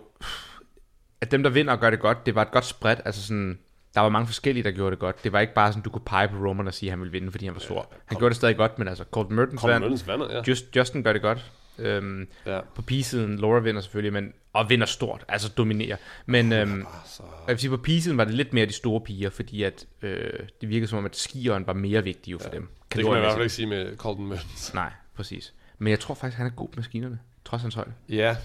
at 1.22 1.32
dem, 1.32 1.44
der 1.44 1.50
vinder 1.50 1.74
og 1.74 1.80
gør 1.80 1.90
det 1.90 2.00
godt, 2.00 2.26
det 2.26 2.36
var 2.36 2.42
et 2.42 2.52
godt 2.52 2.66
spread, 2.66 2.98
altså 3.06 3.22
sådan, 3.24 3.60
der 3.94 4.02
var 4.02 4.10
mange 4.10 4.26
forskellige, 4.28 4.64
der 4.64 4.72
gjorde 4.72 4.92
det 4.92 5.00
godt. 5.00 5.24
Det 5.24 5.32
var 5.32 5.40
ikke 5.40 5.54
bare 5.54 5.72
sådan, 5.72 5.84
du 5.84 5.90
kunne 5.90 6.06
pege 6.06 6.28
på 6.28 6.36
Roman 6.36 6.68
og 6.68 6.74
sige, 6.74 6.90
at 6.90 6.92
han 6.92 7.00
ville 7.00 7.12
vinde, 7.12 7.32
fordi 7.32 7.46
han 7.46 7.54
var 7.54 7.60
stor. 7.60 7.94
Han 8.06 8.18
gjorde 8.18 8.30
det 8.30 8.36
stadig 8.38 8.58
godt, 8.58 8.80
men 8.80 8.88
altså, 8.88 9.04
Colton 9.12 9.36
Mertens 9.36 9.62
Kom 9.62 9.70
vandt, 9.70 10.34
ja. 10.34 10.42
Just, 10.48 10.76
Justin 10.76 11.04
gør 11.04 11.14
det 11.14 11.22
godt. 11.22 11.52
Øhm, 11.80 12.28
ja. 12.46 12.60
på 12.76 12.82
P-siden, 12.82 13.40
Laura 13.40 13.60
vinder 13.60 13.82
selvfølgelig, 13.82 14.14
men, 14.14 14.34
og 14.54 14.70
vinder 14.70 14.86
stort, 14.86 15.26
altså 15.28 15.50
dominerer. 15.50 15.96
Men 16.26 16.54
øhm, 16.54 16.86
Så, 17.06 17.24
jeg 17.48 17.54
vil 17.54 17.60
sige, 17.60 17.70
på 17.70 17.78
P-siden 17.78 18.18
var 18.18 18.24
det 18.24 18.34
lidt 18.34 18.54
mere 18.54 18.66
de 18.66 18.74
store 18.74 19.02
piger, 19.02 19.30
fordi 19.30 19.64
at, 19.64 19.86
øh, 20.02 20.34
det 20.62 20.70
virkede 20.70 20.88
som 20.88 20.98
om, 21.00 21.06
at 21.06 21.16
skieren 21.16 21.68
var 21.68 21.74
mere 21.74 22.04
vigtig 22.04 22.32
jo 22.32 22.38
for 22.40 22.50
dem. 22.50 22.68
det 22.68 22.90
kan 22.90 23.06
man 23.06 23.18
i 23.18 23.20
hvert 23.20 23.34
fald 23.34 23.50
kaloriemæssigt. 23.50 23.60
ikke 23.60 23.76
sige 23.76 23.86
med 23.92 23.98
Colton 23.98 24.28
Møllens. 24.28 24.74
Nej, 24.74 24.92
præcis. 25.16 25.54
Men 25.78 25.92
jeg 25.92 26.00
tror 26.00 26.16
faktisk, 26.16 26.38
han 26.38 26.46
er 26.46 26.52
god 26.52 26.68
på 26.70 26.74
maskinerne, 26.76 27.20
trods 27.46 27.62
hans 27.62 27.76
højde. 27.76 27.94
Ja. 28.10 28.36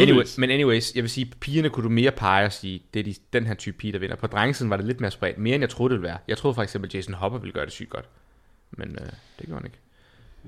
Anyway, 0.00 0.24
men 0.38 0.50
anyways, 0.50 0.94
jeg 0.94 1.02
vil 1.02 1.10
sige, 1.10 1.26
pigerne 1.40 1.70
kunne 1.70 1.84
du 1.84 1.88
mere 1.88 2.10
pege 2.10 2.46
og 2.46 2.52
sige, 2.52 2.82
det 2.94 3.00
er 3.00 3.04
de, 3.04 3.14
den 3.32 3.46
her 3.46 3.54
type 3.54 3.76
pige, 3.78 3.92
der 3.92 3.98
vinder. 3.98 4.16
På 4.16 4.26
drengesiden 4.26 4.70
var 4.70 4.76
det 4.76 4.86
lidt 4.86 5.00
mere 5.00 5.10
spredt, 5.10 5.38
mere 5.38 5.54
end 5.54 5.62
jeg 5.62 5.70
troede, 5.70 5.90
det 5.94 6.00
ville 6.00 6.08
være. 6.08 6.18
Jeg 6.28 6.38
troede 6.38 6.54
for 6.54 6.62
eksempel, 6.62 6.88
at 6.88 6.94
Jason 6.94 7.14
Hopper 7.14 7.38
ville 7.38 7.52
gøre 7.52 7.64
det 7.64 7.72
sygt 7.72 7.90
godt. 7.90 8.04
Men 8.70 8.90
øh, 8.90 9.06
det 9.38 9.46
gjorde 9.46 9.54
han 9.54 9.64
ikke. 9.64 9.78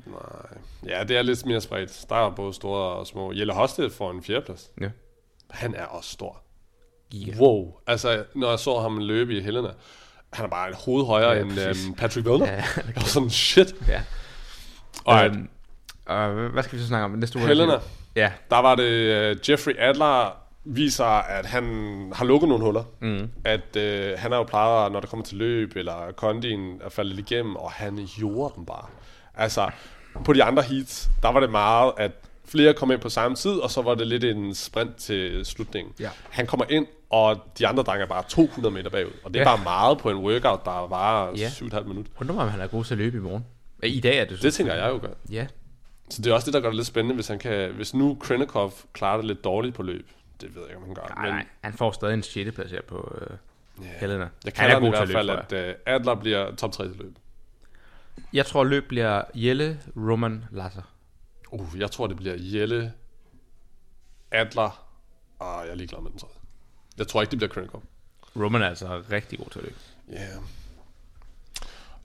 Nej. 0.07 0.96
Ja, 0.98 1.05
det 1.05 1.16
er 1.16 1.22
lidt 1.22 1.46
mere 1.46 1.61
spredt. 1.61 2.05
Der 2.09 2.16
er 2.26 2.31
både 2.35 2.55
store 2.55 2.83
og 2.96 3.07
små. 3.07 3.33
Jelle 3.33 3.52
Hoste 3.52 3.90
får 3.90 4.11
en 4.11 4.22
fjerdeplads. 4.22 4.70
Ja. 4.81 4.88
Han 5.50 5.74
er 5.74 5.85
også 5.85 6.11
stor. 6.11 6.42
Ja. 7.14 7.35
Wow. 7.38 7.74
Altså, 7.87 8.24
når 8.35 8.50
jeg 8.50 8.59
så 8.59 8.81
ham 8.81 8.98
løbe 8.98 9.37
i 9.37 9.40
Helena, 9.40 9.68
han 10.33 10.44
er 10.44 10.48
bare 10.50 10.70
et 10.70 10.76
hoved 10.76 11.05
højere 11.07 11.31
Ja, 11.33 11.40
end 11.42 11.61
øhm, 11.61 11.94
Patrick 11.96 12.26
Vellner. 12.26 12.46
Ja. 12.46 12.55
Jeg 12.76 12.92
var 12.96 13.02
sådan, 13.02 13.31
shit. 13.31 13.74
ja. 13.88 14.02
Og 15.05 15.24
Øhm, 15.24 15.48
og 16.07 16.33
hvad- 16.33 16.48
hvad 16.48 16.62
skal 16.62 16.76
vi 16.76 16.83
så 16.83 16.88
snakke 16.88 17.05
om 17.05 17.11
næste 17.11 17.38
uge? 17.38 17.46
Helena, 17.48 17.74
Ja, 18.16 18.33
der 18.50 18.59
var 18.59 18.74
det 18.74 19.31
uh, 19.37 19.50
Jeffrey 19.50 19.74
Adler 19.79 20.37
viser, 20.64 21.05
at 21.05 21.46
han 21.46 21.64
har 22.14 22.24
lukket 22.24 22.48
nogle 22.48 22.64
huller. 22.64 22.85
mm. 23.00 23.31
At 23.44 23.76
uh, 23.76 24.18
han 24.20 24.33
er 24.33 24.37
jo 24.37 24.42
plejet, 24.42 24.92
når 24.92 25.00
det 25.00 25.09
kommer 25.11 25.24
til 25.26 25.37
løb 25.37 25.72
eller 25.76 26.12
kondien, 26.16 26.81
at 26.85 26.92
falde 26.92 27.14
lidt 27.14 27.31
igennem, 27.31 27.57
og 27.57 27.70
han 27.72 28.09
gjorde 28.18 28.55
den 28.57 28.66
bare. 28.66 28.85
Altså, 29.35 29.70
på 30.24 30.33
de 30.33 30.44
andre 30.44 30.62
heats, 30.62 31.09
der 31.22 31.29
var 31.33 31.40
det 31.40 31.50
meget, 31.50 31.92
at 31.96 32.11
flere 32.48 32.74
kom 32.74 32.90
ind 32.90 33.00
på 33.00 33.09
samme 33.09 33.37
tid, 33.37 33.50
og 33.52 33.70
så 33.70 33.83
var 33.83 33.94
det 33.94 34.07
lidt 34.07 34.24
en 34.24 34.55
sprint 34.55 34.96
til 34.96 35.44
slutningen. 35.44 35.94
Ja. 36.00 36.09
Han 36.31 36.46
kommer 36.46 36.64
ind, 36.68 36.87
og 37.11 37.37
de 37.59 37.66
andre 37.66 37.83
drenge 37.83 38.02
er 38.02 38.09
bare 38.09 38.24
200 38.29 38.74
meter 38.74 38.90
bagud. 38.90 39.11
Og 39.24 39.35
det 39.35 39.40
er 39.42 39.50
Ja. 39.50 39.57
bare 39.57 39.64
meget 39.64 39.98
på 39.98 40.11
en 40.11 40.16
workout, 40.16 40.64
der 40.64 40.88
var 40.88 41.33
Ja. 41.37 41.48
7,5 41.48 41.83
minutter. 41.88 42.12
undrer 42.20 42.35
mig, 42.35 42.44
om 42.44 42.50
han 42.50 42.61
er 42.61 42.66
god 42.66 42.85
til 42.85 42.94
at 42.94 42.98
løbe 42.98 43.16
i 43.16 43.20
morgen. 43.20 43.44
I 43.83 44.00
dag 44.00 44.18
er 44.18 44.24
det 44.24 44.38
så. 44.38 44.42
Det 44.42 44.55
tænker 44.55 44.74
jeg 44.74 44.88
jo 44.90 44.98
gør. 45.02 45.09
Ja, 45.31 45.46
Så 46.09 46.23
det 46.23 46.31
er 46.31 46.35
også 46.35 46.47
det, 46.47 46.55
der 46.55 46.61
gør 46.61 46.69
det 46.69 46.77
lidt 46.77 46.87
spændende, 46.87 47.14
hvis 47.14 47.29
han 47.29 47.38
kan... 47.38 47.73
Hvis 47.73 47.95
nu 47.95 48.14
Krenikov 48.21 48.73
klarer 48.92 49.16
det 49.16 49.27
lidt 49.27 49.45
dårligt 49.45 49.75
på 49.75 49.83
løb. 49.83 50.11
Det 50.40 50.55
ved 50.55 50.62
jeg 50.62 50.71
ikke, 50.71 50.77
om 50.77 50.85
han 50.87 50.95
gør. 50.95 51.14
nej, 51.16 51.31
nej, 51.31 51.47
han 51.64 51.73
får 51.73 51.90
stadig 51.90 52.14
en 52.14 52.23
6. 52.23 52.55
plads 52.55 52.71
her 52.71 52.83
på 52.83 53.19
øh, 53.21 53.37
Ja. 53.83 53.88
Helena. 54.01 54.21
Jeg 54.23 54.31
han 54.45 54.53
kalder 54.53 54.79
den 54.79 54.87
i 54.87 54.90
hvert 54.90 55.03
at 55.03 55.09
fald, 55.11 55.31
at 55.31 55.53
uh, 55.53 55.75
Adler 55.87 56.14
bliver 56.14 56.55
top 56.55 56.73
3 56.73 56.88
til 56.88 56.97
løb. 56.97 57.16
jeg. 58.33 58.47
tror, 58.47 58.64
løb 58.64 58.88
bliver 58.88 59.23
Jelle, 59.35 59.81
Roman, 59.97 60.45
Lasser. 60.51 60.83
Uh, 61.51 61.75
jeg 61.79 61.90
tror, 61.90 62.07
det 62.07 62.16
bliver 62.16 62.35
Jelle, 62.38 62.92
Adler, 64.31 64.87
og 65.38 65.64
jeg 65.64 65.71
er 65.71 65.75
ligeglad 65.75 66.01
med 66.01 66.11
den 66.11 66.19
tredje. 66.19 66.37
Jeg 66.99 67.09
tror 67.09 67.23
ikke, 67.23 67.31
det 67.31 67.38
bliver 67.38 67.53
Krenikov. 67.53 67.83
Roman 68.37 68.62
er 68.62 68.69
altså 68.69 69.03
rigtig 69.11 69.38
god 69.38 69.47
til 69.47 69.59
at 69.59 69.64
løbe. 69.64 69.77
Ja. 70.12 70.14
Yeah. 70.14 70.42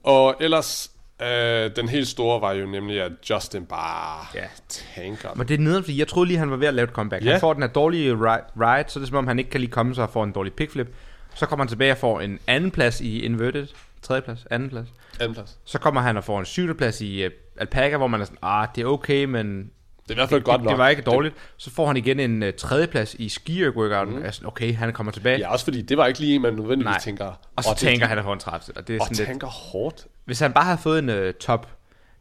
Og 0.02 0.36
ellers, 0.40 0.92
øh, 1.22 1.70
den 1.76 1.88
helt 1.88 2.08
store 2.08 2.40
var 2.40 2.52
jo 2.52 2.66
nemlig, 2.66 3.02
at 3.02 3.12
Justin 3.30 3.66
bare 3.66 4.26
Ja. 4.34 4.44
tanker. 4.68 5.28
Men 5.36 5.48
det 5.48 5.54
er 5.54 5.58
nederen, 5.58 5.84
fordi 5.84 5.98
jeg 5.98 6.08
troede 6.08 6.26
lige, 6.28 6.38
han 6.38 6.50
var 6.50 6.56
ved 6.56 6.68
at 6.68 6.74
lave 6.74 6.84
et 6.84 6.90
comeback. 6.94 7.24
Ja. 7.24 7.30
Han 7.30 7.40
får 7.40 7.52
den 7.52 7.62
her 7.62 7.70
dårlige 7.70 8.12
ri- 8.14 8.50
ride, 8.60 8.84
så 8.90 8.98
er 8.98 9.00
det 9.00 9.08
som 9.08 9.16
om, 9.18 9.26
han 9.26 9.38
ikke 9.38 9.50
kan 9.50 9.60
lige 9.60 9.70
komme 9.70 9.94
sig 9.94 10.04
og 10.04 10.10
får 10.10 10.24
en 10.24 10.32
dårlig 10.32 10.52
pickflip. 10.52 10.94
Så 11.34 11.46
kommer 11.46 11.64
han 11.64 11.68
tilbage 11.68 11.92
og 11.92 11.98
får 11.98 12.20
en 12.20 12.38
anden 12.46 12.70
plads 12.70 13.00
i 13.00 13.20
inverted. 13.24 13.66
Tredje 14.02 14.22
plads, 14.22 14.46
anden 14.50 14.68
plads. 14.70 14.88
Anden 15.20 15.34
plads. 15.34 15.58
Så 15.64 15.78
kommer 15.78 16.00
han 16.00 16.16
og 16.16 16.24
får 16.24 16.38
en 16.40 16.44
syvende 16.44 16.74
plads 16.74 17.00
i 17.00 17.26
uh, 17.26 17.32
alpaca, 17.56 17.96
hvor 17.96 18.06
man 18.06 18.20
er 18.20 18.24
sådan, 18.24 18.38
ah, 18.42 18.68
det 18.74 18.82
er 18.82 18.86
okay, 18.86 19.24
men 19.24 19.70
Det 20.02 20.10
er 20.10 20.14
i 20.14 20.14
hvert 20.14 20.28
fald 20.28 20.40
det, 20.40 20.44
godt 20.46 20.58
det, 20.58 20.64
nok. 20.64 20.70
det 20.72 20.78
var 20.78 20.88
ikke 20.88 21.02
dårligt. 21.02 21.34
Så 21.56 21.70
får 21.70 21.86
han 21.86 21.96
igen 21.96 22.20
en 22.20 22.42
uh, 22.42 22.48
tredje 22.58 22.86
plads 22.86 23.14
i 23.14 23.28
ski 23.28 23.68
workouten. 23.68 24.16
Mm. 24.18 24.24
Altså, 24.24 24.46
okay, 24.46 24.74
han 24.74 24.92
kommer 24.92 25.12
tilbage. 25.12 25.38
Ja, 25.38 25.52
også 25.52 25.64
fordi 25.64 25.82
det 25.82 25.96
var 25.96 26.06
ikke 26.06 26.20
lige 26.20 26.34
en, 26.34 26.42
man 26.42 26.54
nødvendigvis 26.54 26.84
Nej. 26.84 27.00
tænker. 27.00 27.24
Og 27.56 27.64
så 27.64 27.70
"Åh, 27.70 27.74
det 27.74 27.82
er 27.82 27.86
tænker 27.86 28.06
de- 28.06 28.08
han 28.08 28.18
at 28.18 28.24
få 28.24 28.32
en 28.32 28.38
30. 28.38 28.76
Og 28.76 28.88
det 28.88 28.96
er 28.96 29.00
Og 29.00 29.06
sådan 29.06 29.16
lidt, 29.16 29.28
tænker 29.28 29.46
hårdt. 29.46 30.06
hvis 30.24 30.40
han 30.40 30.52
bare 30.52 30.64
havde 30.64 30.78
fået 30.78 30.98
en 30.98 31.08
uh, 31.28 31.32
top 31.40 31.68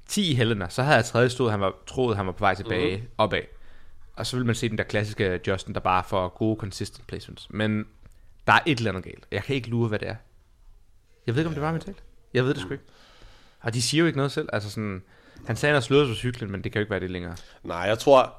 10 0.07 0.31
i 0.31 0.33
Helena, 0.35 0.69
så 0.69 0.83
havde 0.83 0.95
jeg 0.95 1.05
tredje 1.05 1.29
stod, 1.29 1.51
han 1.51 1.59
var, 1.59 1.73
troet, 1.87 2.17
han 2.17 2.25
var 2.25 2.31
på 2.31 2.39
vej 2.39 2.55
tilbage 2.55 2.97
mm. 2.97 3.03
opad. 3.17 3.41
Og 4.15 4.27
så 4.27 4.35
vil 4.37 4.45
man 4.45 4.55
se 4.55 4.69
den 4.69 4.77
der 4.77 4.83
klassiske 4.83 5.39
Justin, 5.47 5.73
der 5.73 5.79
bare 5.79 6.03
får 6.07 6.27
gode 6.27 6.57
consistent 6.59 7.07
placements. 7.07 7.47
Men 7.49 7.85
der 8.47 8.53
er 8.53 8.59
et 8.65 8.77
eller 8.77 8.91
andet 8.91 9.03
galt. 9.03 9.25
Jeg 9.31 9.43
kan 9.43 9.55
ikke 9.55 9.69
lure, 9.69 9.87
hvad 9.87 9.99
det 9.99 10.07
er. 10.07 10.15
Jeg 11.27 11.35
ved 11.35 11.41
ikke, 11.41 11.47
om 11.47 11.53
det 11.53 11.63
var 11.63 11.71
mentalt. 11.71 12.03
Jeg 12.33 12.43
ved 12.45 12.53
det 12.53 12.61
sgu 12.61 12.71
ikke. 12.71 12.83
Og 13.61 13.73
de 13.73 13.81
siger 13.81 13.99
jo 14.01 14.05
ikke 14.07 14.17
noget 14.17 14.31
selv. 14.31 14.49
Altså 14.53 14.69
sådan, 14.69 15.03
han 15.47 15.55
sagde, 15.55 15.71
at 15.71 15.75
han 15.75 15.81
slået 15.81 16.07
på 16.07 16.15
cyklen, 16.15 16.51
men 16.51 16.63
det 16.63 16.71
kan 16.71 16.79
jo 16.79 16.81
ikke 16.83 16.91
være 16.91 16.99
det 16.99 17.11
længere. 17.11 17.35
Nej, 17.63 17.77
jeg 17.77 17.99
tror... 17.99 18.33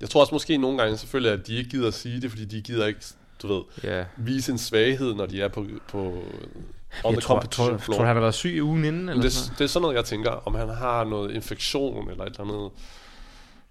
Jeg 0.00 0.10
tror 0.10 0.20
også 0.20 0.34
måske 0.34 0.56
nogle 0.56 0.78
gange 0.78 0.96
selvfølgelig, 0.96 1.32
at 1.40 1.46
de 1.46 1.54
ikke 1.56 1.70
gider 1.70 1.88
at 1.88 1.94
sige 1.94 2.20
det, 2.20 2.30
fordi 2.30 2.44
de 2.44 2.60
gider 2.62 2.86
ikke, 2.86 3.00
du 3.42 3.54
ved, 3.54 3.62
Ja. 3.84 4.04
vise 4.16 4.52
en 4.52 4.58
svaghed, 4.58 5.14
når 5.14 5.26
de 5.26 5.42
er 5.42 5.48
på, 5.48 5.66
på 5.88 5.98
on 5.98 6.22
the 6.22 7.14
Jeg 7.14 7.22
tror, 7.22 7.34
competition 7.34 7.68
tror, 7.70 7.78
floor. 7.78 7.96
tror, 7.96 8.04
han 8.04 8.16
har 8.16 8.20
været 8.20 8.34
syg 8.34 8.50
i 8.54 8.62
ugen 8.62 8.84
inden, 8.84 9.08
eller 9.08 9.22
det, 9.22 9.32
sådan 9.32 9.46
noget? 9.48 9.58
det 9.58 9.64
er 9.64 9.68
sådan 9.68 9.82
noget, 9.82 9.94
jeg 9.96 10.04
tænker, 10.04 10.30
om 10.30 10.54
han 10.54 10.68
har 10.68 11.04
noget 11.04 11.30
infektion 11.34 12.10
eller 12.10 12.24
et 12.24 12.28
eller 12.40 12.54
andet. 12.54 12.70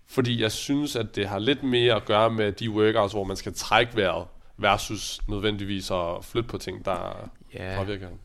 Fordi 0.07 0.41
jeg 0.41 0.51
synes, 0.51 0.95
at 0.95 1.15
det 1.15 1.27
har 1.27 1.39
lidt 1.39 1.63
mere 1.63 1.95
at 1.95 2.05
gøre 2.05 2.29
med 2.29 2.51
de 2.51 2.69
workouts, 2.69 3.13
hvor 3.13 3.23
man 3.23 3.37
skal 3.37 3.53
trække 3.53 3.95
vejret, 3.95 4.25
versus 4.57 5.21
nødvendigvis 5.27 5.91
at 5.91 6.25
flytte 6.25 6.49
på 6.49 6.57
ting, 6.57 6.85
der 6.85 7.29
Ja. 7.53 7.75
påvirker 7.77 8.07
ham. 8.07 8.17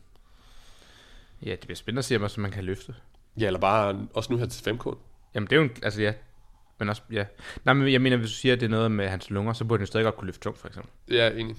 Ja, 1.45 1.51
det 1.51 1.59
bliver 1.59 1.75
spændende 1.75 1.99
at 1.99 2.05
se, 2.05 2.15
om 2.15 2.29
man 2.37 2.51
kan 2.51 2.63
løfte. 2.63 2.95
Ja, 3.39 3.47
eller 3.47 3.59
bare 3.59 4.07
også 4.13 4.33
nu 4.33 4.39
her 4.39 4.45
til 4.45 4.69
5K. 4.71 4.97
Jamen, 5.35 5.47
det 5.47 5.55
er 5.55 5.57
jo 5.57 5.63
en, 5.63 5.71
altså 5.83 6.01
ja. 6.01 6.13
Men 6.79 6.89
også, 6.89 7.01
ja. 7.11 7.25
Nej, 7.65 7.73
men 7.73 7.93
jeg 7.93 8.01
mener, 8.01 8.17
hvis 8.17 8.29
du 8.29 8.35
siger, 8.35 8.53
at 8.53 8.59
det 8.59 8.65
er 8.65 8.69
noget 8.69 8.91
med 8.91 9.07
hans 9.09 9.29
lunger, 9.29 9.53
så 9.53 9.65
burde 9.65 9.81
han 9.81 9.87
stadig 9.87 10.03
godt 10.03 10.15
kunne 10.15 10.25
løfte 10.25 10.41
tungt, 10.41 10.59
for 10.59 10.67
eksempel. 10.67 10.91
Ja, 11.09 11.29
enig. 11.29 11.55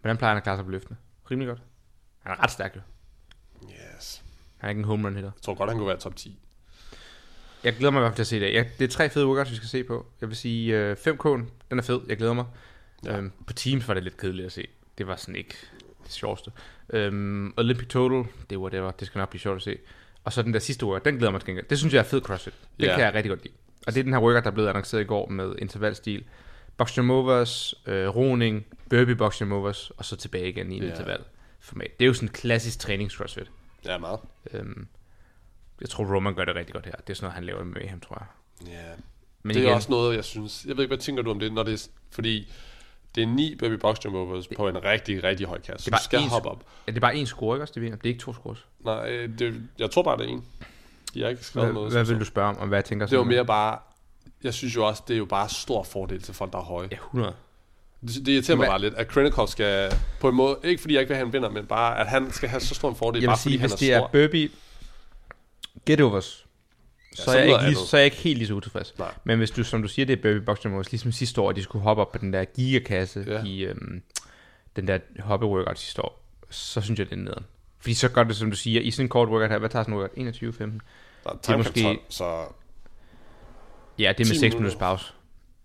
Hvordan 0.00 0.16
plejer 0.16 0.30
han 0.30 0.36
at 0.36 0.42
klare 0.42 0.56
sig 0.56 0.64
på 0.64 0.70
løftene? 0.70 0.96
Rimelig 1.30 1.48
godt. 1.48 1.62
Han 2.18 2.32
er 2.32 2.42
ret 2.42 2.50
stærk, 2.50 2.76
jo. 2.76 2.80
Yes. 3.68 4.22
Han 4.58 4.68
er 4.68 4.70
ikke 4.70 4.78
en 4.78 4.84
home 4.84 5.06
run 5.06 5.14
hitter. 5.14 5.30
Jeg 5.36 5.42
tror 5.42 5.54
godt, 5.54 5.70
han 5.70 5.78
kunne 5.78 5.88
være 5.88 5.96
top 5.96 6.16
10. 6.16 6.38
Jeg 7.64 7.76
glæder 7.76 7.90
mig 7.90 7.98
i 7.98 8.02
hvert 8.02 8.10
fald 8.10 8.16
til 8.16 8.22
at 8.22 8.26
se 8.26 8.40
det. 8.40 8.54
Jeg, 8.54 8.70
det 8.78 8.84
er 8.84 8.88
tre 8.88 9.10
fede 9.10 9.26
workouts, 9.26 9.50
vi 9.50 9.56
skal 9.56 9.68
se 9.68 9.84
på. 9.84 10.06
Jeg 10.20 10.28
vil 10.28 10.36
sige, 10.36 10.76
øh, 10.76 10.96
5K'en, 10.96 11.44
den 11.70 11.78
er 11.78 11.82
fed. 11.82 12.00
Jeg 12.08 12.16
glæder 12.16 12.32
mig. 12.32 12.44
Ja. 13.04 13.16
Øhm, 13.16 13.32
på 13.46 13.52
Teams 13.52 13.88
var 13.88 13.94
det 13.94 14.02
lidt 14.02 14.16
kedeligt 14.16 14.46
at 14.46 14.52
se. 14.52 14.68
Det 14.98 15.06
var 15.06 15.16
sådan 15.16 15.36
ikke 15.36 15.56
det 16.04 16.12
sjoveste. 16.12 16.52
Øhm, 16.90 17.54
Olympic 17.56 17.88
Total, 17.88 18.32
det 18.50 18.56
er 18.56 18.60
whatever. 18.60 18.90
Det 18.90 19.06
skal 19.06 19.18
nok 19.18 19.28
blive 19.30 19.40
sjovt 19.40 19.56
at 19.56 19.62
se. 19.62 19.78
Og 20.24 20.32
så 20.32 20.42
den 20.42 20.52
der 20.54 20.58
sidste 20.60 20.86
workout, 20.86 21.04
den 21.04 21.16
glæder 21.16 21.30
mig 21.32 21.40
til. 21.40 21.62
Det 21.70 21.78
synes 21.78 21.94
jeg 21.94 22.00
er 22.00 22.04
fed 22.04 22.20
CrossFit. 22.20 22.54
Det 22.80 22.86
Ja. 22.86 22.94
kan 22.94 23.04
jeg 23.04 23.14
rigtig 23.14 23.30
godt 23.30 23.42
lide. 23.42 23.54
Og 23.86 23.94
det 23.94 24.00
er 24.00 24.04
den 24.04 24.12
her 24.12 24.20
workout, 24.20 24.44
der 24.44 24.50
er 24.50 24.54
blevet 24.54 24.68
annonceret 24.68 25.00
i 25.00 25.04
går 25.04 25.28
med 25.28 25.54
intervalstil. 25.58 26.24
Box 26.76 26.96
jump 26.98 27.10
overs, 27.10 27.74
øh, 27.86 28.08
roning, 28.16 28.66
burpee 28.90 29.14
box 29.16 29.40
jump 29.40 29.52
overs, 29.52 29.90
og 29.90 30.04
så 30.04 30.16
tilbage 30.16 30.48
igen 30.48 30.72
i 30.72 30.76
en 30.76 30.82
Ja. 30.82 30.90
interval 30.90 31.20
format. 31.60 31.90
Det 31.98 32.04
er 32.04 32.06
jo 32.06 32.14
sådan 32.14 32.28
en 32.28 32.32
klassisk 32.32 32.78
trænings 32.78 33.14
CrossFit. 33.14 33.50
Ja, 33.84 33.98
meget. 33.98 34.20
Øhm, 34.52 34.86
jeg 35.80 35.88
tror, 35.88 36.14
Roman 36.14 36.34
gør 36.34 36.44
det 36.44 36.54
rigtig 36.54 36.72
godt 36.74 36.84
her. 36.86 36.92
Det 36.92 37.10
er 37.10 37.14
sådan 37.14 37.24
noget, 37.24 37.34
han 37.34 37.44
laver 37.44 37.64
med 37.64 37.88
ham, 37.88 38.00
tror 38.00 38.16
jeg. 38.20 38.68
Ja. 38.72 38.82
Men 39.42 39.54
det 39.54 39.60
er 39.60 39.64
igen, 39.66 39.74
også 39.74 39.90
noget, 39.90 40.16
jeg 40.16 40.24
synes... 40.24 40.64
Jeg 40.68 40.76
ved 40.76 40.84
ikke, 40.84 40.90
hvad 40.94 41.02
tænker 41.02 41.22
du 41.22 41.30
om 41.30 41.38
det, 41.38 41.52
når 41.52 41.62
det 41.62 41.74
er... 41.74 41.88
Fordi 42.10 42.52
det 43.14 43.22
er 43.22 43.26
ni 43.26 43.54
baby 43.54 43.72
box 43.72 43.96
jump 44.04 44.16
overs 44.16 44.48
på 44.56 44.68
en 44.68 44.84
rigtig, 44.84 45.24
rigtig 45.24 45.46
høj 45.46 45.60
kasse. 45.60 45.84
Det 45.84 45.86
er 45.86 45.90
bare 45.90 45.98
Du 46.00 46.04
skal 46.04 46.18
én- 46.20 46.28
hoppe 46.30 46.48
op. 46.48 46.64
er 46.86 46.92
det 46.92 47.00
bare 47.00 47.14
én 47.14 47.24
score, 47.24 47.56
ikke 47.56 47.64
også? 47.64 47.74
Det, 47.76 47.86
er, 47.86 47.90
det 47.90 48.04
er 48.04 48.08
ikke 48.08 48.20
to 48.20 48.32
scores. 48.34 48.66
Nej, 48.84 49.10
øh, 49.10 49.38
det, 49.38 49.54
jeg 49.78 49.90
tror 49.90 50.02
bare, 50.02 50.16
det 50.16 50.24
er 50.24 50.28
en. 50.28 50.44
De 51.14 51.22
har 51.22 51.28
ikke 51.28 51.44
skrevet 51.44 51.66
Hvad, 51.68 51.74
noget. 51.74 51.92
hvad 51.92 52.04
vil 52.04 52.20
du 52.20 52.24
spørge 52.24 52.48
om, 52.48 52.58
om 52.58 52.68
hvad 52.68 52.78
jeg 52.78 52.84
tænker? 52.84 53.06
Det 53.06 53.18
var 53.18 53.24
mere 53.24 53.44
bare... 53.44 53.78
Jeg 54.44 54.54
synes 54.54 54.76
jo 54.76 54.86
også, 54.86 55.02
det 55.08 55.14
er 55.14 55.18
jo 55.18 55.24
bare 55.24 55.48
stor 55.48 55.82
fordel 55.82 56.22
til 56.22 56.34
folk, 56.34 56.52
der 56.52 56.58
er 56.58 56.62
høje. 56.62 56.88
Ja, 56.90 56.96
100. 56.96 57.34
Det, 58.00 58.26
det 58.26 58.32
irriterer 58.32 58.56
mig 58.56 58.66
bare 58.66 58.80
lidt, 58.80 58.94
at 58.94 59.08
Krenikov 59.08 59.48
skal 59.48 59.92
på 60.20 60.28
en 60.28 60.34
måde... 60.34 60.56
Ikke 60.64 60.80
fordi 60.80 60.94
jeg 60.94 61.00
ikke 61.00 61.08
vil 61.08 61.16
have, 61.16 61.26
en 61.26 61.32
vinder, 61.32 61.48
men 61.50 61.66
bare, 61.66 61.98
at 62.00 62.06
han 62.06 62.32
skal 62.32 62.48
have 62.48 62.60
så 62.60 62.74
stor 62.74 62.88
en 62.88 62.96
fordel, 62.96 63.20
Jeg 63.22 63.28
bare 63.28 63.36
vil 63.36 63.40
sige, 63.52 63.58
fordi 63.58 63.60
han 63.60 63.70
hvis 63.70 63.72
er 63.72 63.86
det 63.86 63.92
er 63.94 63.98
stor. 63.98 64.08
burpee 64.12 64.48
get 65.86 66.00
så, 67.14 67.22
så 67.24 67.30
er 67.30 67.34
jeg 67.38 67.46
ikke 67.48 67.64
lige, 67.64 67.76
så 67.76 67.96
er 67.96 68.00
jeg 68.00 68.04
ikke 68.04 68.16
helt 68.16 68.38
lige 68.38 68.48
så 68.48 68.54
utilfreds. 68.54 68.98
Nej. 68.98 69.14
Men 69.24 69.38
hvis 69.38 69.50
du, 69.50 69.64
som 69.64 69.82
du 69.82 69.88
siger, 69.88 70.06
det 70.06 70.12
er 70.18 70.22
burpee 70.22 70.40
box 70.40 70.66
overs, 70.66 70.90
ligesom 70.92 71.12
sidste 71.12 71.40
år, 71.40 71.50
at 71.50 71.56
de 71.56 71.62
skulle 71.62 71.82
hoppe 71.82 72.00
op 72.00 72.12
på 72.12 72.18
den 72.18 72.32
der 72.32 72.44
gigakasse 72.44 73.24
Ja. 73.28 73.44
i 73.44 73.60
øhm, 73.64 74.02
den 74.76 74.88
der 74.88 74.98
hoppe 75.20 75.46
workout 75.46 75.78
sidste 75.78 76.04
år, 76.04 76.24
så 76.50 76.80
synes 76.80 76.98
jeg, 76.98 77.10
det 77.10 77.12
er 77.18 77.22
nederen. 77.22 77.44
Fordi 77.80 77.94
så 77.94 78.08
gør 78.08 78.24
det, 78.24 78.36
som 78.36 78.50
du 78.50 78.56
siger, 78.56 78.80
i 78.80 78.90
sådan 78.90 79.04
en 79.06 79.08
kort 79.08 79.28
workout 79.28 79.50
her, 79.50 79.58
hvad 79.58 79.68
tager 79.68 79.82
sådan 79.82 79.94
en 79.94 80.00
workout? 80.00 80.18
21, 80.18 80.52
15? 80.52 80.80
Der 81.24 81.30
er 81.30 81.34
det 81.34 81.48
er 81.48 81.56
måske- 81.56 81.82
måske... 81.82 82.00
så... 82.08 82.42
Ja, 83.98 84.08
det 84.08 84.08
er 84.08 84.12
10 84.12 84.18
med 84.18 84.24
6 84.26 84.40
minutter. 84.40 84.58
minutters 84.58 84.78
pause. 84.78 85.04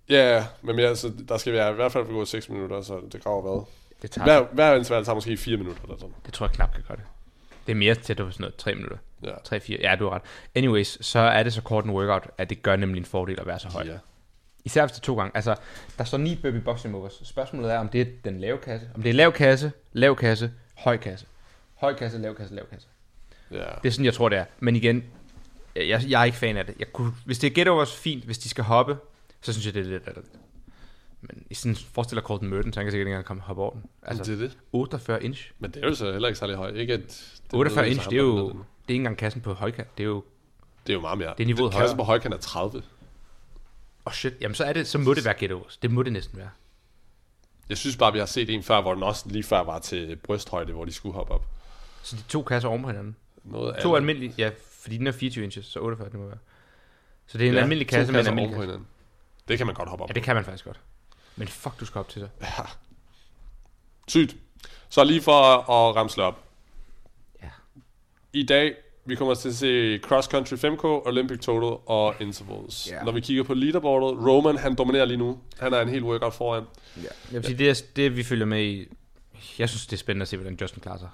Ja, 0.10 0.36
ja, 0.36 0.46
men 0.62 0.76
mere, 0.76 0.88
altså, 0.88 1.12
der 1.30 1.38
skal 1.38 1.54
være 1.54 1.72
i 1.72 1.76
hvert 1.76 1.92
fald 1.92 2.06
gå 2.06 2.26
6 2.26 2.50
minutter, 2.50 2.82
så 2.82 3.00
det 3.12 3.24
graver 3.24 3.42
hvad? 3.42 3.66
Det, 4.02 4.12
tager, 4.12 4.26
Hver, 4.26 4.48
hver 4.54 4.76
interval 4.76 5.06
tager 5.06 5.16
måske 5.16 5.38
4 5.38 5.58
minutter 5.58 5.84
eller 5.84 5.96
sådan. 5.98 6.16
det 6.26 6.34
tror 6.34 6.46
jeg 6.46 6.54
knap 6.54 6.74
kan 6.74 6.84
gøre 6.88 6.98
det. 6.98 7.06
Det 7.68 7.72
er 7.72 7.78
mere 7.78 7.96
tæt 7.96 8.18
på 8.18 8.32
sådan 8.32 8.42
noget 8.44 8.56
3 8.56 8.76
minutter. 8.76 8.98
Ja. 9.24 9.32
3-4, 9.32 9.82
ja, 9.82 9.96
du 9.96 10.04
har 10.04 10.16
ret. 10.16 10.22
Anyways, 10.56 11.06
så 11.06 11.20
er 11.20 11.44
det 11.44 11.54
så 11.54 11.62
kort 11.62 11.86
en 11.86 11.92
workout, 11.92 12.28
at 12.38 12.50
det 12.50 12.64
gør 12.64 12.76
nemlig 12.76 13.00
en 13.00 13.06
fordel 13.06 13.40
at 13.40 13.48
være 13.48 13.60
så 13.60 13.68
høj. 13.68 13.84
Ja. 13.84 13.98
Især 14.66 14.86
hvis 14.86 14.92
det 14.92 15.00
er 15.00 15.04
to 15.06 15.16
gange. 15.16 15.32
Altså, 15.36 15.56
der 15.98 16.04
står 16.04 16.18
ni 16.18 16.36
burpee 16.36 16.62
boxing 16.62 16.92
movers. 16.92 17.22
Spørgsmålet 17.24 17.72
er, 17.72 17.78
om 17.78 17.90
det 17.90 18.02
er 18.02 18.06
den 18.24 18.40
lave 18.40 18.58
kasse. 18.58 18.90
Om 18.96 19.02
det 19.02 19.10
er 19.10 19.14
lav 19.14 19.32
kasse, 19.32 19.72
lav 19.94 20.16
kasse, 20.16 20.52
høj 20.78 20.98
kasse. 20.98 21.26
Høj 21.76 21.94
kasse, 21.94 22.18
lav 22.18 22.36
kasse, 22.36 22.56
lav 22.56 22.66
kasse. 22.70 22.88
ja. 23.52 23.58
Det 23.58 23.88
er 23.88 23.92
sådan, 23.92 24.06
jeg 24.06 24.14
tror, 24.14 24.30
det 24.30 24.38
er. 24.38 24.46
Men 24.60 24.76
igen, 24.76 25.04
jeg, 25.76 26.04
jeg 26.08 26.22
er 26.22 26.26
ikke 26.26 26.38
fan 26.38 26.58
af 26.58 26.66
det. 26.66 26.76
Jeg 26.80 26.94
kunne, 26.94 27.12
hvis 27.26 27.40
det 27.40 27.48
er 27.50 27.54
get 27.56 27.68
overs, 27.68 27.96
fint. 27.96 28.24
Hvis 28.24 28.38
de 28.38 28.50
skal 28.50 28.64
hoppe, 28.64 28.98
så 29.42 29.54
synes 29.54 29.66
jeg, 29.66 29.74
det 29.74 29.80
er 29.80 29.84
lidt 29.86 30.06
latterligt. 30.06 30.34
Men 31.22 31.44
i 31.50 31.54
sådan 31.54 31.76
forestiller 31.76 32.22
Colton 32.22 32.48
Merton, 32.50 32.74
så 32.74 32.80
han 32.80 32.86
kan 32.86 32.92
sikkert 32.92 33.08
ikke 33.08 33.12
engang 33.12 33.26
komme 33.26 33.42
hoppe 33.42 33.62
over 33.62 33.72
den. 33.72 33.84
Altså, 34.04 34.24
det 34.24 34.34
er 34.34 34.48
det. 34.48 34.58
48 34.72 35.24
inch. 35.24 35.52
Men 35.60 35.72
det 35.72 35.84
er 35.84 35.88
jo 35.88 35.96
så 35.96 36.12
heller 36.12 36.28
ikke 36.28 36.40
særlig 36.40 36.56
højt. 36.56 36.76
Ikke 36.76 36.94
at 36.94 37.00
det 37.00 37.54
48 37.54 37.82
nødvendigvis 37.82 37.98
inch, 37.98 38.10
det 38.10 38.18
er 38.18 38.22
jo, 38.24 38.50
der 38.50 38.54
det 38.88 38.94
er 38.94 38.96
ikke 38.96 39.02
engang 39.02 39.18
kassen 39.18 39.42
på 39.42 39.54
højkant. 39.54 39.98
Det 39.98 40.04
er 40.04 40.08
jo, 40.08 40.24
Det 40.88 40.94
er 40.94 40.98
jo 40.98 41.02
meget 41.02 41.18
mere. 41.18 41.34
Det 41.38 41.44
er 41.44 41.48
niveauet 41.48 41.72
Kassen 41.72 41.82
højere. 41.82 41.96
på 41.98 42.04
højkant 42.04 42.34
er 42.34 42.38
30. 42.38 42.84
oh 44.06 44.14
shit, 44.14 44.34
jamen 44.42 44.56
så 44.56 44.64
er 44.64 44.74
det, 44.74 44.88
så 44.88 44.98
må 44.98 45.14
det 45.14 45.26
være 45.26 45.54
overs. 45.54 45.78
Det 45.78 45.92
må 45.92 46.04
det 46.04 46.14
næsten 46.14 46.38
være. 46.38 46.50
Jeg 47.70 47.78
synes 47.78 47.98
bare, 47.98 48.14
vi 48.14 48.20
har 48.20 48.26
set 48.26 48.50
en 48.50 48.64
før, 48.64 48.82
hvor 48.82 48.94
den 48.94 49.04
også 49.04 49.30
lige 49.30 49.44
før 49.44 49.60
var 49.64 49.80
til 49.80 50.16
brysthøjde, 50.16 50.74
hvor 50.74 50.86
de 50.86 50.92
skulle 50.94 51.16
hoppe 51.16 51.34
op. 51.34 51.46
Så 52.04 52.16
de 52.16 52.22
to 52.22 52.44
kasser 52.44 52.70
oven 52.70 52.82
på 52.82 52.88
hinanden. 52.88 53.16
Noget 53.44 53.76
To 53.76 53.90
andet. 53.96 53.98
almindelige, 53.98 54.34
ja, 54.38 54.52
Fordi 54.82 54.98
den 54.98 55.08
er 55.08 55.12
24 55.12 55.44
inches, 55.46 55.66
så 55.66 55.80
48 55.80 56.10
det 56.10 56.20
må 56.20 56.26
være. 56.26 56.38
Så 57.28 57.38
det 57.38 57.46
er 57.46 57.50
en 57.50 57.56
Ja, 57.56 57.62
almindelig 57.62 57.88
kasse 57.88 58.12
med 58.14 58.20
en 58.22 58.28
almindelig 58.28 58.54
kasse. 58.56 58.66
hinanden. 58.66 58.88
Det 59.48 59.58
kan 59.58 59.68
man 59.68 59.76
godt 59.76 59.90
hoppe 59.90 60.04
op 60.04 60.10
Ja, 60.10 60.14
det 60.14 60.24
kan 60.24 60.36
man 60.36 60.46
faktisk 60.46 60.66
godt. 60.66 60.80
Men 61.36 61.48
fuck, 61.48 61.80
du 61.80 61.86
skal 61.86 62.00
op 62.00 62.10
til 62.10 62.22
det. 62.22 62.30
Ja. 62.42 62.48
Sygt. 64.08 64.36
Så 64.90 65.04
lige 65.04 65.22
for 65.22 65.42
at 65.72 65.96
ramsle 65.96 66.24
op. 66.24 66.44
I 68.40 68.44
dag, 68.44 68.74
vi 69.06 69.16
kommer 69.16 69.34
til 69.34 69.50
at 69.50 69.56
se 69.56 69.98
Cross 69.98 70.28
Country 70.28 70.54
5K, 70.56 70.84
Olympic 70.86 71.40
Total 71.40 71.78
og 71.86 72.16
Intervals. 72.20 72.88
Ja. 72.92 73.04
Når 73.04 73.12
vi 73.12 73.20
kigger 73.22 73.44
på 73.44 73.54
leaderboardet, 73.54 74.20
Roman, 74.28 74.58
han 74.58 74.76
dominerer 74.76 75.06
lige 75.06 75.18
nu. 75.18 75.38
Han 75.60 75.74
er 75.74 75.82
en 75.82 75.90
helt 75.90 76.04
workout 76.04 76.34
foran. 76.34 76.64
Ja. 76.98 77.02
Jeg 77.02 77.10
vil 77.32 77.44
sige, 77.46 77.58
det, 77.58 77.70
er, 77.70 77.82
det 77.96 78.18
vi 78.18 78.24
følger 78.24 78.46
med 78.46 78.64
i... 78.64 78.88
Jeg 79.60 79.70
synes, 79.70 79.88
det 79.88 79.94
er 79.94 79.98
spændende 79.98 80.22
at 80.22 80.28
se, 80.28 80.38
hvordan 80.38 80.58
Justin 80.62 80.82
klarer 80.82 80.98
sig. 80.98 81.10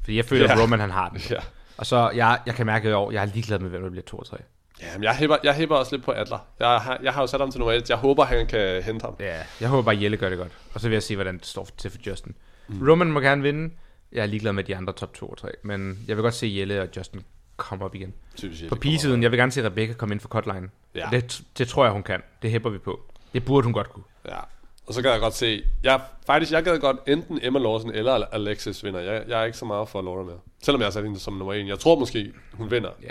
Fordi 0.00 0.16
jeg 0.16 0.24
føler, 0.24 0.44
Ja. 0.44 0.52
at 0.52 0.62
Roman 0.62 0.80
han 0.80 0.90
har 0.90 1.08
den. 1.08 1.20
Ja. 1.30 1.36
Og 1.76 1.86
så, 1.86 2.10
jeg, 2.14 2.40
jeg 2.46 2.54
kan 2.54 2.66
mærke 2.66 2.88
i 2.88 2.92
år, 2.92 3.10
jeg 3.10 3.22
er 3.22 3.26
ligeglad 3.34 3.58
med, 3.58 3.70
hvem 3.70 3.82
der 3.82 3.90
bliver 3.90 4.04
2 4.04 4.16
og 4.16 4.26
3. 4.26 4.36
Ja, 4.82 4.86
men 4.94 5.02
jeg 5.04 5.14
hæpper, 5.16 5.36
jeg 5.44 5.54
hæpper 5.54 5.76
også 5.76 5.96
lidt 5.96 6.04
på 6.04 6.12
Adler. 6.12 6.38
Jeg 6.60 6.68
har, 6.80 7.00
jeg 7.02 7.12
har 7.12 7.20
jo 7.20 7.26
sat 7.26 7.40
ham 7.40 7.50
til 7.50 7.58
nummer 7.58 7.72
1. 7.72 7.90
Jeg 7.90 7.96
håber, 7.98 8.24
han 8.24 8.46
kan 8.46 8.82
hente 8.82 9.04
ham. 9.04 9.14
Ja, 9.20 9.38
jeg 9.60 9.68
håber 9.68 9.82
bare, 9.82 10.02
Jelle 10.02 10.16
gør 10.16 10.28
det 10.28 10.38
godt. 10.38 10.52
Og 10.74 10.80
så 10.80 10.88
vil 10.88 10.94
jeg 10.94 11.02
se, 11.02 11.14
hvordan 11.14 11.38
det 11.38 11.46
står 11.46 11.68
til 11.76 11.90
for 11.90 11.98
Justin. 12.06 12.34
Mm. 12.68 12.88
Roman 12.88 13.12
må 13.12 13.20
gerne 13.20 13.42
vinde. 13.42 13.74
Jeg 14.14 14.22
er 14.22 14.26
ligeglad 14.26 14.52
med 14.52 14.64
de 14.64 14.76
andre 14.76 14.92
top 14.92 15.14
2 15.14 15.26
og 15.26 15.38
3. 15.38 15.48
Men 15.62 16.04
jeg 16.08 16.16
vil 16.16 16.22
godt 16.22 16.34
se 16.34 16.54
Jelle 16.58 16.82
og 16.82 16.88
Justin 16.96 17.22
komme 17.56 17.84
op 17.84 17.94
igen. 17.94 18.14
Typisk, 18.36 18.68
På 18.68 18.74
pigesiden, 18.74 19.22
jeg 19.22 19.30
vil 19.30 19.38
gerne 19.38 19.52
se 19.52 19.64
Rebecca 19.66 19.94
komme 19.94 20.12
ind 20.14 20.20
for 20.20 20.28
cutline. 20.28 20.68
Ja. 20.94 21.08
Det, 21.12 21.42
det 21.58 21.68
tror 21.68 21.84
jeg, 21.84 21.92
hun 21.92 22.02
kan. 22.02 22.22
Det 22.42 22.50
hæpper 22.50 22.70
vi 22.70 22.78
på. 22.78 23.00
Det 23.32 23.44
burde 23.44 23.64
hun 23.64 23.72
godt 23.72 23.90
kunne. 23.90 24.04
Ja. 24.24 24.38
Og 24.86 24.94
så 24.94 25.02
kan 25.02 25.10
jeg 25.10 25.20
godt 25.20 25.34
se, 25.34 25.64
jeg, 25.82 26.00
faktisk, 26.26 26.52
jeg 26.52 26.64
gad 26.64 26.78
godt 26.78 26.96
enten 27.06 27.38
Emma 27.42 27.58
Lawson 27.58 27.90
eller 27.90 28.12
Alexis 28.12 28.84
vinder. 28.84 29.00
Jeg, 29.00 29.24
jeg 29.28 29.40
er 29.40 29.44
ikke 29.44 29.58
så 29.58 29.64
meget 29.64 29.88
for 29.88 30.02
Laura 30.02 30.22
mere. 30.24 30.38
Selvom 30.62 30.80
jeg 30.80 30.86
har 30.86 30.90
sat 30.90 31.04
hende 31.04 31.20
som 31.20 31.32
nummer 31.34 31.54
1. 31.54 31.66
Jeg 31.66 31.78
tror 31.78 31.98
måske, 31.98 32.32
hun 32.52 32.70
vinder. 32.70 32.90
Ja. 33.02 33.08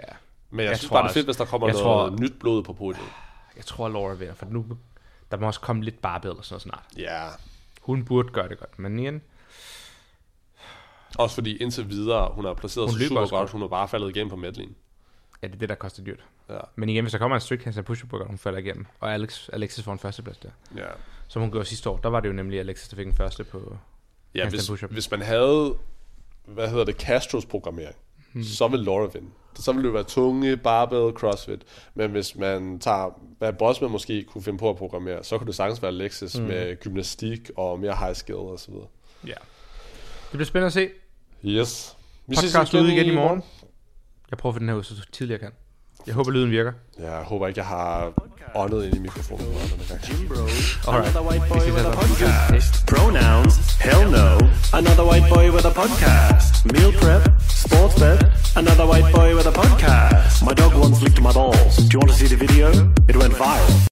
Men 0.49 0.59
jeg, 0.59 0.69
jeg 0.69 0.77
synes 0.77 0.89
tror 0.89 0.95
bare, 0.97 1.03
det 1.03 1.09
er 1.09 1.13
fedt, 1.13 1.25
hvis 1.27 1.35
der 1.37 1.45
kommer 1.45 1.67
noget 1.67 1.81
tror- 1.83 2.09
nyt 2.21 2.33
blod 2.39 2.63
på 2.63 2.73
podiet. 2.73 3.05
Jeg 3.57 3.65
tror, 3.65 3.89
Laura 3.89 4.13
vinder, 4.13 4.33
for 4.33 4.45
nu... 4.45 4.65
Der 5.31 5.37
må 5.37 5.47
også 5.47 5.59
komme 5.59 5.83
lidt 5.83 6.01
barbell 6.01 6.33
og 6.37 6.45
sådan 6.45 6.53
noget 6.53 6.61
snart. 6.61 6.83
Ja. 6.97 7.27
Hun 7.81 8.05
burde 8.05 8.29
gøre 8.29 8.49
det 8.49 8.59
godt, 8.59 8.79
men 8.79 8.99
igen... 8.99 9.21
Også 11.17 11.36
fordi 11.36 11.58
indtil 11.58 11.89
videre, 11.89 12.32
hun 12.34 12.45
har 12.45 12.54
placeret 12.54 12.89
Hun 12.89 12.99
sig 12.99 13.08
super 13.08 13.28
godt. 13.28 13.49
Hun 13.49 13.62
har 13.62 13.67
bare 13.67 13.88
faldet 13.88 14.10
igennem 14.10 14.30
på 14.30 14.36
medleyen. 14.36 14.76
Ja, 15.41 15.47
det 15.47 15.56
er 15.56 15.60
det, 15.60 15.69
der 15.69 15.76
koster 15.76 16.04
dyrt. 16.04 16.26
Ja. 16.49 16.60
Men 16.76 16.89
igen, 16.89 17.04
hvis 17.04 17.12
der 17.12 17.17
kommer 17.17 17.36
en 17.36 17.41
strict 17.41 17.86
push-up 17.86 18.13
workout, 18.13 18.28
hun 18.28 18.38
falder 18.38 18.60
igennem. 18.60 18.86
Og 18.99 19.13
Alex, 19.13 19.49
Alexis 19.54 19.84
får 19.84 19.91
en 19.91 19.99
førsteplads 19.99 20.38
der. 20.38 20.49
Ja. 20.76 20.88
Som 21.28 21.41
hun 21.41 21.52
gjorde 21.52 21.65
sidste 21.65 21.89
år. 21.89 21.97
Der 21.97 22.10
var 22.10 22.19
det 22.19 22.28
jo 22.28 22.34
nemlig 22.34 22.60
Alexis, 22.60 22.88
der 22.88 22.95
fik 22.95 23.08
en 23.08 23.13
første 23.13 23.43
på... 23.43 23.78
Ja, 24.36 24.49
hvis, 24.49 24.67
hvis 24.67 25.12
man 25.12 25.21
havde, 25.21 25.76
hvad 26.45 26.69
hedder 26.69 26.86
det, 26.86 26.95
Castros 26.95 27.45
programmering, 27.45 27.95
hmm. 28.34 28.43
så 28.43 28.67
vil 28.67 28.80
Laura 28.80 29.10
vinde. 29.13 29.30
Så 29.56 29.73
vil 29.73 29.84
det 29.84 29.93
være 29.93 30.04
tunge, 30.04 30.58
barbell, 30.58 31.13
crossfit. 31.13 31.62
Men 31.93 32.12
hvis 32.12 32.36
man 32.36 32.80
tager, 32.80 33.19
hvad 33.38 33.54
Bosman 33.54 33.91
måske 33.91 34.23
kunne 34.23 34.43
finde 34.43 34.60
på 34.60 34.69
at 34.69 34.76
programmere, 34.76 35.23
så 35.23 35.38
kunne 35.38 35.47
det 35.47 35.56
sagtens 35.56 35.82
være 35.82 35.91
Alexis 35.91 36.34
hmm. 36.34 36.47
med 36.47 36.80
gymnastik 36.80 37.49
og 37.58 37.80
mere 37.80 37.95
high 37.95 38.15
skill 38.15 38.38
og 38.38 38.60
så 38.60 38.71
videre. 38.71 38.88
Ja. 39.28 39.34
Det 40.32 40.32
bliver 40.32 40.45
spændende 40.45 40.67
at 40.67 40.73
se. 40.73 40.89
Yes. 41.45 41.95
Vi 42.27 42.36
Podcast 42.36 42.73
ude 42.73 42.93
igen 42.93 43.06
i 43.06 43.15
morgen. 43.15 43.43
Jeg 44.32 44.38
prøver 44.38 44.51
at 44.51 44.56
få 44.56 44.60
den 44.60 44.69
her 44.69 44.75
ud 44.75 44.84
så 44.84 44.93
tidligt 45.12 45.32
jeg 45.32 45.39
kan. 45.39 45.51
Jeg 46.08 46.13
håber, 46.15 46.32
lyden 46.32 46.51
virker. 46.51 46.71
Ja, 46.99 47.15
jeg 47.15 47.23
håber 47.23 47.47
ikke, 47.47 47.60
jeg 47.60 47.67
har 47.67 48.13
åndet 48.56 48.86
ind 48.86 48.95
i 48.95 48.99
mikrofonen. 48.99 49.45
Jim 50.10 50.27
Bro, 50.27 50.36
Alright. 50.36 51.15
another 51.15 51.21
white 51.29 51.45
boy 51.49 51.65
with 51.75 51.86
a 51.86 51.91
a- 51.91 51.95
podcast. 52.01 52.73
Pronouns, 52.88 53.56
hell 53.88 54.03
no. 54.19 54.27
Another 54.79 55.06
white 55.12 55.27
boy 55.36 55.45
with 55.56 55.65
a 55.71 55.73
podcast. 55.82 56.53
Meal 56.73 56.91
prep, 57.01 57.23
sports 57.65 57.95
bet, 58.01 58.19
another 58.62 58.86
white 58.91 59.10
boy 59.17 59.29
with 59.38 59.47
a 59.53 59.56
podcast. 59.62 60.36
My 60.47 60.53
dog 60.62 60.71
once 60.86 60.97
licked 61.06 61.21
my 61.27 61.34
balls. 61.39 61.73
Do 61.77 61.89
you 61.93 61.99
want 62.01 62.12
to 62.13 62.17
see 62.21 62.29
the 62.36 62.39
video? 62.45 62.67
It 63.10 63.15
went 63.21 63.34
viral. 63.43 63.73